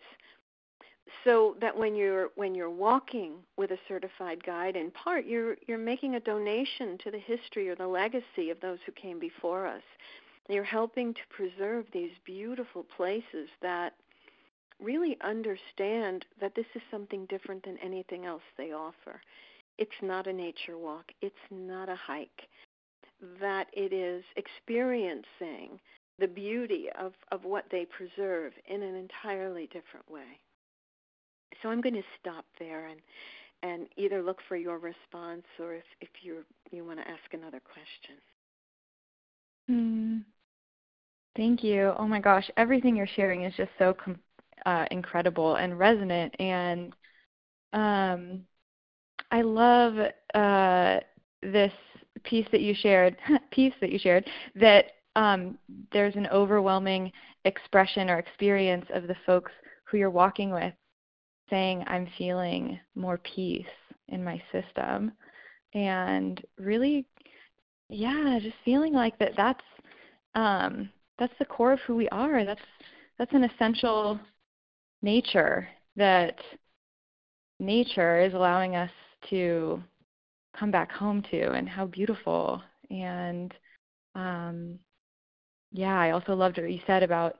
so 1.23 1.55
that 1.61 1.75
when 1.75 1.95
you're 1.95 2.29
when 2.35 2.55
you're 2.55 2.69
walking 2.69 3.33
with 3.57 3.71
a 3.71 3.77
certified 3.87 4.43
guide 4.43 4.75
in 4.75 4.91
part 4.91 5.25
you're 5.25 5.55
you're 5.67 5.77
making 5.77 6.15
a 6.15 6.19
donation 6.19 6.97
to 7.03 7.11
the 7.11 7.19
history 7.19 7.69
or 7.69 7.75
the 7.75 7.87
legacy 7.87 8.49
of 8.49 8.59
those 8.61 8.79
who 8.85 8.91
came 8.91 9.19
before 9.19 9.65
us. 9.65 9.83
You're 10.47 10.63
helping 10.63 11.13
to 11.13 11.19
preserve 11.29 11.85
these 11.93 12.11
beautiful 12.25 12.83
places 12.97 13.49
that 13.61 13.93
really 14.79 15.17
understand 15.21 16.25
that 16.41 16.55
this 16.55 16.65
is 16.73 16.81
something 16.89 17.25
different 17.27 17.63
than 17.63 17.77
anything 17.83 18.25
else 18.25 18.41
they 18.57 18.71
offer. 18.71 19.21
It's 19.77 19.91
not 20.01 20.27
a 20.27 20.33
nature 20.33 20.77
walk. 20.77 21.05
It's 21.21 21.35
not 21.51 21.89
a 21.89 21.95
hike. 21.95 22.47
That 23.39 23.67
it 23.73 23.93
is 23.93 24.23
experiencing 24.37 25.79
the 26.19 26.27
beauty 26.27 26.87
of, 26.99 27.13
of 27.31 27.45
what 27.45 27.65
they 27.71 27.85
preserve 27.85 28.53
in 28.67 28.81
an 28.81 28.95
entirely 28.95 29.67
different 29.67 30.09
way. 30.09 30.39
So 31.61 31.69
I'm 31.69 31.81
going 31.81 31.95
to 31.95 32.03
stop 32.19 32.45
there 32.59 32.87
and 32.87 32.99
and 33.61 33.87
either 33.97 34.21
look 34.21 34.37
for 34.47 34.55
your 34.55 34.77
response 34.77 35.43
or 35.59 35.73
if, 35.73 35.83
if 36.01 36.09
you 36.21 36.45
you 36.71 36.85
want 36.85 36.99
to 36.99 37.07
ask 37.07 37.33
another 37.33 37.59
question. 37.59 38.15
Mm. 39.69 40.23
Thank 41.35 41.63
you. 41.63 41.93
Oh 41.97 42.07
my 42.07 42.19
gosh, 42.19 42.49
everything 42.57 42.95
you're 42.95 43.07
sharing 43.07 43.43
is 43.43 43.53
just 43.55 43.71
so 43.77 43.93
com- 43.93 44.19
uh, 44.65 44.85
incredible 44.91 45.55
and 45.55 45.77
resonant. 45.77 46.35
And 46.39 46.93
um, 47.73 48.41
I 49.31 49.41
love 49.41 49.95
uh, 50.33 50.99
this 51.41 51.71
piece 52.23 52.47
that 52.51 52.61
you 52.61 52.73
shared, 52.73 53.15
piece 53.51 53.73
that 53.81 53.91
you 53.91 53.99
shared, 53.99 54.27
that 54.55 54.85
um, 55.15 55.57
there's 55.91 56.15
an 56.15 56.27
overwhelming 56.27 57.11
expression 57.45 58.09
or 58.09 58.19
experience 58.19 58.85
of 58.93 59.07
the 59.07 59.15
folks 59.25 59.51
who 59.85 59.97
you're 59.97 60.09
walking 60.09 60.51
with 60.51 60.73
saying, 61.49 61.83
I'm 61.87 62.07
feeling 62.17 62.79
more 62.95 63.19
peace 63.19 63.65
in 64.07 64.23
my 64.23 64.41
system. 64.51 65.11
And 65.73 66.41
really, 66.57 67.05
yeah, 67.89 68.39
just 68.41 68.55
feeling 68.65 68.93
like 68.93 69.17
that 69.19 69.33
that's 69.37 69.63
um, 70.35 70.89
that's 71.17 71.33
the 71.39 71.45
core 71.45 71.73
of 71.73 71.79
who 71.81 71.95
we 71.95 72.07
are. 72.09 72.45
That's 72.45 72.61
that's 73.17 73.33
an 73.33 73.43
essential 73.43 74.19
nature 75.01 75.67
that 75.95 76.39
nature 77.59 78.21
is 78.21 78.33
allowing 78.33 78.75
us 78.75 78.91
to 79.29 79.81
come 80.57 80.71
back 80.71 80.91
home 80.91 81.21
to 81.31 81.51
and 81.51 81.67
how 81.67 81.85
beautiful 81.85 82.61
and 82.89 83.53
um, 84.15 84.79
yeah 85.71 85.99
i 85.99 86.11
also 86.11 86.33
loved 86.33 86.57
what 86.57 86.71
you 86.71 86.79
said 86.87 87.03
about 87.03 87.37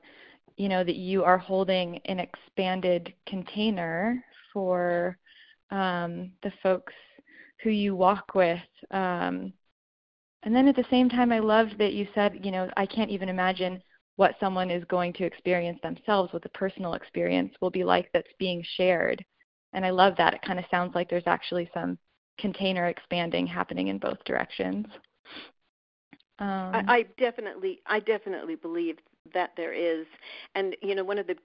you 0.60 0.68
know 0.68 0.84
that 0.84 0.96
you 0.96 1.24
are 1.24 1.38
holding 1.38 1.98
an 2.04 2.20
expanded 2.20 3.14
container 3.26 4.22
for 4.52 5.18
um, 5.70 6.32
the 6.42 6.52
folks 6.62 6.92
who 7.62 7.70
you 7.70 7.94
walk 7.96 8.34
with 8.34 8.60
um, 8.90 9.52
and 10.42 10.54
then 10.54 10.68
at 10.68 10.76
the 10.76 10.84
same 10.90 11.08
time 11.08 11.32
i 11.32 11.38
loved 11.38 11.78
that 11.78 11.92
you 11.94 12.06
said 12.14 12.38
you 12.42 12.50
know 12.50 12.68
i 12.76 12.86
can't 12.86 13.10
even 13.10 13.28
imagine 13.28 13.82
what 14.16 14.34
someone 14.38 14.70
is 14.70 14.84
going 14.84 15.12
to 15.14 15.24
experience 15.24 15.78
themselves 15.82 16.32
what 16.32 16.42
the 16.42 16.48
personal 16.50 16.94
experience 16.94 17.54
will 17.60 17.70
be 17.70 17.84
like 17.84 18.10
that's 18.12 18.32
being 18.38 18.62
shared 18.76 19.24
and 19.72 19.84
i 19.84 19.90
love 19.90 20.14
that 20.18 20.34
it 20.34 20.42
kind 20.42 20.58
of 20.58 20.64
sounds 20.70 20.94
like 20.94 21.08
there's 21.08 21.22
actually 21.26 21.70
some 21.72 21.98
container 22.40 22.86
expanding 22.88 23.46
happening 23.46 23.88
in 23.88 23.98
both 23.98 24.22
directions. 24.24 24.86
Um, 26.38 26.74
I, 26.74 26.82
I 26.88 27.02
definitely, 27.18 27.80
I 27.86 28.00
definitely 28.00 28.56
believe 28.56 28.98
that 29.34 29.52
there 29.56 29.72
is, 29.72 30.06
and 30.54 30.76
you 30.82 30.94
know, 30.94 31.04
one 31.04 31.18
of 31.18 31.26
the 31.26 31.36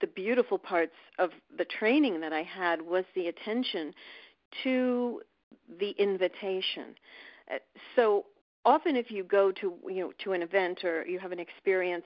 the 0.00 0.06
beautiful 0.06 0.58
parts 0.58 0.94
of 1.18 1.30
the 1.56 1.64
training 1.64 2.20
that 2.20 2.32
I 2.32 2.42
had 2.42 2.82
was 2.82 3.04
the 3.14 3.28
attention 3.28 3.94
to 4.62 5.22
the 5.80 5.90
invitation. 5.92 6.94
Uh, 7.50 7.58
so 7.94 8.26
often, 8.64 8.96
if 8.96 9.10
you 9.10 9.24
go 9.24 9.52
to 9.52 9.74
you 9.88 10.00
know 10.00 10.12
to 10.24 10.32
an 10.32 10.42
event 10.42 10.84
or 10.84 11.06
you 11.06 11.18
have 11.18 11.32
an 11.32 11.38
experience, 11.38 12.04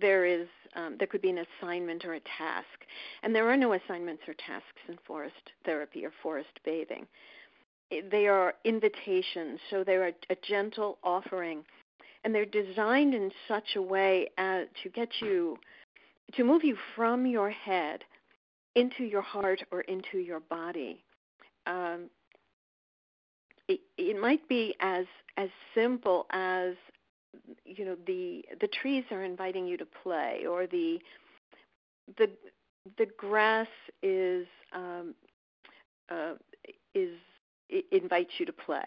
there 0.00 0.24
is 0.24 0.46
um, 0.76 0.96
there 0.98 1.06
could 1.06 1.22
be 1.22 1.30
an 1.30 1.44
assignment 1.60 2.04
or 2.04 2.14
a 2.14 2.20
task, 2.20 2.86
and 3.22 3.34
there 3.34 3.48
are 3.50 3.56
no 3.56 3.72
assignments 3.72 4.22
or 4.28 4.34
tasks 4.34 4.82
in 4.88 4.98
forest 5.06 5.50
therapy 5.64 6.04
or 6.04 6.12
forest 6.22 6.60
bathing. 6.64 7.06
They 8.10 8.26
are 8.26 8.54
invitations, 8.64 9.60
so 9.68 9.84
they're 9.84 10.08
a, 10.08 10.14
a 10.30 10.36
gentle 10.48 10.98
offering, 11.04 11.62
and 12.24 12.34
they're 12.34 12.44
designed 12.44 13.14
in 13.14 13.30
such 13.48 13.76
a 13.76 13.82
way 13.82 14.28
as 14.38 14.66
to 14.82 14.88
get 14.90 15.08
you 15.20 15.56
to 16.34 16.44
move 16.44 16.64
you 16.64 16.76
from 16.96 17.26
your 17.26 17.50
head 17.50 18.04
into 18.74 19.04
your 19.04 19.22
heart 19.22 19.62
or 19.70 19.82
into 19.82 20.18
your 20.18 20.40
body. 20.40 21.02
Um, 21.66 22.08
it, 23.68 23.80
it 23.98 24.20
might 24.20 24.46
be 24.48 24.74
as 24.80 25.06
as 25.36 25.48
simple 25.74 26.26
as 26.32 26.74
you 27.64 27.84
know 27.84 27.96
the 28.06 28.44
the 28.60 28.68
trees 28.68 29.04
are 29.10 29.22
inviting 29.22 29.66
you 29.66 29.76
to 29.76 29.86
play, 30.02 30.44
or 30.48 30.66
the 30.66 30.98
the 32.18 32.28
the 32.98 33.06
grass 33.16 33.68
is 34.02 34.46
um, 34.72 35.14
uh, 36.10 36.34
is 36.94 37.10
invites 37.90 38.32
you 38.38 38.46
to 38.46 38.52
play, 38.52 38.84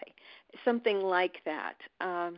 something 0.64 1.00
like 1.00 1.38
that. 1.44 1.76
Um, 2.00 2.36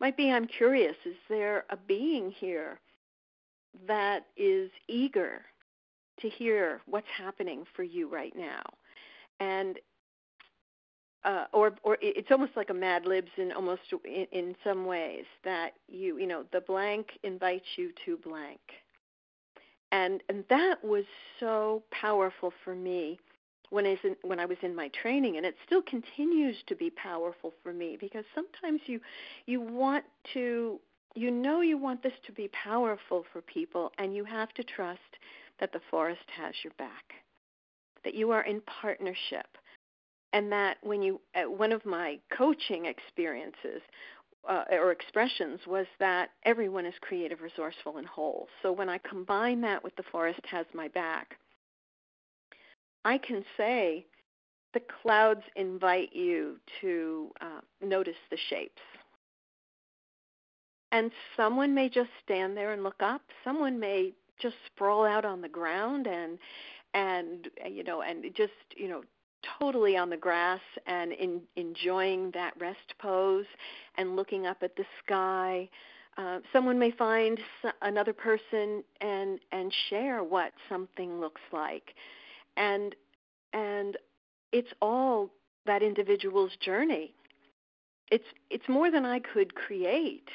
might 0.00 0.16
be 0.16 0.30
I'm 0.30 0.46
curious, 0.46 0.96
is 1.04 1.16
there 1.28 1.64
a 1.70 1.76
being 1.76 2.30
here 2.30 2.80
that 3.86 4.26
is 4.36 4.70
eager 4.88 5.42
to 6.20 6.28
hear 6.28 6.80
what's 6.86 7.06
happening 7.16 7.64
for 7.74 7.82
you 7.82 8.08
right 8.08 8.34
now? 8.36 8.62
And 9.40 9.78
uh, 11.24 11.44
or 11.52 11.74
or 11.82 11.98
it's 12.00 12.30
almost 12.30 12.52
like 12.56 12.70
a 12.70 12.74
Mad 12.74 13.04
Libs 13.04 13.30
in 13.36 13.52
almost 13.52 13.82
in, 14.04 14.26
in 14.32 14.56
some 14.62 14.86
ways 14.86 15.24
that 15.44 15.72
you 15.88 16.18
you 16.18 16.26
know 16.26 16.44
the 16.52 16.60
blank 16.60 17.08
invites 17.24 17.66
you 17.76 17.90
to 18.04 18.16
blank, 18.16 18.60
and 19.90 20.22
and 20.28 20.44
that 20.48 20.82
was 20.82 21.04
so 21.40 21.82
powerful 21.90 22.52
for 22.64 22.74
me 22.74 23.18
when 23.70 23.86
I 23.86 23.90
was 23.90 23.98
in, 24.04 24.16
when 24.22 24.40
I 24.40 24.46
was 24.46 24.58
in 24.62 24.74
my 24.74 24.88
training, 25.02 25.36
and 25.36 25.46
it 25.46 25.56
still 25.66 25.82
continues 25.82 26.56
to 26.66 26.76
be 26.76 26.90
powerful 26.90 27.52
for 27.62 27.72
me 27.72 27.96
because 28.00 28.24
sometimes 28.34 28.80
you 28.86 29.00
you 29.46 29.60
want 29.60 30.04
to 30.34 30.80
you 31.14 31.30
know 31.30 31.60
you 31.60 31.78
want 31.78 32.02
this 32.02 32.12
to 32.26 32.32
be 32.32 32.48
powerful 32.48 33.24
for 33.32 33.42
people, 33.42 33.92
and 33.98 34.14
you 34.14 34.24
have 34.24 34.52
to 34.54 34.64
trust 34.64 35.00
that 35.60 35.72
the 35.72 35.80
forest 35.90 36.24
has 36.36 36.54
your 36.62 36.72
back, 36.78 37.04
that 38.04 38.14
you 38.14 38.30
are 38.30 38.42
in 38.42 38.60
partnership, 38.80 39.46
and 40.32 40.50
that 40.52 40.78
when 40.82 41.02
you 41.02 41.20
uh, 41.34 41.50
one 41.50 41.72
of 41.72 41.84
my 41.84 42.18
coaching 42.36 42.86
experiences 42.86 43.82
uh, 44.48 44.64
or 44.70 44.92
expressions 44.92 45.60
was 45.66 45.86
that 45.98 46.30
everyone 46.44 46.86
is 46.86 46.94
creative, 47.00 47.40
resourceful, 47.40 47.98
and 47.98 48.06
whole. 48.06 48.48
So 48.62 48.72
when 48.72 48.88
I 48.88 48.98
combine 48.98 49.60
that 49.62 49.82
with 49.82 49.94
the 49.96 50.04
forest 50.10 50.40
has 50.50 50.66
my 50.74 50.88
back 50.88 51.36
I 53.08 53.16
can 53.16 53.42
say 53.56 54.04
the 54.74 54.82
clouds 55.00 55.40
invite 55.56 56.14
you 56.14 56.56
to 56.82 57.30
uh, 57.40 57.60
notice 57.82 58.20
the 58.30 58.36
shapes. 58.50 58.82
And 60.92 61.10
someone 61.34 61.74
may 61.74 61.88
just 61.88 62.10
stand 62.22 62.54
there 62.54 62.74
and 62.74 62.82
look 62.82 63.00
up. 63.00 63.22
Someone 63.44 63.80
may 63.80 64.12
just 64.38 64.56
sprawl 64.66 65.06
out 65.06 65.24
on 65.24 65.40
the 65.40 65.48
ground 65.48 66.06
and 66.06 66.38
and 66.92 67.48
you 67.66 67.82
know 67.82 68.02
and 68.02 68.24
just 68.36 68.52
you 68.76 68.88
know 68.88 69.02
totally 69.58 69.96
on 69.96 70.10
the 70.10 70.16
grass 70.16 70.60
and 70.86 71.12
in, 71.12 71.40
enjoying 71.56 72.30
that 72.32 72.52
rest 72.60 72.92
pose 73.00 73.46
and 73.96 74.16
looking 74.16 74.46
up 74.46 74.58
at 74.62 74.76
the 74.76 74.84
sky. 75.02 75.66
Uh, 76.18 76.40
someone 76.52 76.78
may 76.78 76.90
find 76.90 77.40
another 77.80 78.12
person 78.12 78.84
and 79.00 79.40
and 79.50 79.72
share 79.88 80.22
what 80.22 80.52
something 80.68 81.20
looks 81.20 81.42
like 81.54 81.94
and 82.58 82.94
and 83.54 83.96
it's 84.52 84.72
all 84.82 85.30
that 85.64 85.82
individual's 85.82 86.52
journey. 86.60 87.14
It's 88.10 88.24
it's 88.50 88.68
more 88.68 88.90
than 88.90 89.06
i 89.06 89.20
could 89.20 89.54
create. 89.54 90.28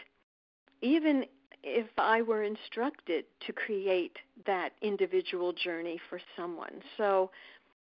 Even 0.81 1.25
if 1.63 1.87
i 1.97 2.21
were 2.21 2.43
instructed 2.43 3.25
to 3.45 3.53
create 3.53 4.17
that 4.45 4.71
individual 4.81 5.53
journey 5.53 5.99
for 6.09 6.19
someone. 6.35 6.81
So 6.97 7.29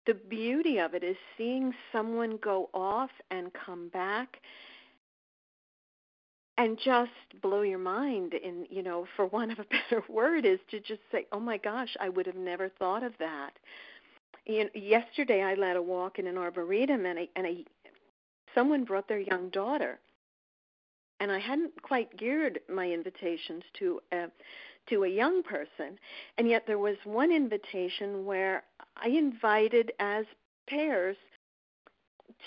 the 0.06 0.14
beauty 0.14 0.78
of 0.78 0.94
it 0.94 1.02
is 1.02 1.16
seeing 1.38 1.72
someone 1.92 2.38
go 2.42 2.68
off 2.74 3.10
and 3.30 3.50
come 3.54 3.88
back 3.88 4.38
and 6.56 6.78
just 6.84 7.10
blow 7.42 7.62
your 7.62 7.78
mind 7.78 8.34
in 8.34 8.66
you 8.70 8.82
know 8.82 9.06
for 9.16 9.26
want 9.34 9.52
of 9.52 9.58
a 9.58 9.64
better 9.64 10.02
word 10.08 10.44
is 10.44 10.58
to 10.70 10.80
just 10.80 11.00
say 11.10 11.26
oh 11.32 11.40
my 11.40 11.56
gosh 11.56 11.96
i 12.00 12.08
would 12.08 12.26
have 12.26 12.36
never 12.36 12.68
thought 12.68 13.02
of 13.02 13.12
that 13.18 13.52
yesterday 14.46 15.42
I 15.42 15.54
led 15.54 15.76
a 15.76 15.82
walk 15.82 16.18
in 16.18 16.26
an 16.26 16.38
arboretum, 16.38 17.06
and 17.06 17.18
a, 17.20 17.28
and 17.36 17.46
a 17.46 17.64
someone 18.54 18.84
brought 18.84 19.08
their 19.08 19.20
young 19.20 19.48
daughter, 19.50 19.98
and 21.20 21.30
I 21.32 21.38
hadn't 21.38 21.80
quite 21.82 22.16
geared 22.16 22.60
my 22.68 22.90
invitations 22.90 23.64
to 23.78 24.00
a 24.12 24.26
to 24.88 25.04
a 25.04 25.08
young 25.08 25.42
person, 25.42 25.98
and 26.36 26.48
yet 26.48 26.66
there 26.66 26.78
was 26.78 26.96
one 27.04 27.32
invitation 27.32 28.26
where 28.26 28.64
I 28.96 29.08
invited 29.08 29.92
as 29.98 30.26
pairs 30.68 31.16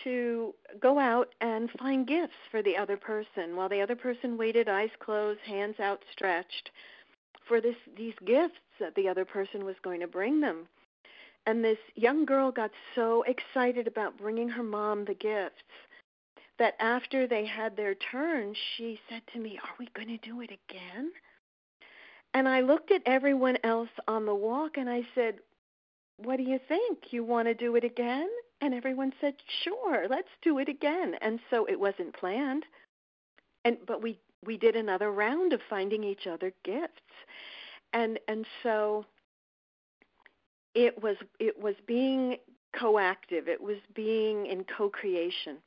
to 0.04 0.54
go 0.80 1.00
out 1.00 1.30
and 1.42 1.70
find 1.80 2.08
gifts 2.08 2.36
for 2.52 2.62
the 2.62 2.78
other 2.78 2.98
person 2.98 3.56
while 3.56 3.70
the 3.70 3.82
other 3.82 3.96
person 3.96 4.38
waited 4.38 4.70
eyes 4.70 4.90
closed 5.00 5.40
hands 5.42 5.76
outstretched 5.80 6.70
for 7.48 7.62
this 7.62 7.76
these 7.96 8.14
gifts 8.26 8.60
that 8.80 8.94
the 8.96 9.08
other 9.08 9.26
person 9.26 9.66
was 9.66 9.76
going 9.84 10.00
to 10.02 10.08
bring 10.08 10.42
them 10.42 10.68
and 11.48 11.64
this 11.64 11.78
young 11.96 12.26
girl 12.26 12.52
got 12.52 12.72
so 12.94 13.24
excited 13.24 13.88
about 13.88 14.18
bringing 14.18 14.50
her 14.50 14.64
mom 14.64 15.06
the 15.06 15.14
gifts 15.14 15.64
that 16.60 16.76
after 16.80 17.26
they 17.26 17.46
had 17.46 17.76
their 17.76 17.96
turn, 17.96 18.54
she 18.76 19.00
said 19.10 19.22
to 19.32 19.40
me, 19.40 19.58
Are 19.64 19.76
we 19.80 19.88
going 19.96 20.10
to 20.10 20.18
do 20.18 20.42
it 20.42 20.52
again? 20.52 21.12
And 22.34 22.48
I 22.50 22.62
looked 22.62 22.92
at 22.92 23.02
everyone 23.06 23.58
else 23.64 23.90
on 24.08 24.26
the 24.26 24.36
walk 24.36 24.78
and 24.78 24.90
I 24.90 25.08
said, 25.16 25.36
What 26.18 26.38
do 26.38 26.44
you 26.44 26.60
think? 26.68 27.12
You 27.12 27.24
want 27.24 27.48
to 27.48 27.54
do 27.54 27.76
it 27.76 27.84
again? 27.84 28.28
And 28.60 28.74
everyone 28.74 29.14
said, 29.22 29.36
Sure, 29.64 30.08
let's 30.10 30.28
do 30.42 30.60
it 30.60 30.68
again. 30.68 31.16
And 31.22 31.40
so 31.50 31.66
it 31.66 31.80
wasn't 31.80 32.14
planned. 32.14 32.66
And 33.64 33.78
but 33.88 34.02
we 34.02 34.20
we 34.46 34.58
did 34.58 34.76
another 34.76 35.12
round 35.12 35.54
of 35.54 35.62
finding 35.70 36.04
each 36.04 36.28
other 36.28 36.52
gifts. 36.66 37.02
And 37.94 38.20
and 38.28 38.46
so 38.64 39.06
it 40.74 41.02
was 41.02 41.18
it 41.40 41.60
was 41.62 41.76
being 41.88 42.38
coactive. 42.78 43.48
It 43.48 43.62
was 43.62 43.78
being 43.96 44.46
in 44.48 44.66
co-creation 44.78 45.58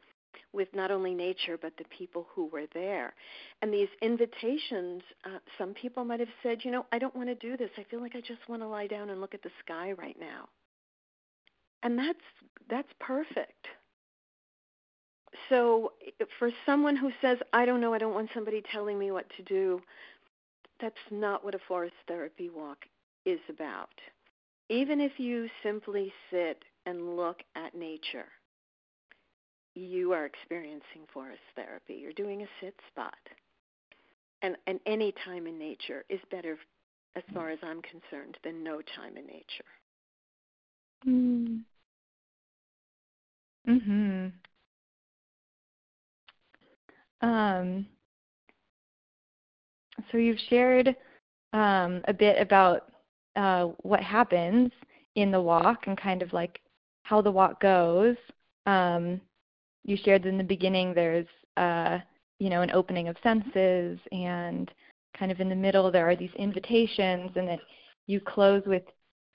with 0.53 0.69
not 0.75 0.91
only 0.91 1.15
nature 1.15 1.59
but 1.61 1.73
the 1.79 1.85
people 1.97 2.27
who 2.35 2.47
were 2.47 2.67
there. 2.75 3.15
And 3.63 3.73
these 3.73 3.89
invitations, 4.03 5.03
uh, 5.25 5.39
some 5.59 5.75
people 5.75 6.05
might 6.05 6.21
have 6.21 6.29
said, 6.43 6.59
you 6.65 6.71
know, 6.71 6.87
I 6.93 6.99
don't 6.99 7.15
want 7.15 7.29
to 7.29 7.35
do 7.35 7.57
this. 7.57 7.71
I 7.77 7.85
feel 7.85 8.01
like 8.01 8.17
I 8.17 8.21
just 8.21 8.49
want 8.49 8.63
to 8.63 8.69
lie 8.69 8.87
down 8.87 9.11
and 9.11 9.21
look 9.21 9.35
at 9.35 9.43
the 9.43 9.51
sky 9.65 9.93
right 9.93 10.17
now. 10.19 10.49
And 11.83 11.99
that's 11.99 12.19
that's 12.69 12.93
perfect. 13.01 13.67
So 15.49 15.93
for 16.39 16.51
someone 16.67 16.97
who 16.97 17.11
says, 17.21 17.39
I 17.53 17.65
don't 17.65 17.81
know, 17.81 17.95
I 17.95 17.99
don't 17.99 18.15
want 18.15 18.31
somebody 18.35 18.63
telling 18.73 18.99
me 18.99 19.11
what 19.11 19.27
to 19.37 19.43
do, 19.43 19.81
that's 20.81 20.95
not 21.11 21.45
what 21.45 21.55
a 21.55 21.61
forest 21.69 21.95
therapy 22.07 22.49
walk 22.49 22.79
is 23.25 23.41
about. 23.49 23.91
Even 24.71 25.01
if 25.01 25.13
you 25.19 25.49
simply 25.65 26.13
sit 26.31 26.63
and 26.87 27.17
look 27.17 27.41
at 27.57 27.75
nature, 27.75 28.29
you 29.75 30.13
are 30.13 30.27
experiencing 30.27 31.03
forest 31.13 31.41
therapy. 31.57 31.95
You're 31.95 32.13
doing 32.13 32.43
a 32.43 32.47
sit 32.61 32.75
spot. 32.89 33.15
And, 34.43 34.57
and 34.69 34.79
any 34.87 35.13
time 35.25 35.49
in 35.49 35.59
nature 35.59 36.05
is 36.09 36.21
better, 36.31 36.57
as 37.17 37.25
far 37.35 37.51
as 37.51 37.59
I'm 37.65 37.83
concerned, 37.83 38.37
than 38.45 38.63
no 38.63 38.81
time 38.97 39.17
in 39.17 39.27
nature. 39.27 39.65
Mm. 41.07 41.65
Mhm. 43.69 44.33
Um, 47.23 47.87
so 50.11 50.17
you've 50.17 50.39
shared 50.49 50.97
um, 51.53 52.03
a 52.07 52.15
bit 52.15 52.41
about 52.41 52.89
uh, 53.40 53.68
what 53.83 54.03
happens 54.03 54.70
in 55.16 55.31
the 55.31 55.40
walk 55.40 55.87
and 55.87 55.98
kind 55.98 56.20
of 56.20 56.31
like 56.35 56.61
how 57.05 57.22
the 57.22 57.31
walk 57.31 57.59
goes. 57.61 58.16
Um, 58.66 59.18
you 59.85 59.96
shared 59.96 60.26
in 60.26 60.37
the 60.37 60.44
beginning 60.44 60.92
there's 60.92 61.26
uh, 61.57 61.98
you 62.38 62.50
know 62.50 62.61
an 62.61 62.70
opening 62.72 63.09
of 63.09 63.16
senses 63.22 63.98
and 64.12 64.70
kind 65.18 65.33
of 65.33 65.40
in 65.40 65.48
the 65.48 65.55
middle 65.55 65.90
there 65.90 66.09
are 66.09 66.16
these 66.16 66.35
invitations 66.37 67.31
and 67.35 67.48
that 67.48 67.61
you 68.07 68.20
close 68.20 68.62
with 68.66 68.83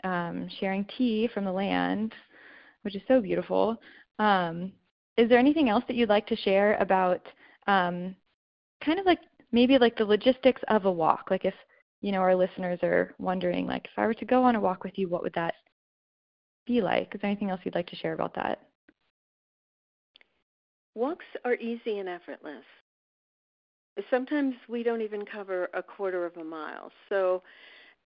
um, 0.04 0.48
sharing 0.60 0.86
tea 0.98 1.28
from 1.34 1.44
the 1.44 1.52
land, 1.52 2.14
which 2.84 2.96
is 2.96 3.02
so 3.08 3.20
beautiful. 3.20 3.76
Um, 4.20 4.72
is 5.18 5.30
there 5.30 5.40
anything 5.40 5.68
else 5.68 5.84
that 5.88 5.96
you'd 5.96 6.10
like 6.10 6.28
to 6.28 6.36
share 6.36 6.76
about 6.76 7.26
um, 7.66 8.16
kind 8.84 9.00
of 9.00 9.06
like 9.08 9.20
maybe 9.52 9.80
like 9.80 9.98
the 9.98 10.06
logistics 10.06 10.62
of 10.68 10.86
a 10.86 10.92
walk? 10.92 11.30
Like 11.32 11.44
if 11.44 11.56
you 12.06 12.12
know 12.12 12.20
our 12.20 12.36
listeners 12.36 12.78
are 12.84 13.16
wondering, 13.18 13.66
like 13.66 13.86
if 13.86 13.98
I 13.98 14.06
were 14.06 14.14
to 14.14 14.26
go 14.26 14.44
on 14.44 14.56
a 14.56 14.60
walk 14.60 14.84
with 14.84 14.94
you, 14.96 15.10
what 15.10 15.24
would 15.24 15.34
that 15.34 15.56
be 16.68 16.80
like? 16.80 17.16
Is 17.16 17.22
there 17.22 17.32
anything 17.32 17.50
else 17.50 17.62
you'd 17.64 17.74
like 17.74 17.88
to 17.88 17.96
share 17.96 18.14
about 18.14 18.36
that? 18.36 18.60
Walks 20.94 21.26
are 21.44 21.56
easy 21.56 21.98
and 21.98 22.08
effortless. 22.08 22.64
Sometimes 24.12 24.54
we 24.70 24.84
don't 24.84 25.02
even 25.02 25.26
cover 25.26 25.68
a 25.74 25.82
quarter 25.82 26.28
of 26.28 26.38
a 26.38 26.44
mile. 26.44 26.92
So 27.10 27.42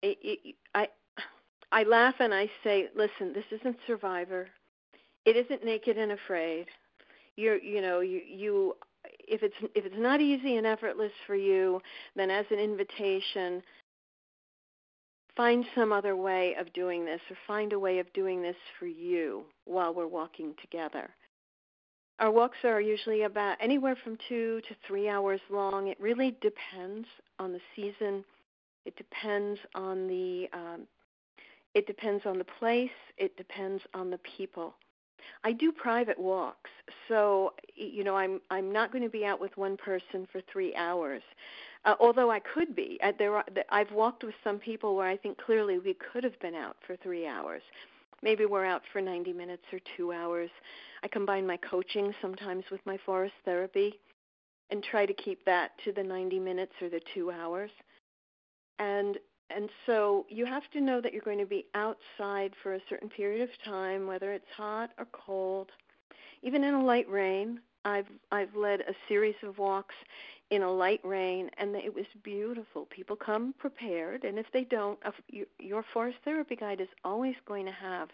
it, 0.03 0.19
it, 0.21 0.55
I 0.75 0.89
I 1.71 1.81
laugh 1.81 2.15
and 2.19 2.36
I 2.36 2.51
say, 2.63 2.89
listen, 2.95 3.33
this 3.33 3.45
isn't 3.60 3.77
Survivor. 3.88 4.47
It 5.25 5.36
isn't 5.36 5.65
Naked 5.65 5.97
and 5.97 6.12
Afraid. 6.12 6.67
You're 7.36 7.57
you 7.57 7.81
know 7.81 8.01
you 8.01 8.21
you 8.27 8.75
if 9.27 9.41
it's 9.41 9.55
if 9.73 9.86
it's 9.86 9.95
not 9.97 10.21
easy 10.21 10.57
and 10.57 10.67
effortless 10.67 11.12
for 11.25 11.36
you, 11.36 11.81
then 12.15 12.29
as 12.29 12.45
an 12.51 12.60
invitation, 12.60 13.63
find 15.38 15.63
some 15.76 15.93
other 15.93 16.15
way 16.15 16.56
of 16.60 16.73
doing 16.73 17.06
this 17.06 17.21
or 17.30 17.38
find 17.45 17.71
a 17.71 17.80
way 17.80 18.00
of 18.00 18.12
doing 18.12 18.41
this 18.41 18.56
for 18.80 18.88
you 18.88 19.45
while 19.65 19.93
we're 19.93 20.08
walking 20.08 20.56
together. 20.60 21.10
Our 22.19 22.32
walks 22.32 22.58
are 22.63 22.82
usually 22.82 23.21
about 23.21 23.58
anywhere 23.62 23.95
from 24.04 24.17
two 24.28 24.60
to 24.67 24.76
three 24.88 25.08
hours 25.08 25.39
long. 25.52 25.88
It 25.88 26.02
really 26.02 26.36
depends 26.41 27.08
on 27.38 27.54
the 27.54 27.62
season. 27.76 28.26
It 28.86 28.95
depends 28.95 29.60
on 29.76 30.08
the 30.08 30.50
um, 30.52 30.88
it 31.76 31.86
depends 31.86 32.26
on 32.26 32.39
the 32.39 32.45
place. 32.60 32.89
It 33.17 33.38
depends 33.38 33.84
on 33.93 34.10
the 34.10 34.17
people. 34.19 34.73
I 35.43 35.52
do 35.52 35.71
private 35.71 36.17
walks, 36.17 36.71
so 37.08 37.54
you 37.76 38.04
know 38.04 38.15
I'm 38.15 38.41
I'm 38.50 38.71
not 38.71 38.91
going 38.91 39.04
to 39.04 39.10
be 39.10 39.26
out 39.26 39.39
with 39.39 39.56
one 39.56 39.78
person 39.78 40.28
for 40.32 40.41
three 40.52 40.73
hours. 40.76 41.21
Uh, 41.86 41.96
although 42.00 42.32
I 42.32 42.40
could 42.40 42.76
be, 42.76 43.00
uh, 43.04 43.12
there 43.18 43.36
are, 43.36 43.46
I've 43.70 43.92
walked 43.92 44.24
with 44.24 44.36
some 44.44 44.60
people 44.60 44.96
where 44.96 45.08
I 45.08 45.18
think 45.18 45.38
clearly 45.38 45.80
we 45.80 45.96
could 45.96 46.24
have 46.24 46.40
been 46.40 46.56
out 46.56 46.76
for 46.86 46.96
three 46.98 47.28
hours. 47.28 47.62
Maybe 48.24 48.46
we're 48.46 48.66
out 48.66 48.82
for 48.92 49.02
90 49.02 49.32
minutes 49.34 49.63
or 49.72 49.80
two 49.96 50.12
hours. 50.12 50.50
I 51.04 51.08
combine 51.08 51.46
my 51.46 51.58
coaching 51.58 52.13
sometimes 52.22 52.63
with 52.72 52.82
my 52.86 52.98
forest 53.06 53.36
therapy 53.46 54.00
and 54.70 54.84
try 54.84 55.06
to 55.06 55.13
keep 55.13 55.46
that 55.46 55.72
to 55.86 55.92
the 55.92 56.04
90 56.04 56.40
minutes 56.40 56.74
or 56.82 56.90
the 56.90 57.02
two 57.13 57.32
hours. 57.32 57.72
And 58.80 59.18
and 59.50 59.70
so 59.86 60.26
you 60.28 60.46
have 60.46 60.70
to 60.74 60.82
know 60.82 61.00
that 61.00 61.13
you're 61.13 61.22
going 61.22 61.40
to 61.40 61.46
be 61.46 61.68
outside 61.74 62.54
for 62.62 62.74
a 62.74 62.82
certain 62.90 63.08
period 63.08 63.42
of 63.42 63.50
time, 63.63 64.06
whether 64.06 64.34
it's 64.34 64.46
hot 64.58 64.90
or 64.98 65.08
cold. 65.13 65.72
Even 66.44 66.66
in 66.66 66.74
a 66.74 66.84
light 66.84 67.10
rain, 67.10 67.62
I've 67.86 68.08
I've 68.32 68.54
led 68.56 68.82
a 68.82 68.94
series 69.08 69.36
of 69.44 69.58
walks 69.58 69.96
in 70.49 70.62
a 70.62 70.71
light 70.71 71.01
rain, 71.03 71.49
and 71.57 71.75
it 71.75 71.93
was 71.93 72.05
beautiful. 72.23 72.86
People 72.86 73.15
come 73.15 73.53
prepared, 73.57 74.23
and 74.23 74.39
if 74.39 74.45
they 74.53 74.63
don't, 74.63 74.97
your 75.60 75.83
forest 75.93 76.17
therapy 76.23 76.55
guide 76.55 76.81
is 76.81 76.88
always 77.03 77.36
going 77.45 77.65
to 77.65 77.71
have 77.71 78.10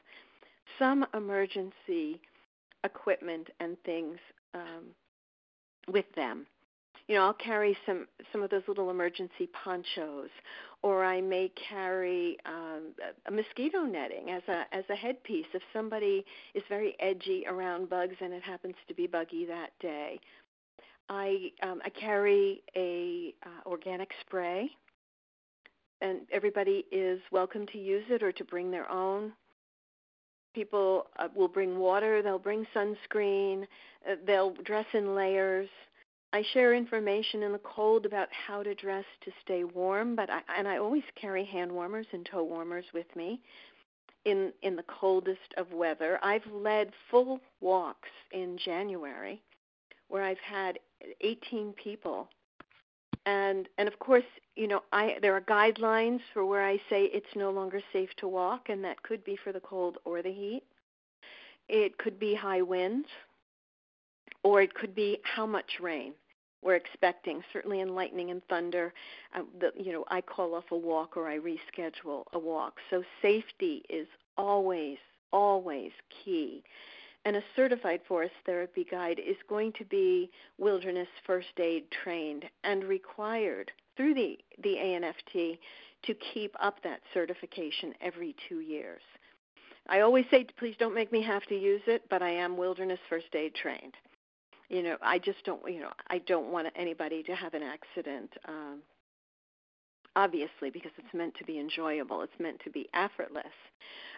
some 0.80 1.06
emergency 1.14 2.20
equipment 2.84 3.48
and 3.60 3.78
things 3.84 4.18
um, 4.54 4.86
with 5.88 6.06
them. 6.16 6.46
You 7.08 7.16
know, 7.16 7.26
I'll 7.26 7.34
carry 7.34 7.78
some 7.86 8.08
some 8.32 8.44
of 8.44 8.50
those 8.50 8.64
little 8.68 8.90
emergency 8.90 9.50
ponchos, 9.64 10.30
or 10.84 11.04
I 11.04 11.20
may 11.20 11.52
carry 11.70 12.38
um, 12.46 12.94
a 13.28 13.32
mosquito 13.32 13.82
netting 13.82 14.32
as 14.32 14.42
a 14.48 14.64
as 14.74 14.86
a 14.90 14.96
headpiece 14.96 15.46
if 15.54 15.62
somebody 15.74 16.26
is 16.54 16.64
very 16.70 16.96
edgy 17.02 17.44
around 17.46 17.90
bugs 17.90 18.16
and 18.22 18.34
it 18.34 18.42
happens 18.42 18.76
to 18.88 18.94
be 18.94 19.06
buggy 19.06 19.46
that 19.46 19.72
day. 19.82 20.20
I 21.10 21.52
um, 21.62 21.82
I 21.84 21.90
carry 21.90 22.64
a 22.76 23.34
uh, 23.46 23.70
organic 23.70 24.10
spray, 24.22 24.70
and 26.02 26.22
everybody 26.32 26.86
is 26.92 27.20
welcome 27.32 27.66
to 27.68 27.78
use 27.78 28.06
it 28.10 28.24
or 28.24 28.32
to 28.32 28.44
bring 28.44 28.72
their 28.72 28.90
own. 28.90 29.34
People 30.54 31.08
uh, 31.18 31.28
will 31.36 31.48
bring 31.48 31.78
water. 31.80 32.22
They'll 32.22 32.40
bring 32.40 32.66
sunscreen. 32.76 33.64
Uh, 34.10 34.16
they'll 34.26 34.54
dress 34.64 34.86
in 34.94 35.16
layers. 35.16 35.70
I 36.32 36.44
share 36.54 36.74
information 36.74 37.44
in 37.44 37.52
the 37.52 37.60
cold 37.60 38.06
about 38.06 38.28
how 38.32 38.64
to 38.64 38.74
dress 38.74 39.06
to 39.24 39.32
stay 39.44 39.64
warm, 39.64 40.16
but 40.16 40.30
I, 40.32 40.42
and 40.58 40.68
I 40.68 40.78
always 40.78 41.04
carry 41.20 41.46
hand 41.46 41.72
warmers 41.72 42.08
and 42.12 42.26
toe 42.26 42.44
warmers 42.44 42.86
with 42.94 43.14
me 43.16 43.40
in 44.26 44.54
in 44.62 44.76
the 44.76 44.84
coldest 44.84 45.54
of 45.58 45.72
weather. 45.74 46.20
I've 46.24 46.46
led 46.52 46.92
full 47.12 47.40
walks 47.62 48.10
in 48.32 48.58
January 48.64 49.42
where 50.08 50.24
I've 50.24 50.38
had 50.40 50.78
18 51.22 51.74
people. 51.74 52.30
And 53.26 53.70
and 53.78 53.88
of 53.88 54.00
course, 54.00 54.24
you 54.56 54.68
know, 54.68 54.82
I 54.92 55.18
there 55.22 55.36
are 55.36 55.42
guidelines 55.42 56.20
for 56.34 56.46
where 56.46 56.66
I 56.66 56.78
say 56.90 57.06
it's 57.06 57.36
no 57.36 57.52
longer 57.52 57.82
safe 57.94 58.10
to 58.18 58.28
walk 58.28 58.70
and 58.70 58.84
that 58.84 59.02
could 59.04 59.24
be 59.24 59.38
for 59.42 59.52
the 59.52 59.62
cold 59.62 59.98
or 60.04 60.22
the 60.22 60.32
heat. 60.32 60.64
It 61.70 61.98
could 61.98 62.20
be 62.20 62.36
high 62.36 62.62
winds 62.62 63.08
or 64.44 64.62
it 64.62 64.74
could 64.74 64.94
be 64.94 65.20
how 65.24 65.46
much 65.46 65.80
rain 65.80 66.14
we're 66.62 66.76
expecting. 66.76 67.42
Certainly 67.54 67.80
in 67.80 67.96
lightning 67.96 68.32
and 68.32 68.44
thunder, 68.50 68.94
uh, 69.36 69.44
the, 69.60 69.72
you 69.82 69.94
know, 69.94 70.04
I 70.10 70.20
call 70.20 70.56
off 70.56 70.66
a 70.72 70.78
walk 70.78 71.16
or 71.16 71.30
I 71.30 71.40
reschedule 71.40 72.24
a 72.34 72.40
walk. 72.40 72.78
So 72.90 73.04
safety 73.22 73.84
is 73.90 74.08
always 74.38 74.98
always 75.32 75.92
key 76.24 76.64
and 77.26 77.36
a 77.36 77.44
certified 77.56 78.02
forest 78.08 78.34
therapy 78.46 78.86
guide 78.90 79.20
is 79.20 79.38
going 79.48 79.72
to 79.74 79.86
be 79.86 80.30
wilderness 80.58 81.08
first 81.26 81.58
aid 81.58 81.86
trained 81.92 82.46
and 82.64 82.84
required 82.84 83.72
through 83.96 84.14
the, 84.14 84.38
the 84.62 84.76
ANFT 84.76 85.58
to 86.04 86.14
keep 86.34 86.54
up 86.60 86.82
that 86.84 87.00
certification 87.14 87.94
every 88.02 88.36
two 88.50 88.60
years. 88.60 89.02
I 89.88 90.02
always 90.02 90.26
say, 90.32 90.46
please 90.58 90.76
don't 90.80 90.96
make 90.96 91.12
me 91.12 91.22
have 91.24 91.44
to 91.48 91.56
use 91.56 91.82
it, 91.88 92.04
but 92.10 92.22
I 92.22 92.30
am 92.30 92.58
wilderness 92.58 93.00
first 93.10 93.34
aid 93.34 93.54
trained. 93.56 93.94
You 94.70 94.82
know, 94.82 94.98
I 95.02 95.20
just 95.20 95.44
don't, 95.46 95.62
you 95.72 95.82
know, 95.82 95.92
I 96.08 96.20
don't 96.20 96.52
want 96.52 96.68
anybody 96.76 97.22
to 97.24 97.36
have 97.36 97.54
an 97.54 97.64
accident 97.64 98.34
um, 98.48 98.80
obviously 100.16 100.70
because 100.70 100.92
it's 100.98 101.14
meant 101.14 101.34
to 101.36 101.44
be 101.44 101.60
enjoyable 101.60 102.22
it's 102.22 102.40
meant 102.40 102.60
to 102.64 102.70
be 102.70 102.88
effortless 102.94 103.46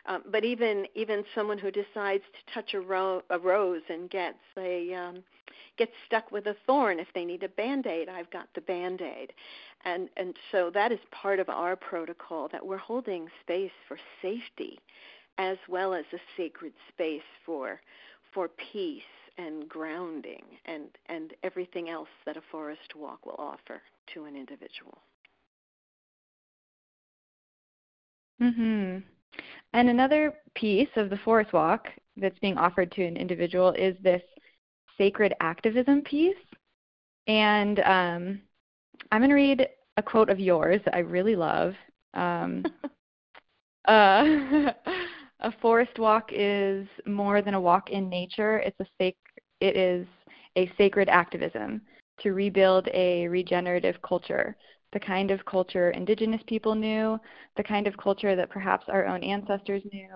um, 0.07 0.23
but 0.31 0.43
even 0.43 0.85
even 0.95 1.23
someone 1.33 1.57
who 1.57 1.71
decides 1.71 2.23
to 2.23 2.53
touch 2.53 2.73
a, 2.73 2.79
ro- 2.79 3.21
a 3.29 3.39
rose 3.39 3.81
and 3.89 4.09
gets 4.09 4.37
a 4.57 4.93
um, 4.93 5.23
gets 5.77 5.91
stuck 6.05 6.31
with 6.31 6.47
a 6.47 6.55
thorn 6.65 6.99
if 6.99 7.07
they 7.13 7.25
need 7.25 7.43
a 7.43 7.49
band-aid 7.49 8.09
i've 8.09 8.29
got 8.31 8.47
the 8.55 8.61
band-aid 8.61 9.33
and 9.85 10.09
and 10.17 10.35
so 10.51 10.69
that 10.73 10.91
is 10.91 10.99
part 11.11 11.39
of 11.39 11.49
our 11.49 11.75
protocol 11.75 12.47
that 12.51 12.65
we're 12.65 12.77
holding 12.77 13.27
space 13.41 13.71
for 13.87 13.97
safety 14.21 14.79
as 15.37 15.57
well 15.67 15.93
as 15.93 16.05
a 16.13 16.17
sacred 16.37 16.73
space 16.89 17.21
for 17.45 17.81
for 18.33 18.49
peace 18.71 19.01
and 19.37 19.67
grounding 19.67 20.43
and 20.65 20.85
and 21.07 21.33
everything 21.43 21.89
else 21.89 22.09
that 22.25 22.37
a 22.37 22.41
forest 22.51 22.95
walk 22.95 23.25
will 23.25 23.35
offer 23.37 23.81
to 24.13 24.25
an 24.25 24.35
individual. 24.35 24.97
Mhm. 28.41 29.03
And 29.73 29.89
another 29.89 30.33
piece 30.55 30.89
of 30.97 31.09
the 31.09 31.17
forest 31.17 31.53
walk 31.53 31.89
that's 32.17 32.39
being 32.39 32.57
offered 32.57 32.91
to 32.93 33.05
an 33.05 33.17
individual 33.17 33.71
is 33.71 33.97
this 34.01 34.23
sacred 34.97 35.33
activism 35.41 36.01
piece. 36.03 36.37
And 37.27 37.79
um, 37.81 38.41
I'm 39.11 39.21
going 39.21 39.29
to 39.29 39.35
read 39.35 39.67
a 39.97 40.03
quote 40.03 40.29
of 40.29 40.39
yours 40.39 40.81
that 40.85 40.95
I 40.95 40.99
really 40.99 41.35
love. 41.35 41.75
Um, 42.13 42.65
uh, 43.87 44.71
a 45.41 45.51
forest 45.61 45.99
walk 45.99 46.29
is 46.31 46.87
more 47.05 47.41
than 47.41 47.53
a 47.53 47.61
walk 47.61 47.89
in 47.91 48.09
nature. 48.09 48.59
It's 48.59 48.79
a 48.79 48.85
sac- 49.01 49.41
it 49.61 49.75
is 49.77 50.07
a 50.57 50.71
sacred 50.77 51.09
activism 51.09 51.81
to 52.21 52.33
rebuild 52.33 52.87
a 52.93 53.27
regenerative 53.27 54.01
culture, 54.01 54.55
the 54.95 54.99
kind 55.01 55.29
of 55.29 55.43
culture 55.43 55.91
indigenous 55.91 56.41
people 56.47 56.73
knew, 56.73 57.19
the 57.57 57.63
kind 57.63 57.85
of 57.85 57.97
culture 57.97 58.33
that 58.33 58.49
perhaps 58.49 58.85
our 58.87 59.05
own 59.05 59.21
ancestors 59.25 59.83
knew. 59.91 60.07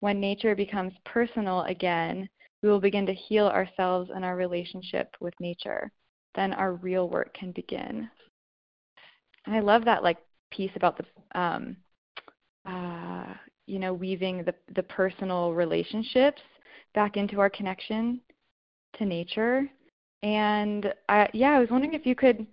When 0.00 0.18
nature 0.18 0.54
becomes 0.54 0.94
personal 1.04 1.60
again, 1.64 2.26
we 2.62 2.70
will 2.70 2.80
begin 2.80 3.04
to 3.04 3.12
heal 3.12 3.48
ourselves 3.48 4.10
and 4.14 4.24
our 4.24 4.34
relationship 4.34 5.14
with 5.20 5.34
nature. 5.40 5.92
Then 6.34 6.54
our 6.54 6.72
real 6.72 7.10
work 7.10 7.34
can 7.34 7.52
begin. 7.52 8.08
And 9.44 9.54
I 9.54 9.60
love 9.60 9.84
that 9.84 10.02
like 10.02 10.16
piece 10.50 10.72
about 10.74 10.96
the 10.96 11.38
um, 11.38 11.76
uh, 12.64 13.34
you 13.66 13.78
know 13.78 13.92
weaving 13.92 14.42
the 14.42 14.54
the 14.74 14.84
personal 14.84 15.52
relationships 15.52 16.40
back 16.94 17.18
into 17.18 17.40
our 17.40 17.50
connection 17.50 18.22
to 18.96 19.04
nature. 19.04 19.68
And 20.22 20.94
I, 21.10 21.28
yeah, 21.34 21.50
I 21.50 21.58
was 21.58 21.68
wondering 21.68 21.92
if 21.92 22.06
you 22.06 22.14
could 22.14 22.46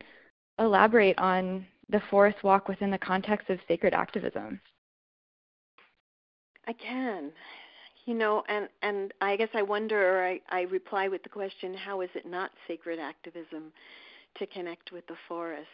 elaborate 0.61 1.17
on 1.19 1.65
the 1.89 2.01
forest 2.09 2.43
walk 2.43 2.67
within 2.67 2.91
the 2.91 2.97
context 2.97 3.49
of 3.49 3.59
sacred 3.67 3.93
activism. 3.93 4.61
I 6.67 6.73
can. 6.73 7.31
You 8.05 8.15
know, 8.15 8.43
and 8.47 8.67
and 8.81 9.13
I 9.21 9.35
guess 9.35 9.49
I 9.53 9.61
wonder, 9.61 10.17
or 10.17 10.25
I, 10.25 10.39
I 10.49 10.61
reply 10.61 11.07
with 11.07 11.21
the 11.23 11.29
question, 11.29 11.73
how 11.73 12.01
is 12.01 12.09
it 12.15 12.25
not 12.25 12.51
sacred 12.67 12.99
activism 12.99 13.71
to 14.37 14.47
connect 14.47 14.91
with 14.91 15.05
the 15.07 15.15
forest? 15.27 15.67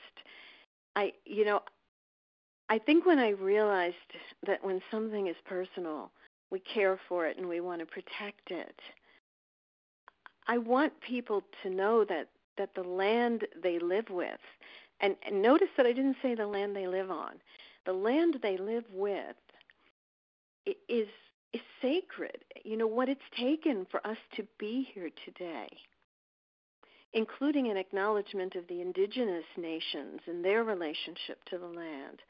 I, 0.95 1.13
you 1.26 1.45
know, 1.45 1.62
I 2.69 2.80
think 2.80 3.06
when 3.06 3.19
I 3.19 3.30
realized 3.30 3.95
that 4.45 4.63
when 4.63 4.82
something 4.91 5.28
is 5.28 5.36
personal, 5.45 6.12
we 6.52 6.60
care 6.60 7.00
for 7.08 7.28
it 7.28 7.38
and 7.38 7.47
we 7.47 7.62
want 7.62 7.80
to 7.80 7.86
protect 7.86 8.52
it. 8.52 8.76
I 10.47 10.58
want 10.58 10.93
people 11.02 11.43
to 11.63 11.69
know 11.69 12.04
that 12.06 12.28
that 12.58 12.76
the 12.76 12.84
land 12.84 13.46
they 13.62 13.80
live 13.80 14.10
with, 14.10 14.39
and, 15.00 15.15
and 15.26 15.41
notice 15.41 15.70
that 15.78 15.86
I 15.86 15.93
didn't 15.93 16.17
say 16.22 16.36
the 16.36 16.48
land 16.48 16.76
they 16.76 16.88
live 16.88 17.12
on, 17.12 17.36
the 17.86 17.93
land 17.93 18.38
they 18.41 18.58
live 18.58 18.86
with 18.91 19.36
is 20.89 21.08
is 21.54 21.62
sacred. 21.82 22.43
You 22.65 22.76
know 22.76 22.88
what 22.88 23.08
it's 23.08 23.22
taken 23.38 23.88
for 23.89 24.06
us 24.06 24.17
to 24.36 24.46
be 24.60 24.88
here 24.93 25.10
today 25.26 25.70
including 27.13 27.70
an 27.70 27.78
acknowledgement 27.78 28.56
of 28.56 28.67
the 28.67 28.82
indigenous 28.82 29.46
nations 29.56 30.20
and 30.28 30.43
their 30.43 30.63
relationship 30.63 31.43
to 31.46 31.58
the 31.58 31.65
land. 31.65 32.22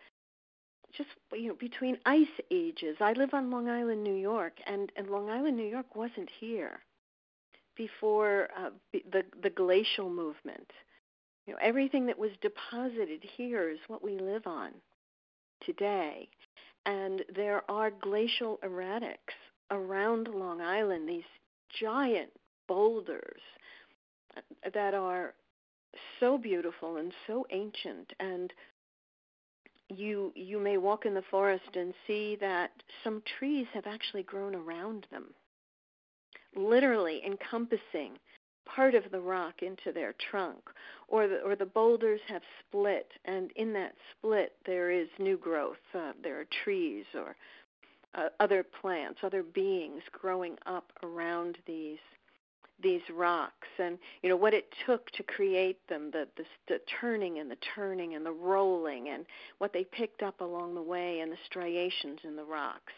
Just 0.95 1.09
you 1.33 1.49
know, 1.49 1.55
between 1.55 1.97
ice 2.05 2.25
ages, 2.51 2.97
I 3.01 3.13
live 3.13 3.33
on 3.33 3.51
Long 3.51 3.69
Island, 3.69 4.03
New 4.03 4.15
York, 4.15 4.53
and, 4.65 4.91
and 4.95 5.09
Long 5.09 5.29
Island, 5.29 5.57
New 5.57 5.67
York 5.67 5.95
wasn't 5.95 6.29
here 6.39 6.79
before 7.77 8.49
uh, 8.57 8.69
the 9.11 9.23
the 9.41 9.49
glacial 9.49 10.09
movement. 10.09 10.71
You 11.45 11.53
know, 11.53 11.59
everything 11.61 12.05
that 12.07 12.19
was 12.19 12.31
deposited 12.41 13.23
here 13.37 13.69
is 13.69 13.79
what 13.87 14.03
we 14.03 14.19
live 14.19 14.45
on 14.45 14.71
today. 15.65 16.27
And 16.85 17.23
there 17.33 17.69
are 17.69 17.91
glacial 17.91 18.59
erratics 18.63 19.35
around 19.71 20.27
Long 20.27 20.61
Island, 20.61 21.07
these 21.07 21.23
giant 21.79 22.31
boulders 22.67 23.41
that 24.73 24.93
are 24.93 25.33
so 26.19 26.37
beautiful 26.37 26.97
and 26.97 27.11
so 27.25 27.45
ancient 27.49 28.13
and 28.19 28.53
you 29.89 30.31
you 30.35 30.59
may 30.59 30.77
walk 30.77 31.05
in 31.05 31.13
the 31.13 31.23
forest 31.31 31.75
and 31.75 31.93
see 32.05 32.37
that 32.39 32.71
some 33.03 33.23
trees 33.39 33.65
have 33.73 33.87
actually 33.87 34.23
grown 34.23 34.53
around 34.53 35.07
them 35.11 35.25
literally 36.57 37.21
encompassing 37.25 38.17
part 38.67 38.95
of 38.95 39.03
the 39.11 39.19
rock 39.19 39.61
into 39.61 39.91
their 39.93 40.13
trunk 40.29 40.59
or 41.07 41.27
the 41.27 41.37
or 41.37 41.55
the 41.55 41.65
boulders 41.65 42.19
have 42.27 42.41
split 42.59 43.11
and 43.25 43.51
in 43.55 43.73
that 43.73 43.93
split 44.11 44.53
there 44.65 44.91
is 44.91 45.07
new 45.19 45.37
growth. 45.37 45.77
Uh, 45.95 46.11
there 46.21 46.39
are 46.39 46.45
trees 46.63 47.05
or 47.15 47.35
uh, 48.15 48.29
other 48.39 48.63
plants 48.81 49.19
other 49.23 49.43
beings 49.43 50.01
growing 50.11 50.55
up 50.65 50.91
around 51.03 51.57
these 51.65 51.99
these 52.83 53.01
rocks. 53.15 53.67
And 53.79 53.97
you 54.21 54.29
know 54.29 54.35
what 54.35 54.53
it 54.53 54.67
took 54.85 55.09
to 55.11 55.23
create 55.23 55.79
them 55.87 56.11
the, 56.11 56.27
the 56.35 56.43
the 56.67 56.79
turning 56.99 57.39
and 57.39 57.49
the 57.49 57.57
turning 57.75 58.15
and 58.15 58.25
the 58.25 58.31
rolling 58.31 59.09
and 59.09 59.25
what 59.59 59.73
they 59.73 59.85
picked 59.85 60.21
up 60.21 60.41
along 60.41 60.75
the 60.75 60.81
way 60.81 61.21
and 61.21 61.31
the 61.31 61.37
striations 61.45 62.19
in 62.23 62.35
the 62.35 62.43
rocks. 62.43 62.93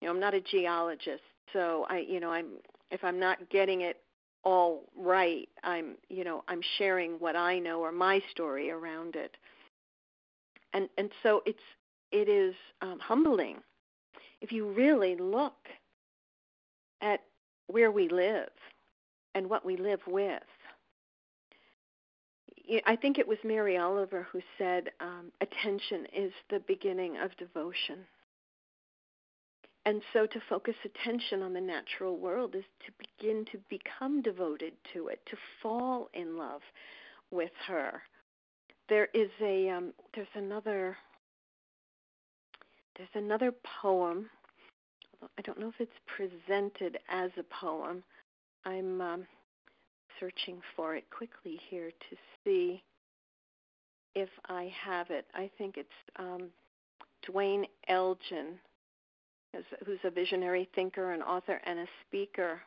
You 0.00 0.08
know 0.08 0.14
i'm 0.14 0.20
not 0.20 0.34
a 0.34 0.40
geologist 0.42 1.22
so 1.52 1.86
i 1.88 1.98
you 1.98 2.20
know 2.20 2.30
i'm 2.30 2.48
if 2.90 3.02
i'm 3.04 3.18
not 3.18 3.50
getting 3.50 3.82
it 3.82 4.00
all 4.44 4.84
right 4.96 5.48
i'm 5.64 5.96
you 6.08 6.24
know 6.24 6.44
i'm 6.48 6.60
sharing 6.78 7.12
what 7.12 7.36
i 7.36 7.58
know 7.58 7.80
or 7.80 7.92
my 7.92 8.20
story 8.30 8.70
around 8.70 9.16
it 9.16 9.36
and 10.72 10.88
and 10.98 11.10
so 11.22 11.42
it's 11.46 11.58
it 12.12 12.28
is 12.28 12.54
um, 12.82 12.98
humbling 13.00 13.56
if 14.40 14.52
you 14.52 14.70
really 14.70 15.16
look 15.16 15.68
at 17.00 17.20
where 17.66 17.90
we 17.90 18.08
live 18.08 18.48
and 19.34 19.48
what 19.48 19.64
we 19.64 19.76
live 19.76 20.00
with. 20.06 20.42
I 22.84 22.96
think 22.96 23.18
it 23.18 23.28
was 23.28 23.38
Mary 23.44 23.76
Oliver 23.76 24.26
who 24.32 24.40
said, 24.58 24.90
um, 25.00 25.30
attention 25.40 26.06
is 26.12 26.32
the 26.50 26.60
beginning 26.66 27.16
of 27.16 27.36
devotion. 27.36 27.98
And 29.86 30.02
so 30.12 30.26
to 30.26 30.40
focus 30.48 30.74
attention 30.84 31.42
on 31.42 31.54
the 31.54 31.60
natural 31.60 32.18
world 32.18 32.54
is 32.54 32.64
to 32.84 32.92
begin 32.98 33.46
to 33.52 33.58
become 33.70 34.20
devoted 34.20 34.72
to 34.92 35.08
it, 35.08 35.20
to 35.30 35.36
fall 35.62 36.10
in 36.12 36.36
love 36.36 36.60
with 37.30 37.52
her. 37.68 38.02
There 38.88 39.08
is 39.14 39.30
a 39.40 39.70
um, 39.70 39.94
there's 40.14 40.26
another 40.34 40.96
there's 42.96 43.08
another 43.14 43.52
poem. 43.82 44.28
I 45.38 45.42
don't 45.42 45.58
know 45.58 45.68
if 45.68 45.80
it's 45.80 45.92
presented 46.06 46.98
as 47.08 47.30
a 47.38 47.44
poem, 47.44 48.02
I'm 48.66 49.00
um, 49.00 49.26
searching 50.18 50.60
for 50.74 50.96
it 50.96 51.04
quickly 51.10 51.60
here 51.70 51.90
to 51.90 52.16
see 52.44 52.82
if 54.16 54.28
I 54.48 54.72
have 54.84 55.10
it. 55.10 55.26
I 55.34 55.48
think 55.56 55.76
it's 55.76 55.88
um, 56.16 56.48
Duane 57.24 57.66
Elgin, 57.88 58.58
who's 59.84 59.98
a 60.04 60.10
visionary 60.10 60.68
thinker, 60.74 61.12
an 61.12 61.22
author, 61.22 61.60
and 61.64 61.78
a 61.78 61.86
speaker. 62.06 62.60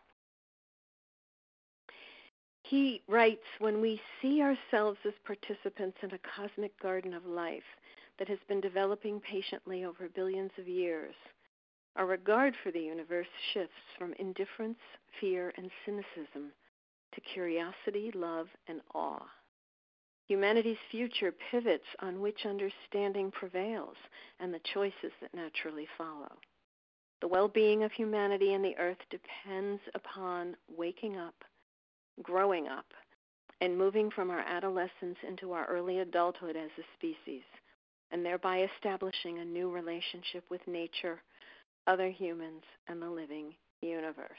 He 2.64 3.02
writes 3.08 3.46
When 3.60 3.82
we 3.82 4.02
see 4.22 4.42
ourselves 4.42 5.00
as 5.06 5.14
participants 5.26 5.98
in 6.04 6.12
a 6.14 6.20
cosmic 6.36 6.80
garden 6.80 7.14
of 7.14 7.26
life 7.26 7.64
that 8.18 8.28
has 8.28 8.40
been 8.48 8.62
developing 8.62 9.20
patiently 9.20 9.86
over 9.86 10.10
billions 10.10 10.52
of 10.58 10.68
years, 10.68 11.16
our 11.96 12.06
regard 12.06 12.56
for 12.64 12.72
the 12.72 12.80
universe 12.80 13.28
shifts 13.54 13.74
from 13.98 14.14
indifference, 14.20 14.78
fear, 15.20 15.52
and 15.58 15.72
cynicism 15.86 16.52
to 17.14 17.22
curiosity, 17.22 18.12
love, 18.14 18.48
and 18.68 18.82
awe. 18.94 19.26
Humanity's 20.28 20.78
future 20.92 21.34
pivots 21.50 21.88
on 22.02 22.22
which 22.22 22.46
understanding 22.46 23.32
prevails 23.32 23.98
and 24.40 24.54
the 24.54 24.62
choices 24.74 25.12
that 25.22 25.34
naturally 25.34 25.88
follow. 25.98 26.38
The 27.22 27.28
well 27.28 27.48
being 27.48 27.84
of 27.84 27.92
humanity 27.92 28.54
and 28.54 28.64
the 28.64 28.78
earth 28.78 28.98
depends 29.10 29.82
upon 29.94 30.56
waking 30.78 31.18
up, 31.18 31.36
growing 32.24 32.68
up, 32.68 32.86
and 33.62 33.78
moving 33.78 34.10
from 34.10 34.30
our 34.30 34.40
adolescence 34.40 35.18
into 35.28 35.52
our 35.52 35.66
early 35.66 36.00
adulthood 36.00 36.56
as 36.56 36.70
a 36.78 36.84
species, 36.98 37.44
and 38.12 38.26
thereby 38.26 38.68
establishing 38.76 39.40
a 39.40 39.46
new 39.46 39.70
relationship 39.70 40.46
with 40.50 40.66
nature, 40.66 41.22
other 41.88 42.10
humans, 42.10 42.64
and 42.88 43.02
the 43.02 43.10
living 43.10 43.54
universe. 43.82 44.30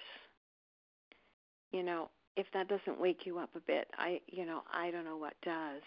You 1.72 1.83
know, 1.83 2.09
if 2.37 2.47
that 2.55 2.68
doesn't 2.68 3.01
wake 3.01 3.26
you 3.26 3.39
up 3.39 3.51
a 3.55 3.61
bit, 3.61 3.89
I 3.99 4.20
you 4.26 4.47
know, 4.47 4.62
I 4.72 4.91
don't 4.91 5.05
know 5.05 5.18
what 5.18 5.35
does. 5.43 5.83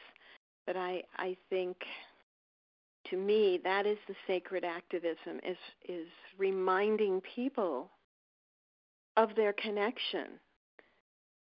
But 0.68 0.78
I 0.78 1.04
I 1.18 1.36
think 1.50 1.76
to 3.14 3.20
me, 3.20 3.60
that 3.64 3.86
is 3.86 3.98
the 4.08 4.16
sacred 4.26 4.64
activism 4.64 5.40
is 5.48 5.58
is 5.88 6.08
reminding 6.40 7.22
people 7.36 7.92
of 9.18 9.36
their 9.36 9.54
connection. 9.54 10.40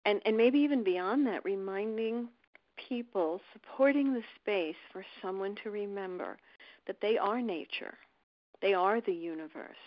And 0.04 0.20
and 0.26 0.36
maybe 0.36 0.58
even 0.58 0.84
beyond 0.84 1.26
that, 1.28 1.44
reminding 1.44 2.28
people, 2.88 3.40
supporting 3.54 4.12
the 4.12 4.22
space 4.40 4.76
for 4.92 5.04
someone 5.22 5.54
to 5.62 5.70
remember 5.70 6.36
that 6.86 7.00
they 7.00 7.16
are 7.16 7.40
nature. 7.40 7.94
They 8.60 8.74
are 8.74 9.00
the 9.00 9.14
universe. 9.14 9.84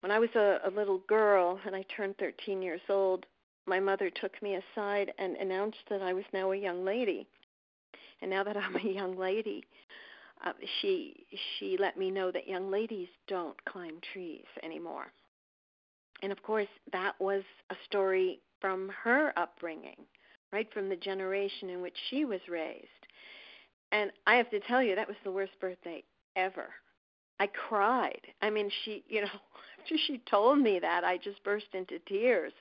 When 0.00 0.10
I 0.10 0.18
was 0.18 0.30
a, 0.34 0.58
a 0.64 0.70
little 0.70 0.98
girl 1.06 1.60
and 1.64 1.76
I 1.76 1.84
turned 1.96 2.18
13 2.18 2.60
years 2.60 2.80
old, 2.88 3.24
my 3.66 3.78
mother 3.78 4.10
took 4.10 4.42
me 4.42 4.56
aside 4.56 5.12
and 5.18 5.36
announced 5.36 5.84
that 5.88 6.02
I 6.02 6.12
was 6.12 6.24
now 6.32 6.50
a 6.50 6.56
young 6.56 6.84
lady. 6.84 7.28
And 8.22 8.30
now 8.30 8.44
that 8.44 8.56
I'm 8.56 8.76
a 8.76 8.80
young 8.88 9.18
lady, 9.18 9.64
uh, 10.44 10.52
she 10.80 11.26
she 11.58 11.76
let 11.78 11.98
me 11.98 12.10
know 12.10 12.30
that 12.30 12.48
young 12.48 12.70
ladies 12.70 13.08
don't 13.28 13.62
climb 13.66 13.98
trees 14.12 14.46
anymore. 14.62 15.12
And 16.22 16.32
of 16.32 16.42
course, 16.42 16.68
that 16.92 17.20
was 17.20 17.42
a 17.70 17.76
story 17.84 18.40
from 18.60 18.90
her 19.02 19.32
upbringing, 19.36 19.96
right 20.52 20.72
from 20.72 20.88
the 20.88 20.96
generation 20.96 21.68
in 21.68 21.82
which 21.82 21.96
she 22.08 22.24
was 22.24 22.40
raised. 22.48 22.86
And 23.90 24.10
I 24.26 24.36
have 24.36 24.48
to 24.50 24.60
tell 24.60 24.82
you, 24.82 24.94
that 24.94 25.08
was 25.08 25.16
the 25.24 25.32
worst 25.32 25.52
birthday 25.60 26.04
ever. 26.36 26.68
I 27.40 27.48
cried. 27.48 28.20
I 28.40 28.50
mean, 28.50 28.70
she, 28.84 29.04
you 29.08 29.22
know, 29.22 29.26
after 29.82 29.96
she 30.06 30.22
told 30.30 30.58
me 30.60 30.78
that, 30.78 31.02
I 31.04 31.18
just 31.18 31.42
burst 31.42 31.66
into 31.74 31.98
tears. 32.06 32.52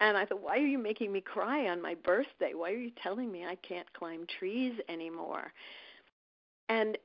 And 0.00 0.16
I 0.16 0.26
thought, 0.26 0.42
why 0.42 0.56
are 0.56 0.66
you 0.66 0.78
making 0.78 1.12
me 1.12 1.20
cry 1.20 1.68
on 1.68 1.80
my 1.80 1.94
birthday? 1.94 2.52
Why 2.54 2.72
are 2.72 2.76
you 2.76 2.90
telling 3.02 3.32
me 3.32 3.44
I 3.46 3.56
can't 3.56 3.90
climb 3.94 4.26
trees 4.38 4.74
anymore? 4.88 5.52
And 6.68 6.98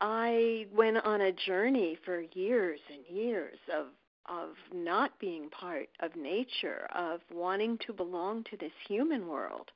I 0.00 0.66
went 0.74 0.98
on 0.98 1.22
a 1.22 1.32
journey 1.32 1.96
for 2.04 2.20
years 2.34 2.80
and 2.92 3.16
years 3.16 3.58
of 3.74 3.86
of 4.26 4.54
not 4.72 5.18
being 5.18 5.50
part 5.50 5.90
of 6.00 6.16
nature, 6.16 6.88
of 6.94 7.20
wanting 7.30 7.76
to 7.86 7.92
belong 7.92 8.42
to 8.44 8.56
this 8.56 8.72
human 8.88 9.28
world. 9.28 9.70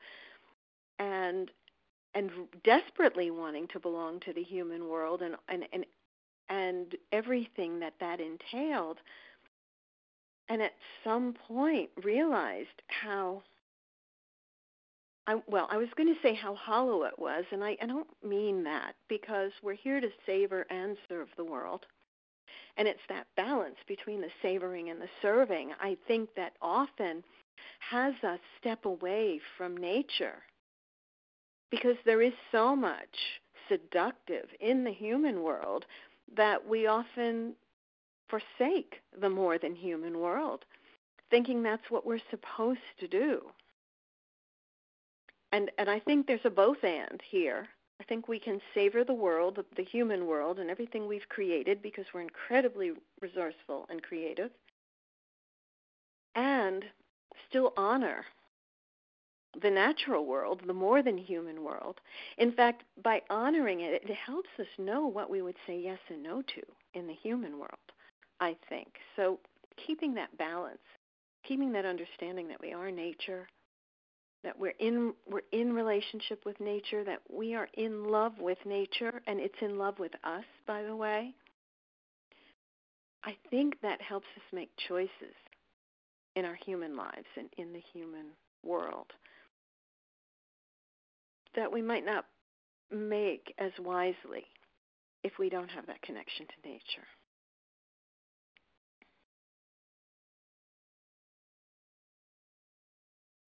And 0.99 1.51
and 2.15 2.31
desperately 2.65 3.31
wanting 3.31 3.69
to 3.69 3.81
belong 3.81 4.21
to 4.21 4.33
the 4.33 4.43
human 4.43 4.89
world 4.89 5.23
and 5.23 5.37
and 5.49 5.65
and 5.73 5.87
and 6.49 6.97
everything 7.13 7.79
that 7.81 7.95
that 8.01 8.21
entailed 8.21 8.99
and 10.49 10.63
at 10.63 10.73
some 11.05 11.35
point 11.47 11.91
realized 12.03 12.83
how 12.89 13.43
I, 15.27 15.37
well, 15.47 15.69
I 15.71 15.77
was 15.77 15.89
going 15.95 16.09
to 16.09 16.21
say 16.23 16.35
how 16.35 16.55
hollow 16.55 17.03
it 17.03 17.19
was, 17.19 17.45
and 17.53 17.63
I, 17.63 17.77
I 17.83 17.87
don't 17.87 18.09
mean 18.25 18.65
that 18.65 18.95
because 19.11 19.53
we're 19.63 19.75
here 19.75 20.01
to 20.01 20.09
savor 20.25 20.65
and 20.71 20.97
serve 21.07 21.29
the 21.37 21.45
world. 21.45 21.85
And 22.79 22.89
it's 22.89 22.99
that 23.11 23.27
balance 23.37 23.77
between 23.87 24.23
the 24.23 24.31
savoring 24.41 24.89
and 24.89 24.99
the 24.99 25.09
serving, 25.21 25.73
I 25.83 25.99
think, 26.07 26.31
that 26.37 26.55
often 26.63 27.23
has 27.81 28.15
us 28.23 28.39
step 28.59 28.87
away 28.87 29.39
from 29.59 29.77
nature 29.77 30.43
because 31.71 31.97
there 32.07 32.23
is 32.23 32.33
so 32.51 32.75
much 32.75 33.43
seductive 33.69 34.47
in 34.61 34.83
the 34.83 34.93
human 34.93 35.43
world 35.43 35.85
that 36.37 36.67
we 36.67 36.87
often 36.87 37.53
forsake 38.29 39.01
the 39.21 39.31
more 39.31 39.59
than 39.59 39.75
human 39.75 40.19
world, 40.19 40.65
thinking 41.31 41.63
that's 41.63 41.91
what 41.91 42.07
we're 42.07 42.21
supposed 42.31 42.81
to 43.01 43.09
do. 43.09 43.43
And 45.53 45.71
and 45.79 45.89
I 45.89 45.99
think 45.99 46.27
there's 46.27 46.41
a 46.45 46.51
both 46.51 46.85
and 46.85 47.21
here. 47.31 47.69
I 48.01 48.05
think 48.05 48.29
we 48.29 48.39
can 48.39 48.61
savor 48.75 49.03
the 49.03 49.15
world, 49.15 49.59
the 49.77 49.83
human 49.83 50.27
world, 50.27 50.59
and 50.59 50.71
everything 50.71 51.07
we've 51.07 51.29
created 51.29 51.83
because 51.83 52.05
we're 52.15 52.21
incredibly 52.21 52.93
resourceful 53.21 53.87
and 53.91 54.03
creative, 54.03 54.51
and 56.35 56.85
still 57.49 57.73
honor 57.77 58.25
the 59.63 59.71
natural 59.71 60.27
world, 60.27 60.63
the 60.67 60.75
more 60.75 61.03
than 61.03 61.19
human 61.19 61.65
world. 61.65 62.01
In 62.37 62.53
fact, 62.53 62.85
by 63.03 63.23
honoring 63.31 63.81
it, 63.81 64.03
it 64.05 64.15
helps 64.15 64.51
us 64.59 64.67
know 64.79 65.07
what 65.07 65.31
we 65.31 65.43
would 65.43 65.57
say 65.67 65.79
yes 65.81 65.99
and 66.09 66.23
no 66.23 66.43
to 66.43 66.63
in 66.95 67.07
the 67.07 67.15
human 67.15 67.59
world, 67.59 67.93
I 68.41 68.57
think. 68.69 68.89
So, 69.17 69.39
keeping 69.87 70.15
that 70.15 70.37
balance, 70.39 70.79
keeping 71.47 71.73
that 71.73 71.85
understanding 71.85 72.49
that 72.49 72.61
we 72.61 72.73
are 72.73 72.91
nature, 72.91 73.49
that 74.45 74.59
we're 74.59 74.75
in 74.79 75.15
we're 75.29 75.43
in 75.53 75.73
relationship 75.73 76.45
with 76.45 76.59
nature, 76.61 77.05
that 77.05 77.21
we 77.31 77.55
are 77.55 77.69
in 77.75 78.09
love 78.09 78.33
with 78.39 78.59
nature 78.65 79.21
and 79.27 79.41
it's 79.41 79.61
in 79.61 79.79
love 79.79 79.99
with 79.99 80.13
us, 80.25 80.45
by 80.67 80.83
the 80.83 80.95
way. 80.95 81.35
I 83.25 83.37
think 83.51 83.81
that 83.83 84.01
helps 84.01 84.29
us 84.37 84.43
make 84.53 84.71
choices 84.89 85.35
in 86.37 86.45
our 86.45 86.57
human 86.65 86.97
lives 86.97 87.27
and 87.37 87.49
in 87.59 87.73
the 87.73 87.83
human 87.93 88.27
world 88.65 89.13
that 91.57 91.73
we 91.73 91.83
might 91.83 92.07
not 92.07 92.25
make 92.91 93.53
as 93.59 93.73
wisely 93.81 94.45
if 95.25 95.33
we 95.39 95.51
don't 95.51 95.71
have 95.71 95.87
that 95.87 96.01
connection 96.03 96.47
to 96.47 96.69
nature. 96.69 97.07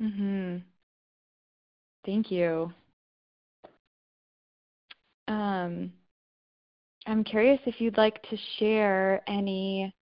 Mhm. 0.00 0.64
Thank 2.04 2.30
you. 2.30 2.74
Um, 5.28 5.92
I'm 7.06 7.24
curious 7.24 7.60
if 7.66 7.80
you'd 7.80 7.96
like 7.96 8.22
to 8.30 8.36
share 8.58 9.22
any 9.28 9.92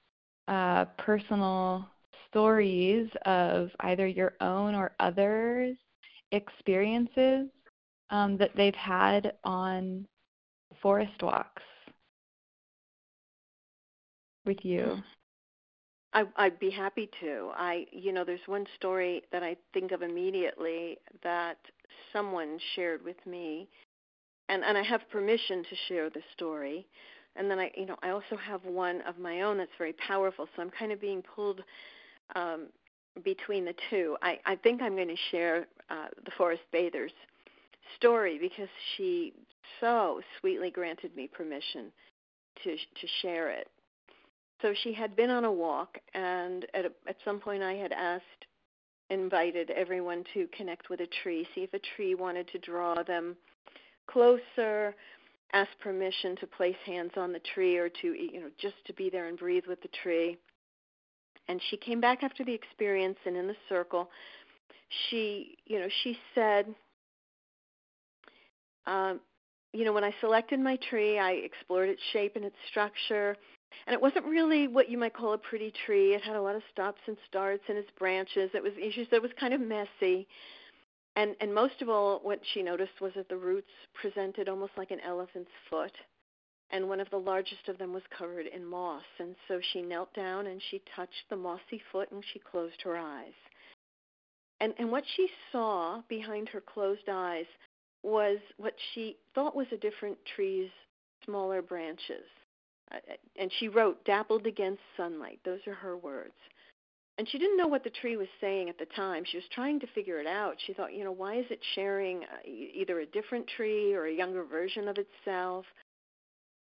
uh, 0.48 0.86
personal 0.98 1.88
stories 2.28 3.08
of 3.26 3.70
either 3.80 4.06
your 4.06 4.34
own 4.40 4.74
or 4.74 4.92
others' 5.00 5.76
experiences 6.32 7.48
um, 8.10 8.36
that 8.38 8.52
they've 8.56 8.74
had 8.74 9.34
on 9.44 10.06
forest 10.82 11.22
walks 11.22 11.62
with 14.44 14.64
you. 14.64 15.02
I, 16.12 16.24
I'd 16.36 16.58
be 16.58 16.70
happy 16.70 17.10
to. 17.20 17.50
I, 17.54 17.86
you 17.92 18.12
know, 18.12 18.24
there's 18.24 18.40
one 18.46 18.66
story 18.76 19.22
that 19.30 19.42
I 19.42 19.56
think 19.74 19.92
of 19.92 20.02
immediately 20.02 20.98
that 21.22 21.58
someone 22.12 22.58
shared 22.74 23.04
with 23.04 23.16
me, 23.26 23.68
and 24.48 24.64
and 24.64 24.78
I 24.78 24.82
have 24.82 25.02
permission 25.10 25.62
to 25.62 25.76
share 25.88 26.10
the 26.10 26.22
story. 26.34 26.86
And 27.36 27.50
then 27.50 27.58
I, 27.58 27.70
you 27.76 27.86
know, 27.86 27.96
I 28.02 28.10
also 28.10 28.36
have 28.36 28.64
one 28.64 29.00
of 29.02 29.18
my 29.18 29.42
own 29.42 29.58
that's 29.58 29.70
very 29.78 29.92
powerful. 29.94 30.48
So 30.56 30.62
I'm 30.62 30.70
kind 30.70 30.90
of 30.90 31.00
being 31.00 31.22
pulled 31.22 31.62
um, 32.34 32.66
between 33.22 33.64
the 33.64 33.74
two. 33.90 34.16
I, 34.22 34.38
I 34.44 34.56
think 34.56 34.82
I'm 34.82 34.96
going 34.96 35.08
to 35.08 35.16
share 35.30 35.66
uh, 35.88 36.06
the 36.24 36.32
forest 36.36 36.62
bathers 36.72 37.12
story 37.96 38.38
because 38.38 38.68
she 38.96 39.32
so 39.80 40.20
sweetly 40.40 40.70
granted 40.70 41.14
me 41.16 41.28
permission 41.28 41.92
to 42.64 42.74
to 42.74 43.06
share 43.22 43.50
it. 43.50 43.68
So 44.60 44.74
she 44.82 44.92
had 44.92 45.14
been 45.14 45.30
on 45.30 45.44
a 45.44 45.52
walk, 45.52 45.98
and 46.14 46.66
at 46.74 46.84
a, 46.84 46.92
at 47.08 47.16
some 47.24 47.38
point 47.38 47.62
I 47.62 47.74
had 47.74 47.92
asked, 47.92 48.24
invited 49.10 49.70
everyone 49.70 50.24
to 50.34 50.48
connect 50.56 50.90
with 50.90 51.00
a 51.00 51.08
tree, 51.22 51.46
see 51.54 51.62
if 51.62 51.72
a 51.72 51.80
tree 51.96 52.14
wanted 52.14 52.48
to 52.48 52.58
draw 52.58 53.02
them 53.02 53.36
closer, 54.06 54.94
ask 55.52 55.70
permission 55.80 56.36
to 56.36 56.46
place 56.46 56.76
hands 56.84 57.12
on 57.16 57.32
the 57.32 57.40
tree 57.54 57.78
or 57.78 57.88
to 57.88 58.08
you 58.08 58.40
know 58.40 58.50
just 58.60 58.74
to 58.86 58.92
be 58.92 59.08
there 59.08 59.28
and 59.28 59.38
breathe 59.38 59.64
with 59.66 59.80
the 59.80 59.88
tree. 60.02 60.36
And 61.46 61.60
she 61.70 61.78
came 61.78 62.00
back 62.00 62.22
after 62.22 62.44
the 62.44 62.52
experience, 62.52 63.16
and 63.24 63.36
in 63.36 63.46
the 63.46 63.56
circle, 63.68 64.10
she 65.08 65.56
you 65.66 65.78
know 65.78 65.88
she 66.02 66.18
said 66.34 66.74
um, 68.88 69.20
you 69.72 69.84
know, 69.84 69.92
when 69.92 70.04
I 70.04 70.14
selected 70.20 70.58
my 70.58 70.78
tree, 70.88 71.18
I 71.18 71.32
explored 71.32 71.90
its 71.90 72.00
shape 72.12 72.36
and 72.36 72.44
its 72.44 72.56
structure. 72.70 73.36
And 73.86 73.94
it 73.94 74.00
wasn't 74.00 74.26
really 74.26 74.68
what 74.68 74.90
you 74.90 74.98
might 74.98 75.14
call 75.14 75.32
a 75.32 75.38
pretty 75.38 75.72
tree. 75.86 76.14
It 76.14 76.22
had 76.22 76.36
a 76.36 76.42
lot 76.42 76.56
of 76.56 76.62
stops 76.72 77.00
and 77.06 77.16
starts 77.26 77.62
in 77.68 77.76
its 77.76 77.90
branches. 77.98 78.50
It 78.54 78.62
was, 78.62 78.72
she 78.76 79.04
said, 79.04 79.16
it 79.16 79.22
was 79.22 79.30
kind 79.38 79.54
of 79.54 79.60
messy. 79.60 80.26
And 81.16 81.34
and 81.40 81.52
most 81.52 81.82
of 81.82 81.88
all, 81.88 82.20
what 82.22 82.40
she 82.52 82.62
noticed 82.62 83.00
was 83.00 83.12
that 83.14 83.28
the 83.28 83.36
roots 83.36 83.70
presented 84.00 84.48
almost 84.48 84.72
like 84.76 84.92
an 84.92 85.00
elephant's 85.00 85.50
foot, 85.68 85.92
and 86.70 86.88
one 86.88 87.00
of 87.00 87.10
the 87.10 87.18
largest 87.18 87.68
of 87.68 87.78
them 87.78 87.92
was 87.92 88.04
covered 88.16 88.46
in 88.46 88.64
moss. 88.64 89.02
And 89.18 89.34
so 89.48 89.58
she 89.72 89.82
knelt 89.82 90.14
down 90.14 90.46
and 90.46 90.62
she 90.70 90.80
touched 90.94 91.24
the 91.28 91.36
mossy 91.36 91.82
foot 91.90 92.10
and 92.12 92.22
she 92.32 92.38
closed 92.38 92.80
her 92.82 92.96
eyes. 92.96 93.32
And 94.60 94.74
and 94.78 94.92
what 94.92 95.04
she 95.16 95.28
saw 95.50 96.02
behind 96.08 96.48
her 96.50 96.60
closed 96.60 97.08
eyes 97.10 97.46
was 98.04 98.38
what 98.58 98.74
she 98.94 99.16
thought 99.34 99.56
was 99.56 99.66
a 99.72 99.76
different 99.76 100.18
tree's 100.36 100.70
smaller 101.24 101.62
branches. 101.62 102.24
And 103.36 103.50
she 103.58 103.68
wrote, 103.68 104.04
dappled 104.04 104.46
against 104.46 104.80
sunlight. 104.96 105.40
Those 105.44 105.60
are 105.66 105.74
her 105.74 105.96
words. 105.96 106.34
And 107.18 107.28
she 107.28 107.38
didn't 107.38 107.56
know 107.56 107.66
what 107.66 107.84
the 107.84 107.90
tree 107.90 108.16
was 108.16 108.28
saying 108.40 108.68
at 108.68 108.78
the 108.78 108.86
time. 108.86 109.24
She 109.24 109.36
was 109.36 109.46
trying 109.52 109.80
to 109.80 109.86
figure 109.88 110.20
it 110.20 110.26
out. 110.26 110.54
She 110.66 110.72
thought, 110.72 110.94
you 110.94 111.02
know, 111.02 111.12
why 111.12 111.36
is 111.36 111.46
it 111.50 111.58
sharing 111.74 112.22
uh, 112.22 112.46
either 112.46 113.00
a 113.00 113.06
different 113.06 113.46
tree 113.56 113.92
or 113.92 114.06
a 114.06 114.14
younger 114.14 114.44
version 114.44 114.86
of 114.88 114.96
itself? 114.98 115.64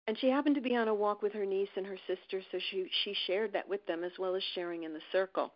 and 0.07 0.17
she 0.19 0.30
happened 0.30 0.55
to 0.55 0.61
be 0.61 0.76
on 0.76 0.88
a 0.88 0.93
walk 0.93 1.21
with 1.21 1.34
her 1.34 1.45
niece 1.45 1.69
and 1.76 1.86
her 1.86 1.97
sister, 2.07 2.41
so 2.51 2.59
she 2.69 2.88
she 3.03 3.15
shared 3.26 3.53
that 3.53 3.67
with 3.67 3.86
them 3.88 4.03
as 4.03 4.11
well 4.19 4.36
as 4.36 4.43
sharing 4.53 4.84
in 4.84 4.93
the 4.93 5.01
circle. 5.11 5.51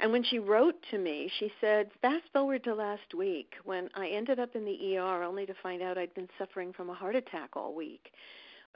And 0.00 0.12
when 0.12 0.22
she 0.22 0.38
wrote 0.38 0.76
to 0.92 0.98
me, 0.98 1.30
she 1.40 1.50
said, 1.60 1.90
fast 2.00 2.24
forward 2.32 2.62
to 2.64 2.74
last 2.74 3.14
week 3.16 3.54
when 3.64 3.88
I 3.96 4.08
ended 4.08 4.38
up 4.38 4.54
in 4.54 4.64
the 4.64 4.96
ER 4.96 5.24
only 5.24 5.44
to 5.46 5.54
find 5.60 5.82
out 5.82 5.98
I'd 5.98 6.14
been 6.14 6.28
suffering 6.38 6.72
from 6.72 6.88
a 6.88 6.94
heart 6.94 7.16
attack 7.16 7.56
all 7.56 7.74
week 7.74 8.12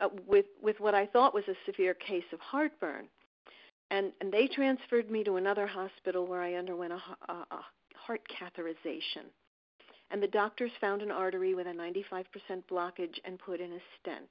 uh, 0.00 0.08
with, 0.26 0.46
with 0.62 0.80
what 0.80 0.94
I 0.94 1.06
thought 1.06 1.34
was 1.34 1.44
a 1.48 1.54
severe 1.66 1.94
case 1.94 2.24
of 2.32 2.40
heartburn. 2.40 3.08
And, 3.90 4.12
and 4.20 4.32
they 4.32 4.46
transferred 4.46 5.10
me 5.10 5.22
to 5.24 5.36
another 5.36 5.66
hospital 5.66 6.26
where 6.26 6.42
I 6.42 6.54
underwent 6.54 6.92
a, 6.92 7.32
a, 7.32 7.34
a 7.50 7.60
heart 7.94 8.22
catheterization. 8.28 9.26
And 10.10 10.22
the 10.22 10.28
doctors 10.28 10.70
found 10.80 11.02
an 11.02 11.10
artery 11.10 11.54
with 11.54 11.66
a 11.66 11.70
95% 11.70 12.24
blockage 12.70 13.18
and 13.24 13.38
put 13.38 13.60
in 13.60 13.72
a 13.72 13.78
stent. 14.00 14.28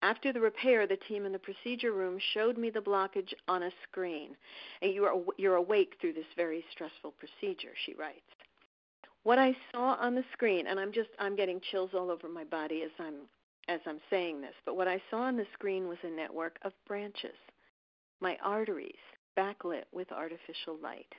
After 0.00 0.32
the 0.32 0.40
repair, 0.40 0.86
the 0.86 0.96
team 0.96 1.26
in 1.26 1.32
the 1.32 1.40
procedure 1.40 1.92
room 1.92 2.18
showed 2.32 2.56
me 2.56 2.70
the 2.70 2.80
blockage 2.80 3.32
on 3.48 3.64
a 3.64 3.70
screen. 3.82 4.36
And 4.80 4.94
you 4.94 5.04
are, 5.04 5.16
you're 5.36 5.56
awake 5.56 5.96
through 6.00 6.12
this 6.12 6.26
very 6.36 6.64
stressful 6.70 7.14
procedure, 7.18 7.72
she 7.84 7.94
writes. 7.94 8.20
What 9.24 9.38
I 9.38 9.56
saw 9.72 9.96
on 10.00 10.14
the 10.14 10.24
screen, 10.32 10.68
and 10.68 10.78
I'm 10.78 10.92
just 10.92 11.10
I'm 11.18 11.36
getting 11.36 11.60
chills 11.70 11.90
all 11.94 12.10
over 12.10 12.28
my 12.28 12.44
body 12.44 12.82
as 12.82 12.92
I'm 12.98 13.26
as 13.68 13.80
I'm 13.86 14.00
saying 14.10 14.40
this, 14.40 14.54
but 14.64 14.76
what 14.76 14.88
I 14.88 15.00
saw 15.10 15.22
on 15.22 15.36
the 15.36 15.46
screen 15.52 15.88
was 15.88 15.98
a 16.02 16.10
network 16.10 16.58
of 16.62 16.72
branches, 16.86 17.36
my 18.20 18.36
arteries 18.42 18.92
backlit 19.36 19.84
with 19.92 20.10
artificial 20.10 20.78
light. 20.82 21.12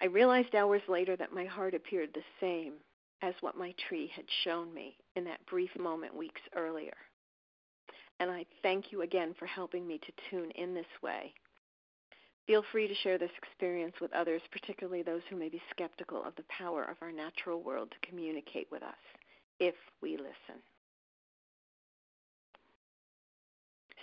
I 0.00 0.06
realized 0.06 0.54
hours 0.54 0.82
later 0.88 1.16
that 1.16 1.34
my 1.34 1.44
heart 1.44 1.74
appeared 1.74 2.10
the 2.14 2.22
same 2.40 2.74
as 3.22 3.34
what 3.40 3.56
my 3.56 3.74
tree 3.88 4.10
had 4.14 4.24
shown 4.44 4.72
me 4.72 4.96
in 5.16 5.24
that 5.24 5.44
brief 5.46 5.70
moment 5.78 6.14
weeks 6.16 6.40
earlier 6.56 6.94
and 8.22 8.30
I 8.30 8.46
thank 8.62 8.92
you 8.92 9.02
again 9.02 9.34
for 9.36 9.46
helping 9.46 9.84
me 9.84 9.98
to 9.98 10.12
tune 10.30 10.52
in 10.52 10.74
this 10.74 10.86
way. 11.02 11.34
Feel 12.46 12.62
free 12.70 12.86
to 12.86 12.94
share 13.02 13.18
this 13.18 13.32
experience 13.36 13.94
with 14.00 14.12
others, 14.12 14.42
particularly 14.52 15.02
those 15.02 15.22
who 15.28 15.34
may 15.34 15.48
be 15.48 15.60
skeptical 15.70 16.22
of 16.24 16.36
the 16.36 16.44
power 16.48 16.84
of 16.84 16.96
our 17.00 17.10
natural 17.10 17.62
world 17.64 17.90
to 17.90 18.08
communicate 18.08 18.68
with 18.70 18.84
us 18.84 18.94
if 19.58 19.74
we 20.00 20.16
listen. 20.16 20.62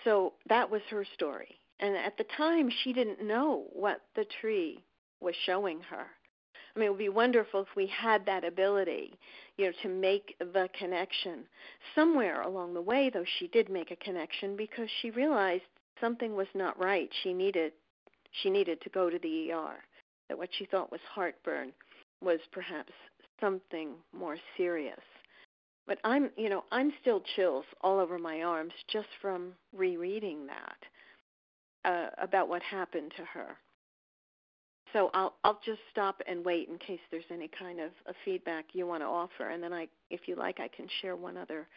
So 0.03 0.33
that 0.47 0.69
was 0.69 0.81
her 0.89 1.05
story. 1.13 1.59
And 1.79 1.95
at 1.95 2.17
the 2.17 2.25
time, 2.37 2.69
she 2.83 2.93
didn't 2.93 3.25
know 3.25 3.65
what 3.71 4.01
the 4.15 4.25
tree 4.41 4.83
was 5.21 5.35
showing 5.45 5.79
her. 5.89 6.07
I 6.75 6.79
mean, 6.79 6.87
it 6.87 6.89
would 6.91 6.99
be 6.99 7.09
wonderful 7.09 7.61
if 7.61 7.75
we 7.75 7.87
had 7.87 8.25
that 8.25 8.43
ability, 8.43 9.13
you 9.57 9.65
know, 9.65 9.71
to 9.81 9.89
make 9.89 10.35
the 10.39 10.69
connection. 10.77 11.45
Somewhere 11.95 12.41
along 12.41 12.73
the 12.73 12.81
way, 12.81 13.09
though, 13.09 13.25
she 13.39 13.47
did 13.47 13.69
make 13.69 13.91
a 13.91 13.95
connection 13.97 14.55
because 14.55 14.87
she 15.01 15.11
realized 15.11 15.63
something 15.99 16.35
was 16.35 16.47
not 16.53 16.79
right. 16.79 17.09
She 17.23 17.33
needed 17.33 17.73
she 18.43 18.49
needed 18.49 18.79
to 18.81 18.89
go 18.89 19.09
to 19.09 19.17
the 19.19 19.51
ER. 19.51 19.83
That 20.27 20.37
what 20.37 20.49
she 20.57 20.65
thought 20.65 20.91
was 20.91 21.01
heartburn 21.11 21.73
was 22.21 22.39
perhaps 22.51 22.93
something 23.41 23.95
more 24.13 24.37
serious. 24.55 24.99
But 25.89 25.97
I'm, 26.03 26.29
you 26.37 26.49
know, 26.49 26.65
I'm 26.71 26.93
still 27.01 27.23
chills 27.35 27.65
all 27.81 27.99
over 27.99 28.19
my 28.19 28.43
arms 28.43 28.73
just 28.93 29.07
from 29.23 29.53
rereading 29.75 30.45
that 30.45 30.77
uh, 31.83 32.09
about 32.21 32.47
what 32.47 32.61
happened 32.61 33.11
to 33.17 33.25
her. 33.25 33.57
So 34.93 35.09
I'll 35.15 35.33
I'll 35.43 35.59
just 35.65 35.79
stop 35.91 36.21
and 36.27 36.45
wait 36.45 36.69
in 36.69 36.77
case 36.77 36.99
there's 37.09 37.23
any 37.31 37.49
kind 37.57 37.79
of 37.79 37.89
a 38.05 38.13
feedback 38.23 38.65
you 38.73 38.85
want 38.85 39.01
to 39.01 39.07
offer, 39.07 39.49
and 39.49 39.63
then 39.63 39.73
I, 39.73 39.87
if 40.11 40.27
you 40.27 40.35
like, 40.35 40.59
I 40.59 40.67
can 40.67 40.87
share 41.01 41.15
one 41.15 41.37
other 41.37 41.67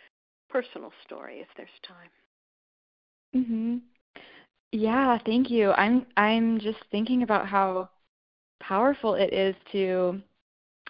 personal 0.51 0.93
story 1.07 1.41
if 1.41 1.49
there's 1.57 1.69
time. 1.89 2.11
Mhm. 3.35 3.81
Yeah, 4.73 5.19
thank 5.25 5.51
you. 5.51 5.73
I'm 5.73 6.07
I'm 6.19 6.59
just 6.61 6.81
thinking 6.91 7.23
about 7.23 7.47
how 7.47 7.89
powerful 8.61 9.15
it 9.15 9.33
is 9.33 9.57
to 9.73 10.21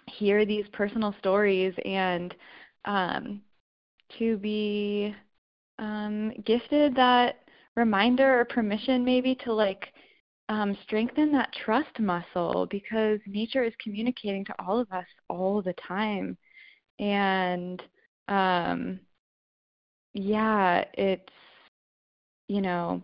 hear 0.07 0.45
these 0.45 0.65
personal 0.73 1.15
stories 1.19 1.73
and 1.85 2.35
um, 2.85 3.41
to 4.17 4.37
be 4.37 5.15
um, 5.79 6.31
gifted 6.45 6.95
that 6.95 7.39
reminder 7.75 8.39
or 8.39 8.45
permission 8.45 9.03
maybe 9.03 9.35
to 9.43 9.53
like 9.53 9.91
um, 10.49 10.77
strengthen 10.83 11.31
that 11.31 11.51
trust 11.65 11.99
muscle 11.99 12.67
because 12.69 13.19
nature 13.25 13.63
is 13.63 13.73
communicating 13.81 14.45
to 14.45 14.53
all 14.59 14.79
of 14.79 14.91
us 14.91 15.05
all 15.29 15.61
the 15.61 15.73
time. 15.87 16.37
And 16.99 17.81
um, 18.27 18.99
yeah, 20.13 20.83
it's, 20.93 21.23
you 22.47 22.61
know, 22.61 23.01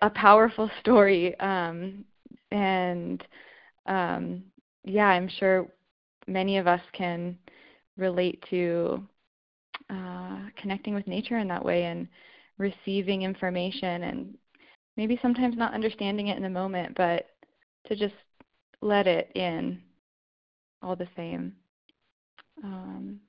a 0.00 0.10
powerful 0.10 0.70
story. 0.80 1.38
Um, 1.38 2.04
and 2.50 3.22
um, 3.86 4.44
yeah, 4.84 5.06
I'm 5.06 5.28
sure 5.28 5.68
many 6.26 6.58
of 6.58 6.66
us 6.66 6.80
can 6.92 7.36
relate 7.96 8.42
to 8.50 9.06
uh, 9.90 10.38
connecting 10.56 10.94
with 10.94 11.06
nature 11.06 11.38
in 11.38 11.48
that 11.48 11.64
way 11.64 11.84
and 11.84 12.08
receiving 12.58 13.22
information 13.22 14.04
and 14.04 14.34
maybe 14.96 15.18
sometimes 15.22 15.56
not 15.56 15.74
understanding 15.74 16.28
it 16.28 16.36
in 16.36 16.42
the 16.42 16.50
moment, 16.50 16.94
but 16.96 17.26
to 17.86 17.96
just 17.96 18.14
let 18.80 19.06
it 19.06 19.30
in 19.34 19.80
all 20.82 20.96
the 20.96 21.08
same. 21.16 21.54
Um, 22.62 23.20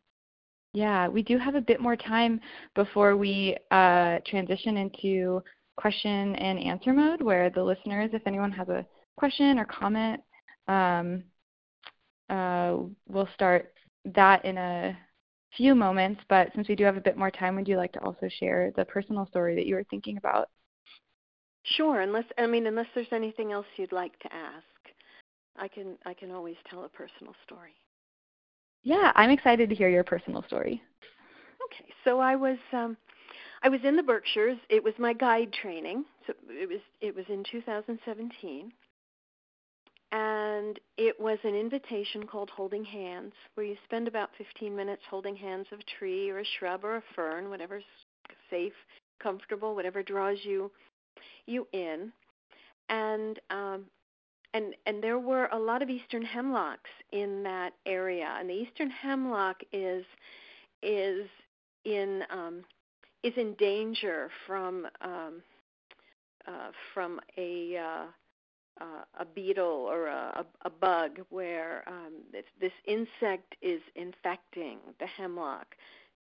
yeah, 0.73 1.07
we 1.07 1.21
do 1.21 1.37
have 1.37 1.55
a 1.55 1.61
bit 1.61 1.79
more 1.79 1.95
time 1.95 2.41
before 2.75 3.15
we 3.15 3.55
uh, 3.71 4.19
transition 4.25 4.77
into 4.77 5.41
question 5.77 6.35
and 6.35 6.59
answer 6.59 6.93
mode, 6.93 7.21
where 7.21 7.49
the 7.49 7.63
listeners, 7.63 8.09
if 8.13 8.21
anyone 8.25 8.51
has 8.51 8.69
a 8.69 8.85
question 9.17 9.59
or 9.59 9.65
comment, 9.65 10.21
um, 10.67 11.23
uh, 12.29 12.77
we'll 13.07 13.29
start 13.33 13.72
that 14.05 14.43
in 14.45 14.57
a 14.57 14.97
few 15.55 15.75
moments. 15.75 16.21
But 16.29 16.49
since 16.55 16.67
we 16.67 16.75
do 16.75 16.83
have 16.83 16.97
a 16.97 17.01
bit 17.01 17.17
more 17.17 17.31
time, 17.31 17.55
would 17.55 17.67
you 17.67 17.77
like 17.77 17.93
to 17.93 18.03
also 18.03 18.27
share 18.39 18.71
the 18.75 18.85
personal 18.85 19.25
story 19.27 19.55
that 19.55 19.65
you 19.65 19.75
were 19.75 19.85
thinking 19.85 20.17
about? 20.17 20.49
Sure, 21.63 22.01
unless 22.01 22.25
I 22.37 22.45
mean 22.47 22.67
unless 22.67 22.87
there's 22.93 23.11
anything 23.11 23.51
else 23.51 23.65
you'd 23.77 23.91
like 23.91 24.17
to 24.19 24.33
ask. 24.33 24.65
I 25.55 25.67
can 25.67 25.97
I 26.05 26.13
can 26.13 26.31
always 26.31 26.57
tell 26.69 26.83
a 26.83 26.89
personal 26.89 27.33
story. 27.45 27.73
Yeah, 28.83 29.11
I'm 29.15 29.29
excited 29.29 29.69
to 29.69 29.75
hear 29.75 29.89
your 29.89 30.03
personal 30.03 30.43
story. 30.43 30.83
Okay, 31.65 31.93
so 32.03 32.19
I 32.19 32.35
was 32.35 32.57
um 32.71 32.97
I 33.63 33.69
was 33.69 33.79
in 33.83 33.95
the 33.95 34.03
Berkshires. 34.03 34.57
It 34.69 34.83
was 34.83 34.93
my 34.99 35.13
guide 35.13 35.53
training. 35.53 36.05
So 36.27 36.33
it 36.49 36.69
was 36.69 36.81
it 37.01 37.15
was 37.15 37.25
in 37.29 37.43
2017. 37.49 38.71
And 40.13 40.79
it 40.95 41.19
was 41.19 41.39
an 41.43 41.55
invitation 41.55 42.27
called 42.27 42.51
Holding 42.51 42.85
Hands, 42.85 43.33
where 43.55 43.65
you 43.65 43.75
spend 43.83 44.07
about 44.07 44.29
15 44.37 44.75
minutes 44.75 45.01
holding 45.09 45.35
hands 45.35 45.65
of 45.71 45.79
a 45.79 45.97
tree 45.97 46.29
or 46.29 46.37
a 46.37 46.45
shrub 46.45 46.85
or 46.85 46.97
a 46.97 47.03
fern, 47.15 47.49
whatever's 47.49 47.83
safe, 48.47 48.73
comfortable, 49.19 49.73
whatever 49.73 50.03
draws 50.03 50.37
you 50.43 50.71
you 51.47 51.67
in, 51.73 52.11
and 52.89 53.39
um, 53.49 53.85
and 54.53 54.75
and 54.85 55.03
there 55.03 55.17
were 55.17 55.47
a 55.51 55.57
lot 55.57 55.81
of 55.81 55.89
eastern 55.89 56.23
hemlocks 56.23 56.91
in 57.11 57.41
that 57.41 57.73
area, 57.87 58.35
and 58.39 58.47
the 58.47 58.53
eastern 58.53 58.91
hemlock 58.91 59.61
is 59.71 60.05
is 60.83 61.27
in 61.85 62.21
um, 62.29 62.63
is 63.23 63.33
in 63.35 63.55
danger 63.55 64.29
from 64.45 64.85
um, 65.01 65.41
uh, 66.47 66.69
from 66.93 67.19
a 67.35 67.77
uh, 67.77 68.05
uh, 68.81 69.03
a 69.19 69.25
beetle 69.25 69.87
or 69.89 70.07
a, 70.07 70.45
a, 70.63 70.69
bug 70.69 71.19
where 71.29 71.83
um, 71.87 72.13
this, 72.31 72.43
this 72.59 72.71
insect 72.85 73.55
is 73.61 73.81
infecting 73.95 74.79
the 74.99 75.05
hemlock 75.05 75.75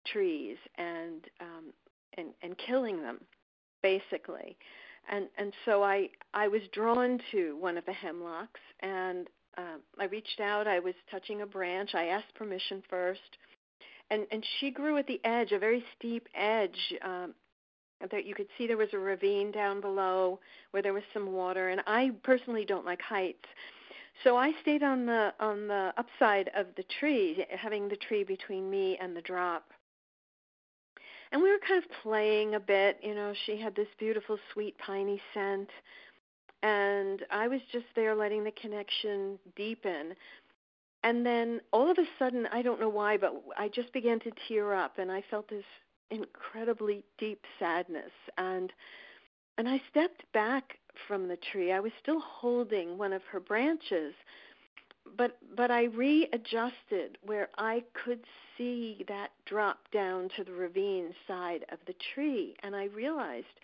trees 0.05 0.57
and 0.77 1.25
um, 1.39 1.73
and 2.17 2.29
and 2.41 2.57
killing 2.57 3.01
them 3.01 3.19
basically 3.81 4.57
and 5.09 5.27
and 5.37 5.53
so 5.65 5.83
I 5.83 6.09
I 6.33 6.47
was 6.47 6.61
drawn 6.73 7.19
to 7.31 7.57
one 7.59 7.77
of 7.77 7.85
the 7.85 7.93
hemlocks, 7.93 8.59
and 8.81 9.27
uh, 9.57 9.77
I 9.99 10.05
reached 10.05 10.39
out. 10.39 10.67
I 10.67 10.79
was 10.79 10.93
touching 11.09 11.41
a 11.41 11.45
branch. 11.45 11.91
I 11.93 12.07
asked 12.07 12.33
permission 12.35 12.83
first, 12.89 13.37
and 14.09 14.25
and 14.31 14.45
she 14.59 14.71
grew 14.71 14.97
at 14.97 15.07
the 15.07 15.21
edge, 15.23 15.51
a 15.51 15.59
very 15.59 15.83
steep 15.97 16.27
edge. 16.35 16.93
Um, 17.01 17.33
that 18.09 18.25
you 18.25 18.33
could 18.35 18.47
see 18.57 18.67
there 18.67 18.77
was 18.77 18.93
a 18.93 18.99
ravine 18.99 19.51
down 19.51 19.81
below 19.81 20.39
where 20.71 20.81
there 20.81 20.93
was 20.93 21.03
some 21.13 21.31
water, 21.33 21.69
and 21.69 21.81
I 21.85 22.11
personally 22.23 22.65
don't 22.65 22.85
like 22.85 23.01
heights. 23.01 23.45
So 24.23 24.37
I 24.37 24.53
stayed 24.61 24.83
on 24.83 25.05
the 25.05 25.33
on 25.39 25.67
the 25.67 25.93
upside 25.97 26.49
of 26.55 26.67
the 26.75 26.83
tree, 26.99 27.45
having 27.49 27.87
the 27.87 27.95
tree 27.95 28.23
between 28.23 28.69
me 28.69 28.97
and 29.01 29.15
the 29.15 29.21
drop 29.21 29.71
and 31.31 31.41
we 31.41 31.49
were 31.49 31.59
kind 31.65 31.81
of 31.83 31.89
playing 32.03 32.55
a 32.55 32.59
bit. 32.59 32.99
You 33.01 33.15
know, 33.15 33.33
she 33.45 33.57
had 33.59 33.75
this 33.75 33.87
beautiful, 33.97 34.37
sweet, 34.53 34.77
piney 34.77 35.21
scent, 35.33 35.69
and 36.61 37.21
I 37.31 37.47
was 37.47 37.61
just 37.71 37.85
there 37.95 38.15
letting 38.15 38.43
the 38.43 38.51
connection 38.51 39.39
deepen. 39.55 40.15
and 41.03 41.25
then 41.25 41.61
all 41.73 41.89
of 41.89 41.97
a 41.97 42.05
sudden, 42.19 42.47
I 42.51 42.61
don't 42.61 42.79
know 42.79 42.89
why, 42.89 43.17
but 43.17 43.33
I 43.57 43.69
just 43.69 43.91
began 43.91 44.19
to 44.19 44.31
tear 44.47 44.75
up, 44.75 44.99
and 44.99 45.11
I 45.11 45.23
felt 45.31 45.49
this 45.49 45.63
incredibly 46.11 47.03
deep 47.17 47.45
sadness, 47.59 48.11
and 48.37 48.71
and 49.57 49.67
I 49.67 49.81
stepped 49.89 50.23
back 50.33 50.77
from 51.07 51.27
the 51.27 51.37
tree. 51.51 51.71
I 51.71 51.79
was 51.79 51.91
still 52.01 52.19
holding 52.19 52.97
one 52.97 53.13
of 53.13 53.21
her 53.31 53.39
branches, 53.39 54.13
but 55.17 55.37
but 55.55 55.71
I 55.71 55.85
readjusted 55.85 57.17
where 57.23 57.49
I 57.57 57.83
could 57.93 58.21
see 58.57 59.03
that 59.07 59.31
drop 59.45 59.79
down 59.91 60.29
to 60.37 60.43
the 60.43 60.53
ravine 60.53 61.13
side 61.27 61.65
of 61.71 61.79
the 61.87 61.95
tree, 62.13 62.55
and 62.63 62.75
I 62.75 62.85
realized 62.85 63.59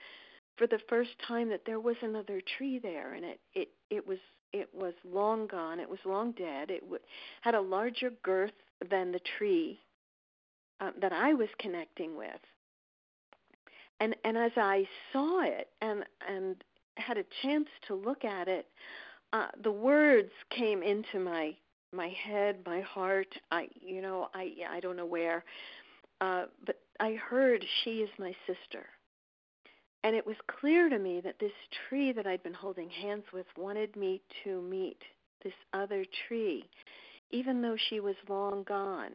for 0.58 0.68
the 0.68 0.80
first 0.90 1.12
time 1.28 1.50
that 1.50 1.66
there 1.66 1.80
was 1.80 1.98
another 2.02 2.42
tree 2.58 2.80
there, 2.80 3.14
and 3.14 3.26
it 3.26 3.40
it 3.54 3.70
it 3.90 4.08
was 4.08 4.20
it 4.54 4.70
was 4.74 4.94
long 5.04 5.48
gone. 5.48 5.80
It 5.80 5.90
was 5.90 6.00
long 6.06 6.32
dead. 6.32 6.72
It 6.72 6.82
w- 6.82 7.02
had 7.42 7.56
a 7.56 7.62
larger 7.62 8.12
girth 8.24 8.54
than 8.90 9.12
the 9.12 9.22
tree 9.38 9.80
um, 10.80 10.94
that 11.02 11.14
I 11.14 11.34
was 11.34 11.50
connecting 11.60 12.18
with. 12.18 12.42
And 14.00 14.16
and 14.24 14.38
as 14.38 14.52
I 14.58 14.88
saw 15.12 15.42
it 15.44 15.70
and 15.82 16.04
and 16.28 16.64
had 16.98 17.18
a 17.18 17.26
chance 17.42 17.68
to 17.88 17.96
look 17.96 18.24
at 18.26 18.48
it, 18.48 18.68
uh, 19.34 19.48
the 19.64 19.72
words 19.72 20.32
came 20.50 20.84
into 20.84 21.20
my 21.20 21.56
my 21.92 22.10
head, 22.10 22.60
my 22.66 22.82
heart. 22.82 23.34
I 23.52 23.68
you 23.74 24.02
know 24.02 24.30
I 24.34 24.54
I 24.70 24.80
don't 24.80 24.98
know 24.98 25.06
where, 25.06 25.44
uh, 26.22 26.46
but 26.66 26.80
I 27.00 27.14
heard 27.14 27.66
she 27.84 28.02
is 28.02 28.10
my 28.20 28.36
sister. 28.46 28.86
And 30.04 30.16
it 30.16 30.26
was 30.26 30.38
clear 30.48 30.90
to 30.90 31.00
me 31.00 31.22
that 31.22 31.40
this 31.40 31.52
tree 31.90 32.12
that 32.14 32.28
I'd 32.28 32.44
been 32.44 32.54
holding 32.54 32.90
hands 32.90 33.26
with 33.34 33.48
wanted 33.58 33.96
me 33.96 34.22
to 34.44 34.62
meet 34.62 35.02
this 35.44 35.54
other 35.74 36.06
tree, 36.28 36.70
even 37.32 37.62
though 37.62 37.76
she 37.90 38.00
was 38.00 38.16
long 38.30 38.64
gone. 38.64 39.12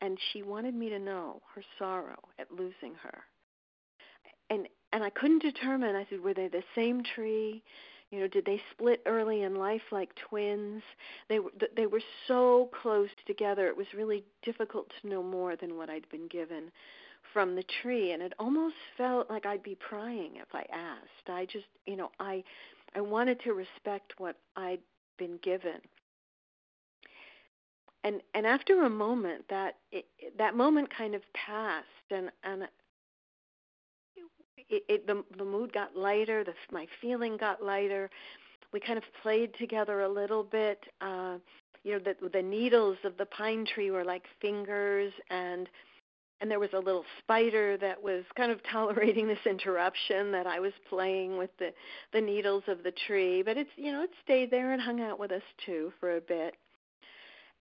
And 0.00 0.18
she 0.32 0.42
wanted 0.42 0.74
me 0.74 0.88
to 0.90 0.98
know 0.98 1.40
her 1.54 1.62
sorrow 1.78 2.18
at 2.38 2.50
losing 2.50 2.94
her. 3.02 3.24
And 4.50 4.68
and 4.92 5.02
I 5.02 5.10
couldn't 5.10 5.42
determine. 5.42 5.96
I 5.96 6.06
said, 6.08 6.20
were 6.20 6.34
they 6.34 6.48
the 6.48 6.62
same 6.74 7.02
tree? 7.02 7.62
You 8.10 8.20
know, 8.20 8.28
did 8.28 8.44
they 8.44 8.60
split 8.70 9.02
early 9.04 9.42
in 9.42 9.56
life 9.56 9.82
like 9.90 10.10
twins? 10.28 10.82
They 11.28 11.40
were 11.40 11.50
they 11.76 11.86
were 11.86 12.02
so 12.28 12.70
close 12.82 13.08
together. 13.26 13.66
It 13.66 13.76
was 13.76 13.86
really 13.96 14.24
difficult 14.42 14.92
to 15.00 15.08
know 15.08 15.22
more 15.22 15.56
than 15.56 15.76
what 15.76 15.90
I'd 15.90 16.08
been 16.10 16.28
given 16.28 16.70
from 17.32 17.56
the 17.56 17.64
tree 17.82 18.12
and 18.12 18.22
it 18.22 18.32
almost 18.38 18.76
felt 18.96 19.28
like 19.28 19.44
I'd 19.44 19.62
be 19.62 19.74
prying 19.74 20.36
if 20.36 20.54
I 20.54 20.64
asked. 20.72 21.28
I 21.28 21.44
just, 21.44 21.66
you 21.86 21.96
know, 21.96 22.10
I 22.20 22.44
I 22.94 23.00
wanted 23.00 23.40
to 23.40 23.52
respect 23.52 24.14
what 24.18 24.36
I'd 24.56 24.80
been 25.18 25.38
given. 25.42 25.80
And 28.06 28.22
and 28.34 28.46
after 28.46 28.84
a 28.84 28.90
moment 28.90 29.44
that 29.50 29.74
it, 29.90 30.04
that 30.38 30.54
moment 30.54 30.88
kind 30.96 31.14
of 31.16 31.22
passed 31.34 31.86
and 32.12 32.30
and 32.44 32.62
it, 34.68 34.84
it 34.88 35.06
the 35.08 35.24
the 35.36 35.44
mood 35.44 35.72
got 35.72 35.96
lighter, 35.96 36.44
the 36.44 36.54
my 36.70 36.86
feeling 37.00 37.36
got 37.36 37.64
lighter. 37.64 38.08
We 38.72 38.78
kind 38.78 38.96
of 38.96 39.04
played 39.22 39.54
together 39.58 40.02
a 40.02 40.08
little 40.08 40.44
bit. 40.44 40.84
Uh 41.00 41.38
you 41.82 41.92
know, 41.94 41.98
the 41.98 42.28
the 42.28 42.42
needles 42.42 42.96
of 43.02 43.16
the 43.16 43.26
pine 43.26 43.66
tree 43.66 43.90
were 43.90 44.04
like 44.04 44.22
fingers 44.40 45.12
and 45.30 45.68
and 46.40 46.48
there 46.48 46.60
was 46.60 46.72
a 46.74 46.78
little 46.78 47.04
spider 47.18 47.76
that 47.78 48.00
was 48.00 48.22
kind 48.36 48.52
of 48.52 48.60
tolerating 48.72 49.26
this 49.26 49.44
interruption 49.46 50.30
that 50.30 50.46
I 50.46 50.60
was 50.60 50.72
playing 50.88 51.38
with 51.38 51.50
the 51.58 51.72
the 52.12 52.20
needles 52.20 52.62
of 52.68 52.84
the 52.84 52.92
tree, 53.08 53.42
but 53.42 53.56
it's 53.56 53.70
you 53.74 53.90
know 53.90 54.02
it 54.02 54.10
stayed 54.22 54.52
there 54.52 54.72
and 54.72 54.80
hung 54.80 55.00
out 55.00 55.18
with 55.18 55.32
us 55.32 55.42
too 55.64 55.92
for 55.98 56.16
a 56.16 56.20
bit, 56.20 56.54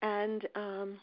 and 0.01 0.47
um, 0.55 0.97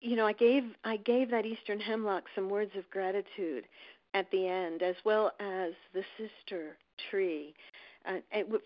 you 0.00 0.16
know 0.16 0.26
I 0.26 0.32
gave 0.32 0.64
I 0.84 0.96
gave 0.98 1.30
that 1.30 1.46
eastern 1.46 1.80
hemlock 1.80 2.24
some 2.34 2.48
words 2.48 2.72
of 2.76 2.88
gratitude 2.90 3.64
at 4.14 4.30
the 4.30 4.46
end, 4.48 4.82
as 4.82 4.96
well 5.04 5.32
as 5.40 5.72
the 5.92 6.02
sister 6.16 6.76
tree, 7.10 7.54
uh, 8.08 8.18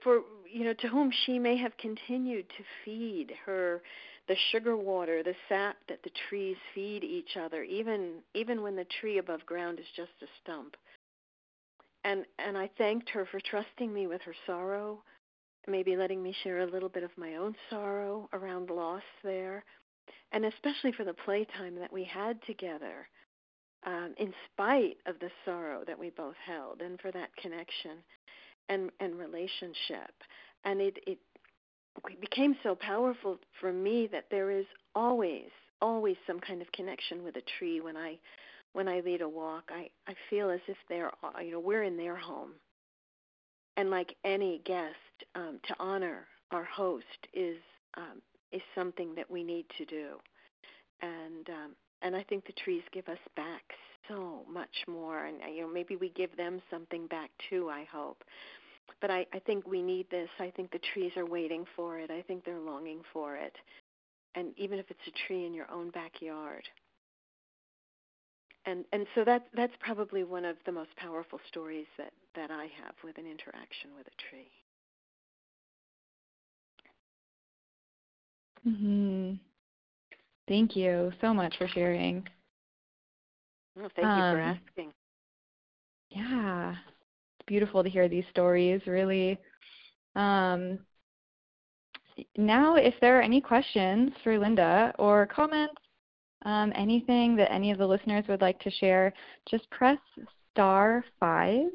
for 0.02 0.20
you 0.50 0.64
know 0.64 0.74
to 0.74 0.88
whom 0.88 1.10
she 1.26 1.38
may 1.38 1.56
have 1.56 1.76
continued 1.78 2.48
to 2.50 2.64
feed 2.84 3.32
her 3.44 3.82
the 4.28 4.36
sugar 4.52 4.76
water, 4.76 5.24
the 5.24 5.34
sap 5.48 5.76
that 5.88 6.02
the 6.04 6.10
trees 6.28 6.56
feed 6.72 7.02
each 7.02 7.36
other, 7.36 7.64
even 7.64 8.18
even 8.34 8.62
when 8.62 8.76
the 8.76 8.86
tree 9.00 9.18
above 9.18 9.44
ground 9.44 9.80
is 9.80 9.86
just 9.96 10.12
a 10.22 10.26
stump. 10.42 10.76
And 12.04 12.24
and 12.38 12.56
I 12.56 12.70
thanked 12.78 13.10
her 13.10 13.26
for 13.26 13.40
trusting 13.40 13.92
me 13.92 14.06
with 14.06 14.22
her 14.22 14.34
sorrow, 14.46 15.02
maybe 15.66 15.96
letting 15.96 16.22
me 16.22 16.34
share 16.42 16.60
a 16.60 16.70
little 16.70 16.88
bit 16.88 17.02
of 17.02 17.10
my 17.16 17.36
own 17.36 17.54
sorrow 17.68 18.28
around 18.32 18.70
loss 18.70 19.02
there, 19.22 19.64
and 20.32 20.44
especially 20.44 20.92
for 20.92 21.04
the 21.04 21.14
playtime 21.24 21.76
that 21.76 21.92
we 21.92 22.04
had 22.04 22.40
together, 22.46 23.08
um, 23.86 24.14
in 24.18 24.32
spite 24.52 24.96
of 25.06 25.18
the 25.20 25.30
sorrow 25.44 25.84
that 25.86 25.98
we 25.98 26.10
both 26.10 26.36
held, 26.44 26.80
and 26.82 27.00
for 27.00 27.10
that 27.12 27.34
connection 27.36 27.98
and 28.68 28.90
and 29.00 29.18
relationship. 29.18 30.12
And 30.64 30.80
it 30.80 30.98
it 31.06 31.18
became 32.20 32.56
so 32.62 32.74
powerful 32.74 33.38
for 33.60 33.72
me 33.72 34.08
that 34.12 34.26
there 34.30 34.50
is 34.50 34.66
always 34.94 35.50
always 35.82 36.16
some 36.26 36.40
kind 36.40 36.60
of 36.62 36.70
connection 36.72 37.22
with 37.24 37.36
a 37.36 37.42
tree 37.58 37.80
when 37.80 37.96
I 37.96 38.18
when 38.72 38.88
I 38.88 39.00
lead 39.00 39.22
a 39.22 39.28
walk. 39.28 39.70
I 39.70 39.90
I 40.06 40.14
feel 40.28 40.50
as 40.50 40.60
if 40.68 40.76
they're 40.88 41.10
you 41.42 41.52
know 41.52 41.60
we're 41.60 41.82
in 41.82 41.96
their 41.96 42.16
home, 42.16 42.52
and 43.76 43.90
like 43.90 44.14
any 44.24 44.60
guest, 44.64 44.94
um, 45.34 45.60
to 45.68 45.74
honor 45.78 46.26
our 46.50 46.64
host 46.64 47.04
is 47.32 47.58
um, 47.96 48.20
is 48.52 48.62
something 48.74 49.14
that 49.14 49.30
we 49.30 49.44
need 49.44 49.66
to 49.78 49.84
do, 49.84 50.16
and 51.02 51.48
um, 51.48 51.70
and 52.02 52.16
I 52.16 52.22
think 52.24 52.46
the 52.46 52.52
trees 52.64 52.82
give 52.92 53.08
us 53.08 53.18
back 53.36 53.62
so 54.08 54.42
much 54.50 54.84
more, 54.88 55.26
and 55.26 55.36
you 55.54 55.62
know 55.62 55.68
maybe 55.72 55.96
we 55.96 56.10
give 56.10 56.36
them 56.36 56.60
something 56.70 57.06
back 57.06 57.30
too. 57.48 57.68
I 57.70 57.84
hope 57.92 58.24
but 59.00 59.10
I, 59.10 59.26
I 59.32 59.38
think 59.40 59.66
we 59.66 59.82
need 59.82 60.06
this. 60.10 60.28
I 60.38 60.50
think 60.50 60.70
the 60.70 60.80
trees 60.92 61.12
are 61.16 61.26
waiting 61.26 61.64
for 61.76 61.98
it. 61.98 62.10
I 62.10 62.22
think 62.22 62.44
they're 62.44 62.60
longing 62.60 63.00
for 63.12 63.36
it. 63.36 63.54
And 64.34 64.52
even 64.56 64.78
if 64.78 64.86
it's 64.90 65.00
a 65.06 65.26
tree 65.26 65.46
in 65.46 65.54
your 65.54 65.70
own 65.70 65.90
backyard. 65.90 66.64
And 68.66 68.84
and 68.92 69.06
so 69.14 69.24
that's 69.24 69.44
that's 69.54 69.72
probably 69.80 70.24
one 70.24 70.44
of 70.44 70.56
the 70.66 70.72
most 70.72 70.94
powerful 70.96 71.40
stories 71.48 71.86
that, 71.98 72.12
that 72.34 72.50
I 72.50 72.64
have 72.84 72.94
with 73.02 73.18
an 73.18 73.26
interaction 73.26 73.90
with 73.96 74.06
a 74.06 74.16
tree. 74.30 74.50
hmm 78.64 79.34
Thank 80.48 80.74
you 80.74 81.12
so 81.20 81.32
much 81.32 81.56
for 81.58 81.68
sharing. 81.68 82.26
Oh, 83.78 83.88
thank 83.96 84.06
um, 84.08 84.16
you 84.18 84.22
for 84.30 84.38
um, 84.38 84.60
asking. 84.68 84.92
Yeah, 86.10 86.72
it's 86.72 87.46
beautiful 87.46 87.84
to 87.84 87.88
hear 87.88 88.08
these 88.08 88.24
stories, 88.30 88.80
really. 88.86 89.38
Um, 90.16 90.80
now, 92.36 92.74
if 92.76 92.94
there 93.00 93.18
are 93.18 93.22
any 93.22 93.40
questions 93.40 94.12
for 94.24 94.38
Linda 94.38 94.92
or 94.98 95.26
comments, 95.26 95.80
um, 96.44 96.72
anything 96.74 97.36
that 97.36 97.52
any 97.52 97.70
of 97.70 97.78
the 97.78 97.86
listeners 97.86 98.24
would 98.28 98.40
like 98.40 98.58
to 98.60 98.70
share, 98.70 99.12
just 99.50 99.68
press 99.70 99.98
star 100.52 101.04
five 101.18 101.70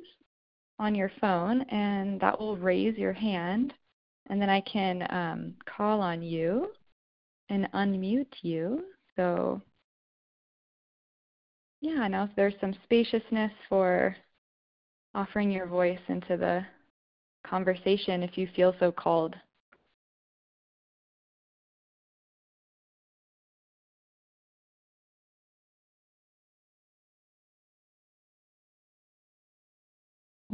on 0.80 0.96
your 0.96 1.12
phone 1.22 1.62
and 1.64 2.20
that 2.20 2.40
will 2.40 2.58
raise 2.58 2.98
your 2.98 3.14
hand. 3.14 3.74
And 4.28 4.42
then 4.42 4.50
I 4.50 4.62
can 4.62 5.06
um, 5.12 5.54
call 5.66 6.02
on 6.02 6.22
you 6.22 6.72
and 7.50 7.70
unmute 7.74 8.34
you. 8.42 8.86
So, 9.16 9.62
yeah, 11.82 12.08
now 12.08 12.24
if 12.24 12.32
there's 12.36 12.56
some 12.60 12.76
spaciousness 12.84 13.52
for 13.70 14.16
offering 15.14 15.52
your 15.52 15.68
voice 15.68 16.00
into 16.08 16.38
the 16.38 16.66
conversation 17.48 18.24
if 18.24 18.38
you 18.38 18.50
feel 18.56 18.76
so 18.80 18.92
called. 18.92 19.36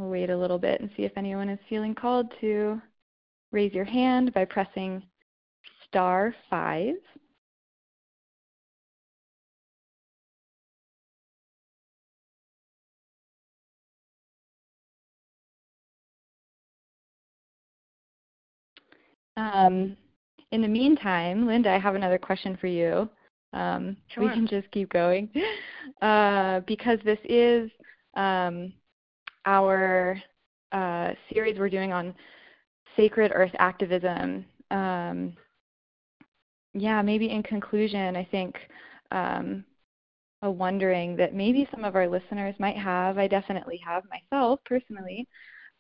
We'll 0.02 0.10
wait 0.10 0.32
a 0.32 0.38
little 0.38 0.58
bit 0.58 0.82
and 0.82 0.90
see 0.98 1.04
if 1.04 1.12
anyone 1.16 1.48
is 1.48 1.60
feeling 1.70 1.94
called 1.94 2.34
to 2.42 2.82
raise 3.52 3.72
your 3.72 3.86
hand 3.86 4.34
by 4.34 4.46
pressing 4.46 5.04
star 5.88 6.34
5. 6.50 6.96
Um, 19.38 19.96
in 20.52 20.64
the 20.64 20.68
meantime, 20.68 21.46
Linda, 21.46 21.70
I 21.70 21.78
have 21.78 21.94
another 21.94 22.18
question 22.18 22.58
for 22.60 22.66
you. 22.66 23.08
Um, 23.54 23.96
sure. 24.08 24.24
We 24.24 24.30
can 24.32 24.48
just 24.48 24.72
keep 24.72 24.92
going 24.92 25.30
uh, 26.02 26.62
because 26.62 26.98
this 27.06 27.20
is 27.26 27.70
um, 28.16 28.74
our 29.46 30.22
uh, 30.72 31.12
series 31.34 31.58
we're 31.58 31.70
doing 31.70 31.92
on 31.92 32.14
sacred 32.96 33.32
earth 33.34 33.52
activism 33.60 34.46
um, 34.72 35.34
yeah, 36.74 37.02
maybe 37.02 37.30
in 37.30 37.44
conclusion, 37.44 38.16
I 38.16 38.28
think 38.32 38.56
um, 39.12 39.66
a 40.42 40.50
wondering 40.50 41.16
that 41.18 41.34
maybe 41.34 41.68
some 41.72 41.84
of 41.84 41.96
our 41.96 42.08
listeners 42.08 42.56
might 42.60 42.78
have, 42.78 43.18
I 43.18 43.28
definitely 43.28 43.80
have 43.86 44.04
myself 44.10 44.60
personally, 44.66 45.28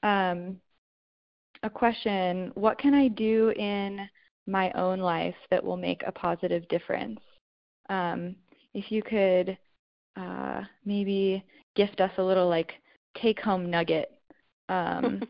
um, 0.04 0.58
a 1.64 1.70
question 1.70 2.52
what 2.56 2.80
can 2.80 2.94
I 2.94 3.08
do 3.08 3.52
in 3.52 4.08
my 4.48 4.72
own 4.72 5.00
life 5.00 5.36
that 5.52 5.64
will 5.64 5.78
make 5.78 6.02
a 6.06 6.12
positive 6.12 6.68
difference? 6.70 7.20
Um, 7.90 8.36
if 8.74 8.92
you 8.92 9.04
could 9.04 9.58
uh, 10.18 10.62
maybe 10.84 11.44
gift 11.76 12.02
us 12.02 12.12
a 12.18 12.24
little 12.24 12.50
like 12.50 12.74
take 13.16 13.40
home 13.40 13.70
nugget 13.70 14.12
um, 14.70 15.22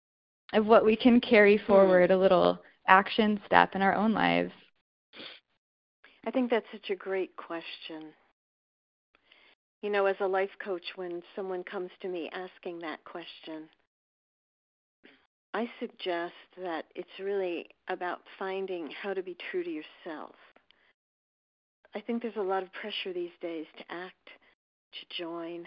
of 0.52 0.66
what 0.66 0.84
we 0.84 0.96
can 0.96 1.20
carry 1.20 1.56
hmm. 1.56 1.66
forward, 1.66 2.10
a 2.10 2.18
little 2.18 2.58
action 2.86 3.40
step 3.46 3.74
in 3.74 3.82
our 3.82 3.94
own 3.94 4.12
lives. 4.12 4.52
I 6.26 6.30
think 6.30 6.50
that's 6.50 6.66
such 6.72 6.90
a 6.90 6.96
great 6.96 7.36
question. 7.36 8.12
You 9.82 9.90
know, 9.90 10.06
as 10.06 10.16
a 10.20 10.26
life 10.26 10.50
coach, 10.64 10.84
when 10.96 11.22
someone 11.36 11.62
comes 11.62 11.90
to 12.02 12.08
me 12.08 12.28
asking 12.32 12.80
that 12.80 13.04
question, 13.04 13.68
I 15.54 15.70
suggest 15.78 16.34
that 16.62 16.86
it's 16.94 17.08
really 17.20 17.66
about 17.88 18.20
finding 18.38 18.90
how 19.02 19.14
to 19.14 19.22
be 19.22 19.36
true 19.50 19.62
to 19.62 19.70
yourself. 19.70 20.34
I 21.94 22.00
think 22.00 22.20
there's 22.20 22.36
a 22.36 22.42
lot 22.42 22.62
of 22.62 22.72
pressure 22.72 23.12
these 23.14 23.30
days 23.40 23.66
to 23.78 23.84
act, 23.88 24.28
to 24.92 25.22
join. 25.22 25.64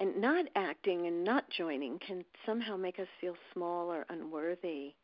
And 0.00 0.20
not 0.20 0.46
acting 0.56 1.06
and 1.06 1.22
not 1.22 1.44
joining 1.50 1.98
can 1.98 2.24
somehow 2.46 2.76
make 2.76 2.98
us 2.98 3.06
feel 3.20 3.36
small 3.52 3.92
or 3.92 4.06
unworthy 4.08 4.94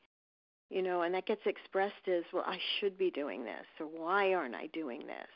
you 0.71 0.83
know, 0.83 1.03
and 1.03 1.15
that 1.15 1.27
gets 1.27 1.43
expressed 1.47 2.09
as, 2.09 2.25
well, 2.33 2.45
I 2.47 2.59
should 2.79 2.99
be 2.99 3.11
doing 3.11 3.45
this, 3.45 3.67
or 3.79 3.87
why 3.87 4.35
aren't 4.35 4.55
I 4.55 4.67
doing 4.69 5.07
this? 5.07 5.29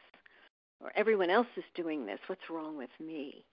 Or 0.80 0.92
everyone 0.96 1.30
else 1.30 1.46
is 1.56 1.64
doing 1.74 2.06
this, 2.06 2.18
what's 2.26 2.50
wrong 2.50 2.76
with 2.76 2.90
me? 2.98 3.44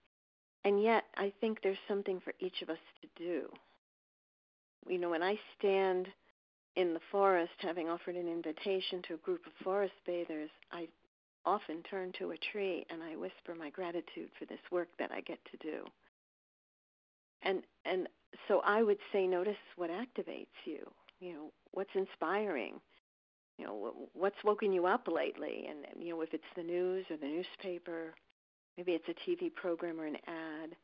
And 0.64 0.82
yet, 0.82 1.04
I 1.18 1.32
think 1.40 1.60
there's 1.62 1.78
something 1.88 2.20
for 2.20 2.34
each 2.40 2.62
of 2.62 2.70
us 2.70 2.78
to 3.02 3.24
do. 3.24 3.48
You 4.88 4.98
know, 4.98 5.10
when 5.10 5.24
I 5.24 5.38
stand 5.58 6.08
in 6.76 6.94
the 6.94 7.00
forest 7.12 7.52
having 7.60 7.90
offered 7.90 8.16
an 8.16 8.28
invitation 8.28 9.02
to 9.08 9.16
a 9.16 9.18
group 9.18 9.46
of 9.46 9.52
forest 9.64 9.94
bathers, 10.06 10.50
I 10.72 10.88
often 11.48 11.82
turn 11.84 12.12
to 12.20 12.32
a 12.32 12.38
tree 12.52 12.86
and 12.90 13.02
I 13.02 13.16
whisper 13.16 13.56
my 13.58 13.70
gratitude 13.70 14.30
for 14.38 14.46
this 14.46 14.60
work 14.70 14.90
that 15.00 15.12
I 15.12 15.22
get 15.22 15.40
to 15.52 15.58
do. 15.58 15.86
And 17.42 17.64
and 17.86 18.10
so 18.48 18.62
I 18.66 18.84
would 18.84 18.98
say 19.14 19.26
notice 19.26 19.56
what 19.78 19.90
activates 19.90 20.58
you 20.66 20.80
you 21.20 21.34
know 21.34 21.52
what's 21.72 21.96
inspiring 21.96 22.74
you 23.58 23.66
know 23.66 23.94
what's 24.14 24.44
woken 24.44 24.72
you 24.72 24.86
up 24.86 25.08
lately? 25.08 25.68
And 25.70 26.04
you 26.04 26.14
know 26.14 26.22
if 26.22 26.34
it's 26.34 26.44
the 26.56 26.64
news 26.64 27.06
or 27.10 27.18
the 27.18 27.26
newspaper 27.26 28.14
maybe 28.78 28.92
it's 28.92 29.08
a 29.08 29.30
tv 29.30 29.54
program 29.54 30.00
or 30.00 30.06
an 30.06 30.18
ad. 30.28 30.76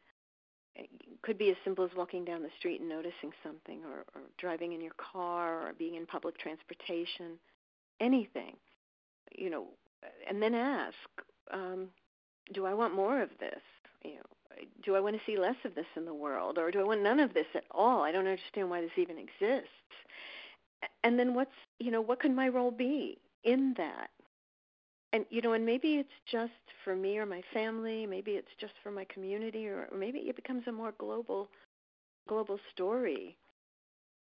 It 0.76 0.90
could 1.22 1.38
be 1.38 1.52
as 1.52 1.56
simple 1.64 1.86
as 1.86 1.92
walking 1.96 2.26
down 2.26 2.42
the 2.42 2.50
street 2.58 2.80
and 2.80 2.90
noticing 2.90 3.32
something 3.44 3.82
or, 3.86 4.06
or 4.16 4.22
driving 4.40 4.74
in 4.74 4.82
your 4.82 4.96
car 4.98 5.68
or 5.68 5.74
being 5.74 5.96
in 5.96 6.08
public 6.08 6.36
transportation 6.40 7.38
anything. 8.00 8.56
You 9.38 9.50
know 9.50 9.68
and 10.28 10.42
then 10.42 10.54
ask 10.54 10.96
um, 11.52 11.88
do 12.54 12.66
i 12.66 12.74
want 12.74 12.96
more 12.96 13.22
of 13.22 13.30
this? 13.40 13.62
You 14.04 14.16
know 14.16 14.66
do 14.84 14.96
i 14.96 15.00
want 15.00 15.16
to 15.16 15.22
see 15.26 15.38
less 15.38 15.56
of 15.66 15.76
this 15.76 15.86
in 15.96 16.06
the 16.06 16.14
world 16.14 16.58
or 16.58 16.72
do 16.72 16.80
i 16.80 16.84
want 16.84 17.02
none 17.02 17.20
of 17.20 17.34
this 17.34 17.48
at 17.56 17.66
all? 17.72 18.04
I 18.04 18.12
don't 18.12 18.28
understand 18.28 18.70
why 18.70 18.82
this 18.82 18.98
even 18.98 19.18
exists. 19.18 19.70
And 21.04 21.18
then 21.18 21.34
what's 21.34 21.52
you 21.80 21.92
know 21.92 22.02
what 22.02 22.20
could 22.20 22.36
my 22.36 22.48
role 22.48 22.72
be 22.72 23.18
in 23.44 23.74
that? 23.78 24.10
And 25.12 25.26
you 25.30 25.42
know 25.42 25.54
and 25.54 25.66
maybe 25.66 25.96
it's 25.96 26.10
just 26.32 26.52
for 26.84 26.96
me 26.96 27.18
or 27.18 27.26
my 27.26 27.42
family 27.54 28.06
maybe 28.06 28.32
it's 28.32 28.56
just 28.60 28.74
for 28.84 28.92
my 28.92 29.06
community 29.06 29.68
or, 29.68 29.88
or 29.92 29.98
maybe 29.98 30.20
it 30.20 30.36
becomes 30.36 30.68
a 30.68 30.72
more 30.72 30.94
global 30.98 31.50
global 32.28 32.60
story 32.72 33.38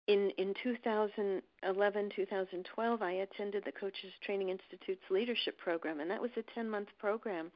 in 0.07 0.31
in 0.39 0.55
2011 0.63 2.11
2012 2.15 3.03
I 3.03 3.13
attended 3.13 3.65
the 3.65 3.73
Coaches 3.73 4.13
Training 4.25 4.49
Institute's 4.49 5.11
leadership 5.11 5.59
program 5.59 6.01
and 6.01 6.11
that 6.11 6.21
was 6.21 6.31
a 6.37 6.55
10 6.55 6.69
month 6.69 6.89
program 6.99 7.51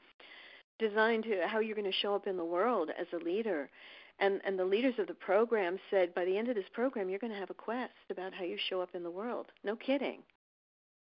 designed 0.79 1.25
to 1.25 1.47
how 1.47 1.61
you're 1.61 1.77
going 1.77 1.91
to 1.91 1.99
show 1.99 2.15
up 2.15 2.27
in 2.27 2.37
the 2.37 2.45
world 2.45 2.91
as 2.99 3.07
a 3.13 3.25
leader. 3.25 3.71
And 4.19 4.41
and 4.45 4.59
the 4.59 4.65
leaders 4.65 4.95
of 4.99 5.07
the 5.07 5.15
program 5.15 5.79
said 5.91 6.15
by 6.15 6.25
the 6.25 6.37
end 6.37 6.49
of 6.49 6.55
this 6.55 6.69
program 6.73 7.09
you're 7.09 7.19
going 7.19 7.33
to 7.33 7.39
have 7.39 7.51
a 7.51 7.55
quest 7.55 7.93
about 8.11 8.33
how 8.33 8.45
you 8.45 8.57
show 8.69 8.81
up 8.81 8.95
in 8.95 9.03
the 9.03 9.11
world. 9.11 9.47
No 9.65 9.75
kidding. 9.75 10.21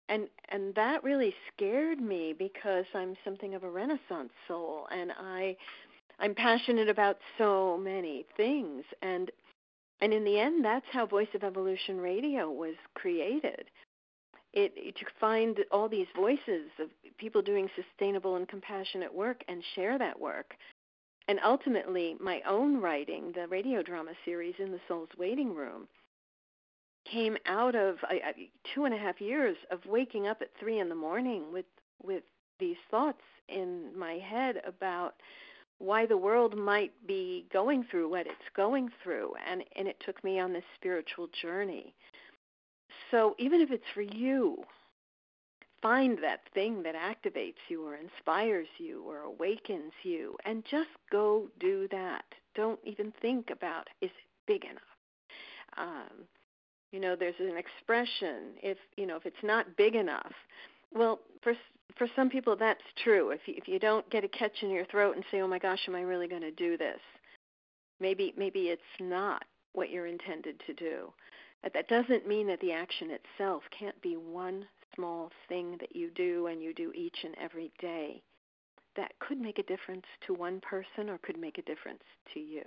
And 0.09 0.29
and 0.49 0.75
that 0.75 1.03
really 1.05 1.35
scared 1.55 2.01
me 2.01 2.35
because 2.37 2.85
i'm 2.95 3.15
something 3.25 3.55
of 3.55 3.63
a 3.63 3.71
renaissance 3.71 4.33
soul 4.49 4.87
and 4.91 5.13
i 5.19 5.57
i'm 6.19 6.35
passionate 6.35 6.89
about 6.89 7.17
so 7.39 7.79
many 7.79 8.27
things. 8.37 8.85
And 9.01 9.31
and 10.01 10.13
in 10.13 10.25
the 10.25 10.39
end 10.39 10.65
that's 10.65 10.87
how 10.93 11.07
voice 11.07 11.29
of 11.35 11.45
evolution 11.45 11.99
radio 11.99 12.51
was 12.51 12.75
created. 12.95 13.65
It, 14.53 14.73
it 14.77 14.97
to 14.97 15.05
find 15.21 15.59
all 15.71 15.89
these 15.89 16.09
voices 16.17 16.71
of 16.81 16.89
people 17.19 17.41
doing 17.41 17.69
sustainable 17.77 18.35
and 18.35 18.49
compassionate 18.49 19.15
work 19.15 19.43
and 19.47 19.63
share 19.77 19.97
that 19.99 20.19
work. 20.19 20.55
And 21.29 21.39
ultimately 21.45 22.17
my 22.19 22.41
own 22.49 22.81
writing, 22.81 23.33
the 23.33 23.47
radio 23.47 23.83
drama 23.83 24.11
series 24.25 24.55
in 24.59 24.73
the 24.73 24.81
Soul's 24.89 25.11
Waiting 25.17 25.55
Room, 25.55 25.87
came 27.11 27.37
out 27.47 27.75
of 27.77 27.97
uh, 28.03 28.33
two 28.75 28.85
and 28.85 28.95
a 28.95 28.99
half 28.99 29.21
years 29.21 29.57
of 29.71 29.79
waking 29.87 30.27
up 30.27 30.39
at 30.43 30.51
three 30.59 30.81
in 30.81 30.89
the 30.89 30.95
morning 30.95 31.45
with 31.53 31.67
with 32.03 32.25
these 32.59 32.77
thoughts 32.91 33.23
in 33.49 33.97
my 33.97 34.15
head 34.15 34.57
about 34.67 35.15
why 35.81 36.07
the 36.07 36.17
world 36.17 36.57
might 36.57 36.93
be 37.07 37.47
going 37.53 37.85
through 37.91 38.09
what 38.09 38.27
it's 38.27 38.55
going 38.55 38.89
through 39.03 39.33
and 39.49 39.65
and 39.77 39.89
it 39.89 39.97
took 40.05 40.23
me 40.23 40.39
on 40.39 40.53
this 40.53 40.65
spiritual 40.77 41.29
journey 41.43 41.95
so 43.11 43.35
even 43.39 43.61
if 43.61 43.71
it's 43.71 43.85
for 43.93 44.03
you 44.03 44.65
find 45.83 46.19
that 46.23 46.41
thing 46.55 46.83
that 46.83 46.95
activates 46.95 47.59
you 47.69 47.87
or 47.87 47.97
inspires 47.97 48.69
you 48.79 49.03
or 49.07 49.21
awakens 49.21 49.93
you 50.03 50.37
and 50.45 50.65
just 50.71 50.91
go 51.11 51.47
do 51.59 51.89
that. 51.91 52.25
Don't 52.55 52.81
even 52.85 53.13
think 53.23 53.51
about 53.51 53.89
is 54.01 54.11
it 54.11 54.47
big 54.47 54.65
enough. 54.65 54.83
Um, 55.79 56.25
you 56.93 57.01
know, 57.01 57.17
there's 57.17 57.35
an 57.39 57.57
expression 57.57 58.55
if 58.63 58.77
you 58.97 59.07
know 59.07 59.17
if 59.17 59.25
it's 59.25 59.37
not 59.43 59.77
big 59.77 59.95
enough. 59.95 60.33
Well, 60.93 61.21
for 61.43 61.55
for 62.01 62.09
some 62.17 62.31
people 62.31 62.57
that's 62.57 62.81
true. 63.05 63.31
If 63.31 63.41
you, 63.45 63.55
if 63.59 63.69
you 63.69 63.79
don't 63.79 64.09
get 64.09 64.25
a 64.25 64.29
catch 64.29 64.63
in 64.63 64.71
your 64.71 64.87
throat 64.87 65.17
and 65.17 65.25
say, 65.31 65.43
"Oh 65.43 65.47
my 65.47 65.59
gosh, 65.59 65.81
am 65.87 65.95
I 65.95 66.01
really 66.01 66.29
going 66.29 66.41
to 66.41 66.51
do 66.51 66.79
this?" 66.79 66.99
Maybe 68.01 68.33
maybe 68.39 68.69
it's 68.71 68.83
not 68.99 69.45
what 69.75 69.91
you're 69.91 70.07
intended 70.07 70.59
to 70.67 70.73
do. 70.73 71.13
But 71.63 71.75
that 71.75 71.89
doesn't 71.89 72.27
mean 72.27 72.47
that 72.47 72.59
the 72.61 72.73
action 72.73 73.11
itself 73.11 73.63
can't 73.79 74.01
be 74.01 74.17
one 74.17 74.67
small 74.95 75.31
thing 75.47 75.77
that 75.79 75.95
you 75.95 76.11
do 76.13 76.47
and 76.47 76.63
you 76.63 76.73
do 76.73 76.91
each 76.95 77.19
and 77.23 77.35
every 77.39 77.71
day 77.79 78.23
that 78.97 79.13
could 79.19 79.39
make 79.39 79.59
a 79.59 79.65
difference 79.65 80.07
to 80.27 80.33
one 80.33 80.59
person 80.61 81.11
or 81.11 81.19
could 81.19 81.39
make 81.39 81.59
a 81.59 81.63
difference 81.63 82.03
to 82.33 82.41
you. 82.41 82.63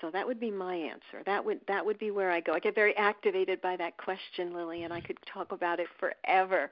So 0.00 0.10
that 0.12 0.26
would 0.26 0.40
be 0.40 0.50
my 0.50 0.74
answer. 0.74 1.22
That 1.26 1.44
would 1.44 1.60
that 1.66 1.84
would 1.84 1.98
be 1.98 2.10
where 2.10 2.30
I 2.30 2.40
go. 2.40 2.52
I 2.54 2.60
get 2.60 2.74
very 2.74 2.96
activated 2.96 3.60
by 3.60 3.76
that 3.76 3.96
question, 3.96 4.54
Lily, 4.54 4.84
and 4.84 4.92
I 4.92 5.00
could 5.00 5.18
talk 5.32 5.52
about 5.52 5.80
it 5.80 5.88
forever. 5.98 6.70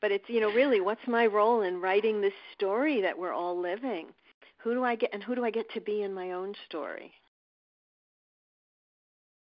But 0.00 0.10
it's 0.12 0.28
you 0.28 0.40
know 0.40 0.52
really 0.52 0.80
what's 0.80 1.06
my 1.06 1.26
role 1.26 1.62
in 1.62 1.80
writing 1.80 2.20
this 2.20 2.34
story 2.54 3.00
that 3.02 3.16
we're 3.18 3.32
all 3.32 3.58
living? 3.58 4.08
Who 4.58 4.74
do 4.74 4.84
I 4.84 4.96
get 4.96 5.10
and 5.12 5.22
who 5.22 5.34
do 5.34 5.44
I 5.44 5.50
get 5.50 5.70
to 5.72 5.80
be 5.80 6.02
in 6.02 6.12
my 6.14 6.32
own 6.32 6.54
story? 6.66 7.12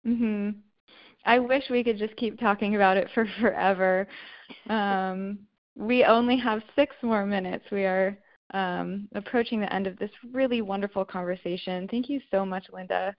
Mhm. 0.05 0.55
I 1.25 1.39
wish 1.39 1.69
we 1.69 1.83
could 1.83 1.97
just 1.97 2.15
keep 2.17 2.39
talking 2.39 2.75
about 2.75 2.97
it 2.97 3.09
for 3.13 3.25
forever. 3.39 4.07
Um, 4.69 5.47
we 5.75 6.05
only 6.05 6.37
have 6.37 6.63
six 6.75 6.95
more 7.03 7.25
minutes. 7.25 7.65
We 7.71 7.85
are 7.85 8.17
um, 8.53 9.07
approaching 9.15 9.59
the 9.59 9.73
end 9.73 9.87
of 9.87 9.97
this 9.97 10.11
really 10.31 10.61
wonderful 10.61 11.05
conversation. 11.05 11.87
Thank 11.89 12.09
you 12.09 12.21
so 12.31 12.45
much, 12.45 12.65
Linda. 12.71 13.15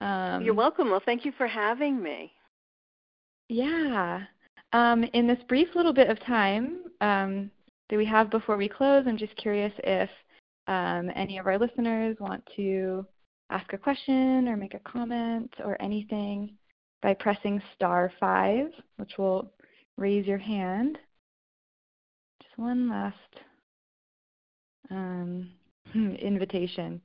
Um, 0.00 0.42
You're 0.42 0.54
welcome. 0.54 0.90
Well, 0.90 1.02
thank 1.04 1.24
you 1.24 1.32
for 1.36 1.46
having 1.46 2.02
me. 2.02 2.32
Yeah. 3.48 4.22
Um, 4.72 5.04
in 5.12 5.26
this 5.26 5.38
brief 5.48 5.68
little 5.74 5.92
bit 5.92 6.08
of 6.08 6.20
time 6.24 6.84
um, 7.00 7.50
that 7.88 7.96
we 7.96 8.06
have 8.06 8.30
before 8.30 8.56
we 8.56 8.68
close, 8.68 9.04
I'm 9.06 9.18
just 9.18 9.36
curious 9.36 9.72
if 9.84 10.08
um, 10.68 11.10
any 11.16 11.38
of 11.38 11.46
our 11.46 11.58
listeners 11.58 12.16
want 12.20 12.42
to 12.56 13.04
ask 13.50 13.72
a 13.72 13.78
question 13.78 14.48
or 14.48 14.56
make 14.56 14.74
a 14.74 14.80
comment 14.80 15.52
or 15.64 15.80
anything 15.82 16.52
by 17.02 17.14
pressing 17.14 17.60
star 17.74 18.12
five, 18.20 18.66
which 18.96 19.18
will 19.18 19.52
raise 19.96 20.26
your 20.26 20.38
hand. 20.38 20.98
Just 22.42 22.56
one 22.56 22.88
last 22.88 23.16
um, 24.90 25.50
invitation. 25.94 27.00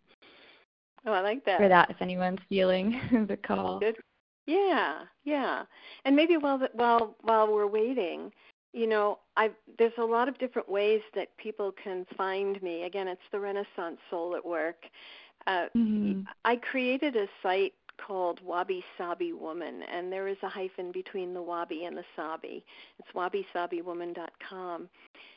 Oh, 1.05 1.13
I 1.13 1.21
like 1.21 1.45
that. 1.45 1.59
For 1.59 1.69
that, 1.69 1.89
if 1.89 2.01
anyone's 2.01 2.39
feeling 2.49 2.99
the 3.27 3.37
call. 3.37 3.79
Good, 3.79 3.97
Yeah, 4.47 5.01
yeah. 5.23 5.63
And 6.03 6.15
maybe 6.15 6.37
while 6.37 6.57
the, 6.57 6.69
while 6.73 7.15
while 7.21 7.51
we're 7.51 7.67
waiting, 7.67 8.31
you 8.73 8.87
know, 8.87 9.19
I 9.37 9.51
there's 9.77 9.93
a 9.99 10.03
lot 10.03 10.27
of 10.27 10.37
different 10.39 10.67
ways 10.67 11.01
that 11.13 11.35
people 11.37 11.71
can 11.83 12.05
find 12.17 12.61
me. 12.63 12.83
Again, 12.83 13.07
it's 13.07 13.21
the 13.31 13.39
Renaissance 13.39 13.99
Soul 14.09 14.35
at 14.35 14.45
Work. 14.45 14.83
Uh, 15.47 15.67
mm-hmm. 15.77 16.21
I 16.43 16.55
created 16.55 17.15
a 17.15 17.27
site 17.43 17.73
called 17.97 18.39
Wabi 18.43 18.83
Sabi 18.97 19.33
Woman, 19.33 19.81
and 19.83 20.11
there 20.11 20.27
is 20.27 20.37
a 20.43 20.49
hyphen 20.49 20.91
between 20.91 21.33
the 21.33 21.41
Wabi 21.41 21.85
and 21.85 21.97
the 21.97 22.03
Sabi. 22.15 22.63
It's 22.99 23.07
wabisabiwoman.com, 23.15 24.89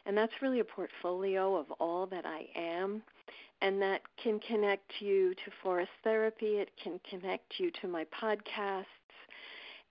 and 0.06 0.16
that's 0.16 0.32
really 0.42 0.60
a 0.60 0.64
portfolio 0.64 1.56
of 1.56 1.70
all 1.72 2.06
that 2.06 2.24
I 2.26 2.46
am, 2.56 3.02
and 3.60 3.80
that 3.82 4.02
can 4.22 4.38
connect 4.40 5.00
you 5.00 5.34
to 5.34 5.50
forest 5.62 5.90
therapy. 6.04 6.58
It 6.58 6.70
can 6.82 7.00
connect 7.08 7.58
you 7.58 7.70
to 7.82 7.88
my 7.88 8.04
podcasts, 8.06 8.84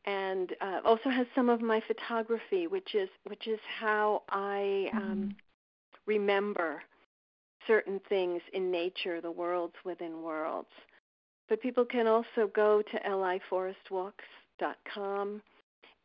and 0.05 0.53
uh, 0.61 0.80
also 0.86 1.09
has 1.09 1.28
some 1.36 1.49
of 1.49 1.61
my 1.61 1.82
photography, 1.88 2.68
which 2.68 2.95
is 2.95 3.09
which 3.26 3.47
is 3.47 3.59
how 3.80 4.24
I 4.30 4.89
um, 4.93 5.01
mm-hmm. 5.01 5.30
remember 6.05 6.82
certain 7.68 7.99
things 8.07 8.41
in 8.53 8.72
nature, 8.72 9.22
the 9.22 9.32
worlds 9.32 9.76
within 9.84 10.22
worlds. 10.24 10.70
But 11.50 11.62
people 11.62 11.86
can 11.86 12.08
also 12.08 12.50
go 12.54 12.82
to 12.82 13.00
liforestwalks.com 13.10 15.41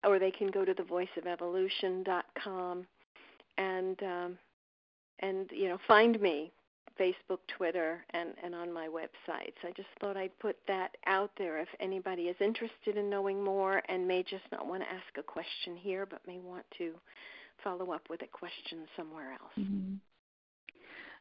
or 0.05 0.19
they 0.19 0.31
can 0.31 0.51
go 0.51 0.65
to 0.65 0.75
thevoiceofevolution.com 0.75 2.87
and 3.59 4.03
um, 4.03 4.39
and 5.21 5.51
you 5.53 5.69
know 5.69 5.79
find 5.87 6.19
me 6.21 6.51
Facebook, 6.99 7.39
Twitter, 7.57 8.05
and 8.11 8.31
and 8.43 8.55
on 8.55 8.73
my 8.73 8.89
websites. 8.89 9.57
I 9.65 9.73
just 9.77 9.89
thought 10.01 10.17
I'd 10.17 10.37
put 10.39 10.57
that 10.69 10.97
out 11.07 11.31
there 11.39 11.61
if 11.61 11.69
anybody 11.81 12.23
is 12.25 12.37
interested 12.41 12.97
in 12.97 13.11
knowing 13.11 13.43
more 13.43 13.83
and 13.89 14.07
may 14.07 14.23
just 14.23 14.45
not 14.51 14.67
want 14.67 14.83
to 14.83 14.89
ask 14.89 15.19
a 15.19 15.23
question 15.23 15.77
here, 15.77 16.07
but 16.07 16.21
may 16.27 16.39
want 16.39 16.65
to 16.79 16.93
follow 17.63 17.93
up 17.93 18.03
with 18.11 18.23
a 18.23 18.27
question 18.27 18.81
somewhere 18.97 19.33
else. 19.33 19.53
Mm-hmm. 19.59 19.95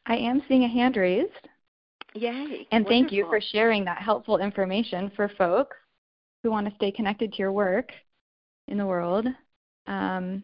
I 0.07 0.17
am 0.17 0.41
seeing 0.47 0.63
a 0.63 0.67
hand 0.67 0.97
raised. 0.97 1.47
Yay. 2.13 2.67
And 2.71 2.85
Wonderful. 2.85 2.89
thank 2.89 3.11
you 3.11 3.25
for 3.25 3.39
sharing 3.39 3.85
that 3.85 3.99
helpful 3.99 4.37
information 4.37 5.11
for 5.15 5.29
folks 5.37 5.77
who 6.43 6.51
want 6.51 6.67
to 6.67 6.75
stay 6.75 6.91
connected 6.91 7.31
to 7.31 7.39
your 7.39 7.51
work 7.51 7.91
in 8.67 8.77
the 8.77 8.85
world. 8.85 9.27
Um, 9.87 10.43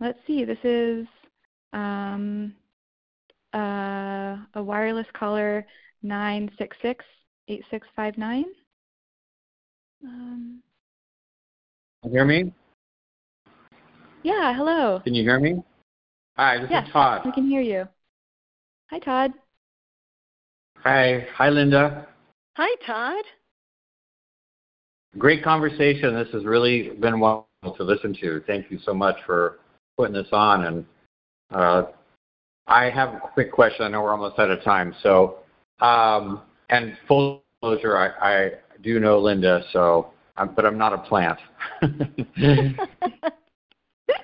let's 0.00 0.18
see, 0.26 0.44
this 0.44 0.58
is 0.62 1.06
um, 1.72 2.54
uh, 3.52 4.36
a 4.54 4.62
wireless 4.62 5.06
caller 5.14 5.66
966 6.02 7.04
8659. 7.48 8.44
Um, 10.04 10.62
you 12.04 12.10
hear 12.10 12.24
me? 12.24 12.52
Yeah, 14.22 14.54
hello. 14.54 15.00
Can 15.04 15.14
you 15.14 15.22
hear 15.22 15.40
me? 15.40 15.62
Hi, 16.36 16.58
this 16.58 16.70
yes, 16.70 16.86
is 16.86 16.92
Todd. 16.92 17.22
We 17.24 17.32
can 17.32 17.48
hear 17.48 17.62
you. 17.62 17.88
Hi, 18.90 18.98
Todd. 18.98 19.32
Hi. 20.84 21.26
Hi, 21.36 21.48
Linda. 21.48 22.06
Hi, 22.58 22.76
Todd. 22.86 23.24
Great 25.16 25.42
conversation. 25.42 26.14
This 26.14 26.28
has 26.32 26.44
really 26.44 26.90
been 26.90 27.20
wonderful 27.20 27.74
to 27.78 27.82
listen 27.82 28.14
to. 28.20 28.42
Thank 28.46 28.70
you 28.70 28.78
so 28.84 28.92
much 28.92 29.16
for 29.24 29.60
putting 29.96 30.12
this 30.12 30.28
on. 30.30 30.64
And 30.66 30.84
uh, 31.52 31.84
I 32.66 32.90
have 32.90 33.14
a 33.14 33.20
quick 33.32 33.50
question. 33.50 33.86
I 33.86 33.88
know 33.88 34.02
we're 34.02 34.12
almost 34.12 34.38
out 34.38 34.50
of 34.50 34.62
time. 34.62 34.94
So, 35.02 35.38
um, 35.80 36.42
and 36.68 36.98
full 37.08 37.42
disclosure, 37.62 37.96
I, 37.96 38.08
I 38.20 38.50
do 38.82 39.00
know 39.00 39.18
Linda, 39.18 39.62
so, 39.72 40.10
I'm, 40.36 40.54
but 40.54 40.66
I'm 40.66 40.76
not 40.76 40.92
a 40.92 40.98
plant. 40.98 41.38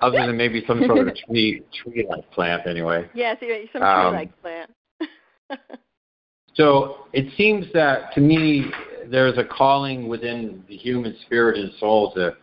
Other 0.03 0.27
than 0.27 0.37
maybe 0.37 0.63
some 0.67 0.83
sort 0.87 1.09
of 1.09 1.17
tree 1.27 1.63
tree-like 1.83 2.31
plant, 2.33 2.67
anyway. 2.67 3.09
Yes, 3.15 3.39
some 3.41 3.81
tree-like 3.81 4.29
um, 4.29 4.35
plant. 4.43 4.71
So 6.61 7.07
it 7.15 7.33
seems 7.39 7.65
that 7.73 8.13
to 8.15 8.21
me, 8.21 8.67
there's 9.11 9.39
a 9.39 9.45
calling 9.45 10.09
within 10.09 10.63
the 10.69 10.77
human 10.77 11.17
spirit 11.25 11.59
and 11.59 11.73
soul 11.81 12.13
to 12.13 12.37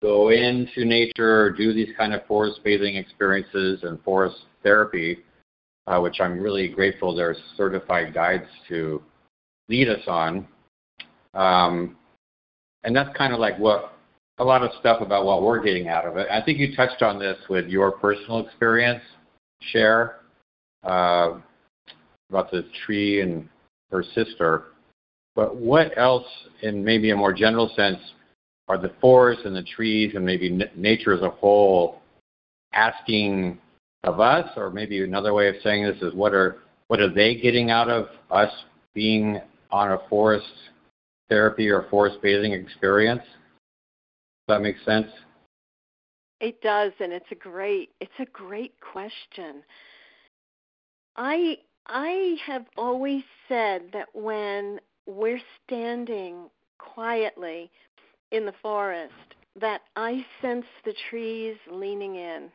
go 0.00 0.28
into 0.30 0.84
nature, 0.84 1.50
do 1.50 1.74
these 1.74 1.88
kind 1.98 2.14
of 2.14 2.24
forest 2.26 2.60
bathing 2.62 2.94
experiences 2.94 3.80
and 3.82 4.00
forest 4.04 4.36
therapy, 4.62 5.24
uh, 5.88 5.98
which 5.98 6.20
I'm 6.20 6.38
really 6.38 6.68
grateful 6.68 7.16
there's 7.16 7.36
certified 7.56 8.14
guides 8.14 8.46
to 8.68 9.02
lead 9.68 9.88
us 9.88 10.02
on. 10.06 10.46
Um, 11.34 11.96
and 12.84 12.94
that's 12.94 13.14
kind 13.16 13.32
of 13.32 13.40
like 13.40 13.58
what 13.58 13.98
a 14.38 14.44
lot 14.44 14.62
of 14.62 14.70
stuff 14.78 15.00
about 15.00 15.24
what 15.24 15.42
we're 15.42 15.64
getting 15.64 15.88
out 15.88 16.06
of 16.06 16.16
it. 16.16 16.28
I 16.30 16.40
think 16.44 16.58
you 16.58 16.76
touched 16.76 17.02
on 17.02 17.18
this 17.18 17.38
with 17.50 17.66
your 17.66 17.90
personal 17.90 18.46
experience, 18.46 19.02
share 19.72 20.20
uh, 20.84 21.40
about 22.30 22.52
the 22.52 22.68
tree 22.86 23.20
and 23.20 23.48
her 23.94 24.04
sister. 24.14 24.64
But 25.36 25.56
what 25.56 25.96
else, 25.96 26.26
in 26.62 26.84
maybe 26.84 27.10
a 27.10 27.16
more 27.16 27.32
general 27.32 27.70
sense, 27.74 27.98
are 28.68 28.78
the 28.78 28.92
forests 29.00 29.44
and 29.46 29.54
the 29.54 29.62
trees 29.62 30.12
and 30.14 30.24
maybe 30.24 30.48
n- 30.48 30.70
nature 30.76 31.14
as 31.14 31.22
a 31.22 31.30
whole 31.30 32.02
asking 32.72 33.58
of 34.02 34.20
us? 34.20 34.48
Or 34.56 34.70
maybe 34.70 35.02
another 35.02 35.32
way 35.32 35.48
of 35.48 35.56
saying 35.62 35.84
this 35.84 36.02
is 36.02 36.14
what 36.14 36.34
are 36.34 36.58
what 36.88 37.00
are 37.00 37.12
they 37.12 37.36
getting 37.36 37.70
out 37.70 37.88
of 37.88 38.08
us 38.30 38.52
being 38.94 39.40
on 39.70 39.92
a 39.92 39.98
forest 40.08 40.46
therapy 41.28 41.68
or 41.68 41.86
forest 41.90 42.18
bathing 42.22 42.52
experience? 42.52 43.22
Does 43.22 44.56
that 44.56 44.60
make 44.60 44.76
sense? 44.84 45.08
It 46.40 46.60
does, 46.60 46.92
and 47.00 47.12
it's 47.12 47.30
a 47.30 47.36
great 47.36 47.90
it's 48.00 48.12
a 48.18 48.26
great 48.26 48.74
question. 48.80 49.62
I 51.16 51.58
I 51.86 52.36
have 52.46 52.66
always 52.76 53.22
said 53.48 53.90
that 53.92 54.08
when 54.14 54.80
we're 55.06 55.40
standing 55.64 56.48
quietly 56.78 57.70
in 58.30 58.46
the 58.46 58.54
forest, 58.62 59.12
that 59.60 59.82
I 59.96 60.24
sense 60.40 60.66
the 60.84 60.94
trees 61.10 61.56
leaning 61.70 62.16
in. 62.16 62.50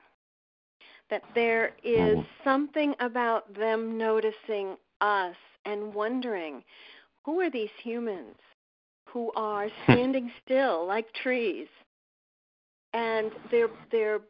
That 1.10 1.24
there 1.34 1.72
is 1.84 2.18
mm-hmm. 2.18 2.22
something 2.44 2.94
about 3.00 3.54
them 3.56 3.98
noticing 3.98 4.78
us 5.02 5.36
and 5.66 5.94
wondering 5.94 6.64
who 7.26 7.40
are 7.40 7.50
these 7.50 7.70
humans 7.84 8.36
who 9.06 9.32
are 9.36 9.70
standing 9.84 10.32
still 10.44 10.86
like 10.86 11.12
trees 11.14 11.68
and 12.94 13.32
they're 13.52 13.70
they're 13.92 14.22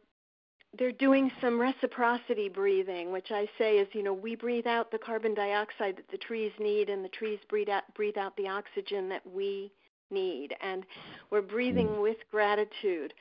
they're 0.78 0.92
doing 0.92 1.32
some 1.40 1.60
reciprocity 1.60 2.48
breathing, 2.48 3.10
which 3.12 3.30
I 3.30 3.48
say 3.58 3.78
is, 3.78 3.88
you 3.92 4.02
know, 4.02 4.12
we 4.12 4.36
breathe 4.36 4.66
out 4.66 4.90
the 4.90 4.98
carbon 4.98 5.34
dioxide 5.34 5.96
that 5.96 6.08
the 6.10 6.18
trees 6.18 6.52
need, 6.60 6.88
and 6.88 7.04
the 7.04 7.08
trees 7.08 7.38
breathe 7.48 7.68
out, 7.68 7.82
breathe 7.94 8.16
out 8.16 8.36
the 8.36 8.48
oxygen 8.48 9.08
that 9.08 9.26
we 9.26 9.72
need. 10.10 10.54
And 10.62 10.84
we're 11.30 11.42
breathing 11.42 11.88
mm. 11.88 12.02
with 12.02 12.18
gratitude 12.30 13.12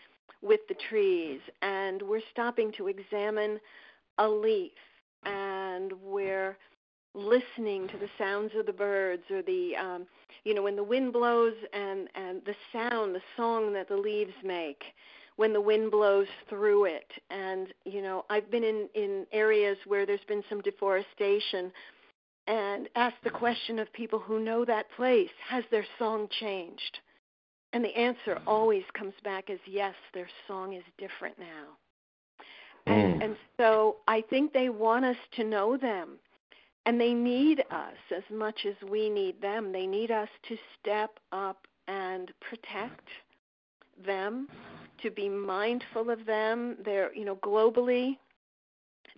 with 0.42 0.62
the 0.70 0.76
trees, 0.90 1.40
and 1.62 2.02
we're 2.02 2.22
stopping 2.32 2.72
to 2.78 2.88
examine 2.88 3.60
a 4.20 4.28
leaf, 4.28 4.72
and 5.26 5.92
we're 6.04 6.58
listening 7.16 7.88
to 7.88 7.98
the 7.98 8.08
sounds 8.18 8.52
of 8.58 8.66
the 8.68 8.74
birds 8.74 9.24
or 9.32 9.42
the 9.42 9.76
um 9.76 10.06
you 10.44 10.54
know 10.54 10.62
when 10.62 10.76
the 10.76 10.84
wind 10.84 11.12
blows 11.12 11.56
and 11.74 12.08
and 12.14 12.42
the 12.46 12.54
sound 12.72 13.16
the 13.16 13.22
song 13.36 13.74
that 13.74 13.90
the 13.90 13.98
leaves 13.98 14.34
make 14.44 14.84
when 15.40 15.54
the 15.54 15.62
wind 15.62 15.90
blows 15.90 16.28
through 16.50 16.84
it. 16.84 17.10
And 17.30 17.74
you 17.86 18.02
know, 18.02 18.26
I've 18.30 18.52
been 18.52 18.66
in 18.66 18.90
in 18.94 19.26
areas 19.32 19.78
where 19.88 20.06
there's 20.06 20.20
been 20.28 20.44
some 20.50 20.60
deforestation 20.60 21.72
and 22.46 22.90
asked 22.96 23.24
the 23.24 23.30
question 23.30 23.80
of 23.80 23.92
people 23.94 24.20
who 24.20 24.42
know 24.42 24.66
that 24.66 24.92
place, 24.98 25.30
has 25.48 25.64
their 25.72 25.86
song 25.98 26.28
changed? 26.42 27.00
And 27.72 27.86
the 27.86 27.96
answer 27.98 28.42
always 28.46 28.84
comes 28.98 29.14
back 29.24 29.50
as 29.50 29.60
yes, 29.66 29.94
their 30.14 30.28
song 30.46 30.74
is 30.74 30.84
different 30.98 31.40
now. 31.40 31.68
And, 32.88 33.22
mm. 33.22 33.26
and 33.26 33.36
so 33.56 33.98
I 34.10 34.22
think 34.30 34.52
they 34.52 34.68
want 34.68 35.06
us 35.06 35.18
to 35.38 35.46
know 35.46 35.78
them. 35.78 36.18
And 36.86 37.00
they 37.00 37.14
need 37.14 37.64
us 37.72 37.98
as 38.14 38.24
much 38.30 38.66
as 38.66 38.90
we 38.90 39.10
need 39.10 39.42
them. 39.42 39.72
They 39.72 39.86
need 39.86 40.12
us 40.12 40.30
to 40.50 40.58
step 40.82 41.12
up 41.32 41.66
and 41.88 42.34
protect 42.42 43.08
them 44.04 44.50
to 45.04 45.12
be 45.12 45.30
mindful 45.30 46.10
of 46.10 46.26
them. 46.26 46.78
There, 46.84 47.14
you 47.14 47.26
know, 47.26 47.36
globally, 47.38 48.18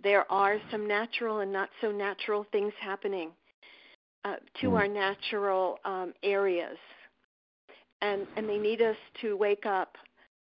there 0.03 0.29
are 0.31 0.57
some 0.71 0.87
natural 0.87 1.39
and 1.39 1.51
not 1.51 1.69
so 1.81 1.91
natural 1.91 2.45
things 2.51 2.73
happening 2.79 3.31
uh, 4.25 4.35
to 4.61 4.67
mm. 4.67 4.73
our 4.77 4.87
natural 4.87 5.79
um, 5.85 6.13
areas, 6.23 6.77
and 8.01 8.27
and 8.35 8.47
they 8.47 8.57
need 8.57 8.81
us 8.81 8.97
to 9.21 9.35
wake 9.37 9.65
up 9.65 9.95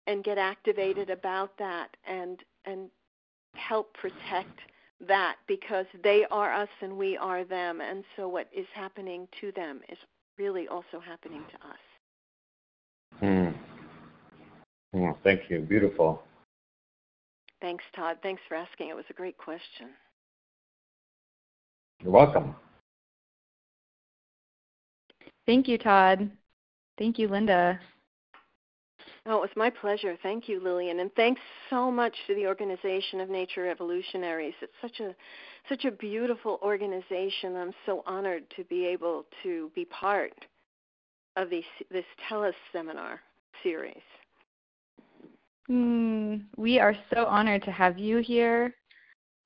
and 0.07 0.25
get 0.25 0.39
activated 0.39 1.11
about 1.11 1.57
that 1.59 1.89
and 2.07 2.41
and 2.65 2.89
help 3.55 3.95
protect 3.95 4.59
that 5.07 5.37
because 5.47 5.87
they 6.03 6.25
are 6.31 6.53
us 6.53 6.69
and 6.81 6.97
we 6.97 7.17
are 7.17 7.45
them, 7.45 7.81
and 7.81 8.05
so 8.17 8.29
what 8.29 8.49
is 8.57 8.67
happening 8.75 9.29
to 9.41 9.53
them 9.53 9.81
is 9.89 9.99
really 10.39 10.67
also 10.69 11.01
happening 11.05 11.43
to 11.51 11.69
us. 11.69 11.79
Hmm. 13.21 13.44
Hmm. 14.95 15.11
Thank 15.25 15.51
you. 15.51 15.59
Beautiful. 15.59 16.23
Thanks, 17.61 17.83
Todd. 17.97 18.19
Thanks 18.23 18.41
for 18.49 18.55
asking. 18.55 18.91
It 18.91 18.97
was 18.97 19.05
a 19.11 19.13
great 19.13 19.37
question. 19.37 19.89
You're 22.01 22.13
welcome. 22.13 22.55
Thank 25.47 25.67
you, 25.67 25.79
Todd. 25.79 26.31
Thank 26.97 27.19
you, 27.19 27.27
Linda. 27.27 27.81
Oh, 29.27 29.39
it 29.39 29.41
was 29.41 29.51
my 29.57 29.69
pleasure. 29.69 30.17
Thank 30.23 30.49
you, 30.49 30.63
Lillian, 30.63 31.01
and 31.01 31.11
thanks 31.15 31.41
so 31.71 31.91
much 31.91 32.15
to 32.29 32.35
the 32.35 32.47
Organization 32.47 33.21
of 33.21 33.31
Nature 33.31 33.69
Evolutionaries. 33.69 34.55
It's 34.61 34.73
such 34.81 35.01
a 35.01 35.15
such 35.69 35.87
a 35.87 35.91
beautiful 35.91 36.61
organization. 36.63 37.57
I'm 37.57 37.73
so 37.87 38.05
honored 38.07 38.45
to 38.57 38.65
be 38.65 38.85
able 38.87 39.25
to 39.43 39.73
be 39.75 39.87
part 39.87 40.35
of 41.37 41.49
these, 41.51 41.65
this 41.91 42.05
TELUS 42.29 42.53
seminar 42.71 43.21
series. 43.63 43.97
Mm, 45.71 46.45
we 46.57 46.79
are 46.79 46.95
so 47.13 47.25
honored 47.25 47.63
to 47.65 47.71
have 47.71 47.99
you 47.99 48.19
here. 48.19 48.75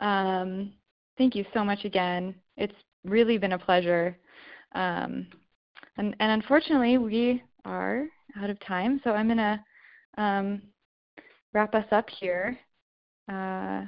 Um, 0.00 0.72
thank 1.16 1.34
you 1.34 1.44
so 1.54 1.64
much 1.64 1.84
again. 1.84 2.34
It's 2.56 2.74
really 3.04 3.38
been 3.38 3.52
a 3.52 3.58
pleasure. 3.58 4.18
Um, 4.74 5.28
and, 5.96 6.16
and 6.18 6.32
unfortunately, 6.32 6.98
we 6.98 7.42
are 7.64 8.06
out 8.40 8.50
of 8.50 8.58
time, 8.60 9.00
so 9.04 9.10
I'm 9.10 9.26
going 9.28 9.38
to 9.38 9.64
um, 10.16 10.62
wrap 11.52 11.74
us 11.74 11.86
up 11.92 12.08
here. 12.10 12.58
Uh, 13.30 13.84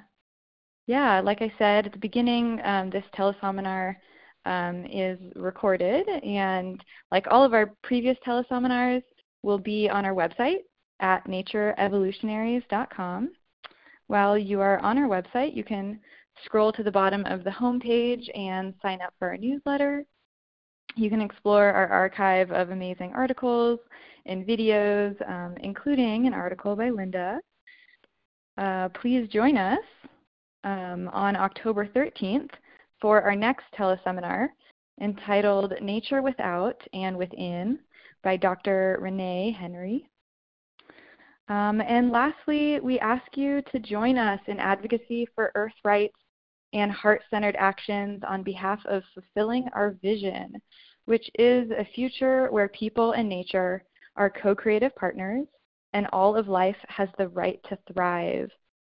yeah, 0.87 1.21
like 1.21 1.43
I 1.43 1.53
said 1.59 1.87
at 1.87 1.93
the 1.93 1.99
beginning, 1.99 2.61
um, 2.65 2.91
this 2.91 3.05
teleseminar 3.17 3.97
um, 4.45 4.87
is 4.87 5.19
recorded, 5.35 6.09
and 6.09 6.83
like 7.11 7.27
all 7.29 7.45
of 7.45 7.55
our 7.55 7.75
previous 7.83 8.17
teleseminars, 8.27 9.03
will 9.43 9.59
be 9.59 9.89
on 9.89 10.05
our 10.05 10.13
website 10.15 10.59
at 11.01 11.27
natureevolutionaries.com. 11.27 13.31
While 14.07 14.39
you 14.39 14.61
are 14.61 14.79
on 14.81 14.99
our 14.99 15.09
website, 15.09 15.55
you 15.55 15.65
can 15.65 16.01
scroll 16.45 16.73
to 16.73 16.83
the 16.83 16.91
bottom 16.91 17.25
of 17.27 17.45
the 17.45 17.51
homepage 17.51 18.25
and 18.37 18.75
sign 18.83 19.01
up 19.01 19.15
for 19.19 19.29
our 19.29 19.37
newsletter. 19.37 20.05
You 20.97 21.11
can 21.11 21.21
explore 21.21 21.67
our 21.67 21.87
archive 21.87 22.51
of 22.51 22.71
amazing 22.71 23.13
articles 23.15 23.79
and 24.27 24.45
videos, 24.47 25.15
um, 25.31 25.55
including 25.63 26.27
an 26.27 26.35
article 26.35 26.75
by 26.77 26.91
Linda. 26.91 27.41
Uh, 28.59 28.89
please 28.91 29.29
join 29.29 29.57
us 29.57 29.79
um, 30.65 31.09
on 31.13 31.37
October 31.37 31.87
13th 31.87 32.51
for 33.01 33.23
our 33.23 33.37
next 33.37 33.65
teleseminar 33.79 34.49
entitled 35.01 35.73
Nature 35.81 36.21
Without 36.21 36.77
and 36.93 37.17
Within 37.17 37.79
by 38.23 38.37
Dr. 38.37 38.99
Renee 39.01 39.57
Henry. 39.59 40.10
Um, 41.51 41.81
and 41.81 42.13
lastly, 42.13 42.79
we 42.79 43.01
ask 43.01 43.37
you 43.37 43.61
to 43.73 43.81
join 43.81 44.17
us 44.19 44.41
in 44.47 44.61
advocacy 44.61 45.27
for 45.35 45.51
Earth 45.57 45.75
rights 45.85 46.15
and 46.73 46.93
heart 46.93 47.23
centered 47.29 47.57
actions 47.57 48.23
on 48.27 48.45
behalf 48.45 48.79
of 48.87 49.03
fulfilling 49.13 49.69
our 49.75 49.97
vision, 50.01 50.53
which 51.07 51.29
is 51.41 51.69
a 51.73 51.85
future 51.93 52.47
where 52.53 52.69
people 52.69 53.13
and 53.13 53.29
nature 53.29 53.83
are 54.15 54.31
co 54.31 54.55
creative 54.55 54.95
partners 54.95 55.45
and 55.93 56.07
all 56.13 56.37
of 56.37 56.47
life 56.47 56.77
has 56.87 57.09
the 57.19 57.27
right 57.31 57.61
to 57.69 57.77
thrive. 57.93 58.49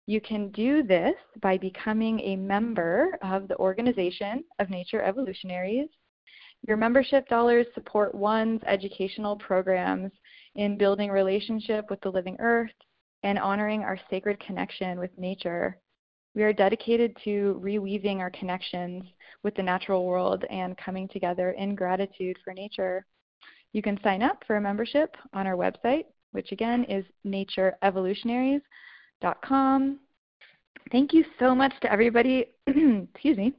You 0.06 0.20
can 0.20 0.52
do 0.52 0.84
this 0.84 1.16
by 1.42 1.58
becoming 1.58 2.20
a 2.20 2.36
member 2.36 3.18
of 3.22 3.48
the 3.48 3.58
Organization 3.58 4.44
of 4.60 4.70
Nature 4.70 5.02
Evolutionaries. 5.02 5.88
Your 6.68 6.76
membership 6.76 7.26
dollars 7.28 7.66
support 7.74 8.14
ONE's 8.14 8.62
educational 8.64 9.36
programs 9.38 10.12
in 10.56 10.78
building 10.78 11.10
relationship 11.10 11.90
with 11.90 12.00
the 12.00 12.10
living 12.10 12.36
earth 12.40 12.72
and 13.22 13.38
honoring 13.38 13.82
our 13.82 13.98
sacred 14.10 14.40
connection 14.40 14.98
with 14.98 15.10
nature. 15.18 15.78
We 16.34 16.42
are 16.42 16.52
dedicated 16.52 17.16
to 17.24 17.58
reweaving 17.62 18.18
our 18.18 18.30
connections 18.30 19.04
with 19.42 19.54
the 19.54 19.62
natural 19.62 20.04
world 20.04 20.44
and 20.50 20.76
coming 20.76 21.08
together 21.08 21.52
in 21.52 21.74
gratitude 21.74 22.36
for 22.44 22.52
nature. 22.52 23.06
You 23.72 23.80
can 23.82 23.98
sign 24.02 24.22
up 24.22 24.44
for 24.46 24.56
a 24.56 24.60
membership 24.60 25.16
on 25.32 25.46
our 25.46 25.56
website, 25.56 26.04
which 26.32 26.52
again 26.52 26.84
is 26.84 27.04
natureevolutionaries.com. 27.26 29.98
Thank 30.92 31.12
you 31.12 31.24
so 31.38 31.54
much 31.54 31.72
to 31.80 31.90
everybody, 31.90 32.46
excuse 32.66 33.38
me, 33.38 33.54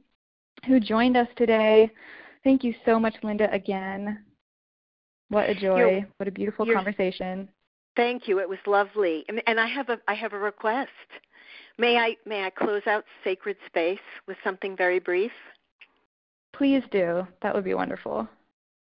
who 0.66 0.80
joined 0.80 1.16
us 1.16 1.28
today. 1.36 1.90
Thank 2.44 2.62
you 2.62 2.74
so 2.84 3.00
much, 3.00 3.14
Linda, 3.22 3.50
again. 3.52 4.22
What 5.28 5.48
a 5.50 5.54
joy. 5.54 5.78
You're, 5.78 6.06
what 6.18 6.28
a 6.28 6.32
beautiful 6.32 6.66
conversation. 6.66 7.48
Thank 7.96 8.28
you. 8.28 8.38
It 8.38 8.48
was 8.48 8.58
lovely. 8.66 9.24
And 9.46 9.58
I 9.58 9.66
have 9.66 9.88
a 9.88 9.98
I 10.06 10.14
have 10.14 10.32
a 10.32 10.38
request. 10.38 10.90
May 11.78 11.96
I 11.96 12.16
may 12.24 12.44
I 12.44 12.50
close 12.50 12.82
out 12.86 13.04
sacred 13.24 13.56
space 13.66 13.98
with 14.26 14.36
something 14.44 14.76
very 14.76 14.98
brief? 14.98 15.32
Please 16.54 16.82
do. 16.90 17.26
That 17.42 17.54
would 17.54 17.64
be 17.64 17.74
wonderful. 17.74 18.28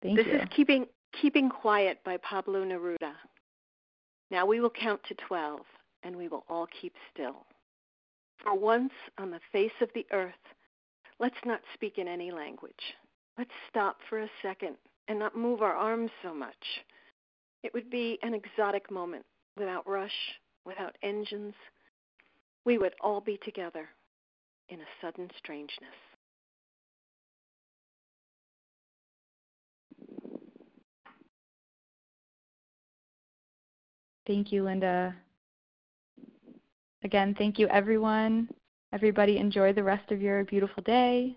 Thank 0.01 0.17
this 0.17 0.25
you. 0.25 0.33
This 0.33 0.41
is 0.43 0.47
keeping 0.55 0.85
keeping 1.21 1.49
quiet 1.49 1.99
by 2.03 2.17
Pablo 2.17 2.63
Neruda. 2.63 3.13
Now 4.31 4.45
we 4.45 4.61
will 4.61 4.69
count 4.69 5.01
to 5.09 5.15
12 5.27 5.61
and 6.03 6.15
we 6.15 6.27
will 6.27 6.45
all 6.49 6.67
keep 6.81 6.93
still. 7.13 7.45
For 8.41 8.57
once 8.57 8.93
on 9.19 9.29
the 9.29 9.41
face 9.51 9.71
of 9.81 9.89
the 9.93 10.05
earth, 10.11 10.33
let's 11.19 11.35
not 11.45 11.59
speak 11.75 11.97
in 11.97 12.07
any 12.07 12.31
language. 12.31 12.95
Let's 13.37 13.51
stop 13.69 13.97
for 14.09 14.21
a 14.21 14.29
second 14.41 14.77
and 15.11 15.19
not 15.19 15.35
move 15.35 15.61
our 15.61 15.75
arms 15.75 16.09
so 16.23 16.33
much. 16.33 16.55
It 17.63 17.73
would 17.73 17.89
be 17.89 18.17
an 18.23 18.33
exotic 18.33 18.89
moment 18.89 19.25
without 19.57 19.85
rush, 19.85 20.09
without 20.65 20.95
engines. 21.03 21.53
We 22.63 22.77
would 22.77 22.93
all 23.01 23.19
be 23.19 23.37
together 23.43 23.89
in 24.69 24.79
a 24.79 24.85
sudden 25.01 25.29
strangeness. 25.37 25.89
Thank 34.25 34.53
you, 34.53 34.63
Linda. 34.63 35.13
Again, 37.03 37.35
thank 37.37 37.59
you, 37.59 37.67
everyone. 37.67 38.47
Everybody, 38.93 39.39
enjoy 39.39 39.73
the 39.73 39.83
rest 39.83 40.09
of 40.09 40.21
your 40.21 40.45
beautiful 40.45 40.83
day. 40.83 41.35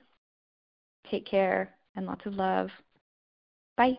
Take 1.11 1.27
care 1.27 1.75
and 1.97 2.07
lots 2.07 2.25
of 2.25 2.35
love. 2.35 2.69
Bye. 3.77 3.99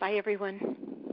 Bye, 0.00 0.14
everyone. 0.14 1.09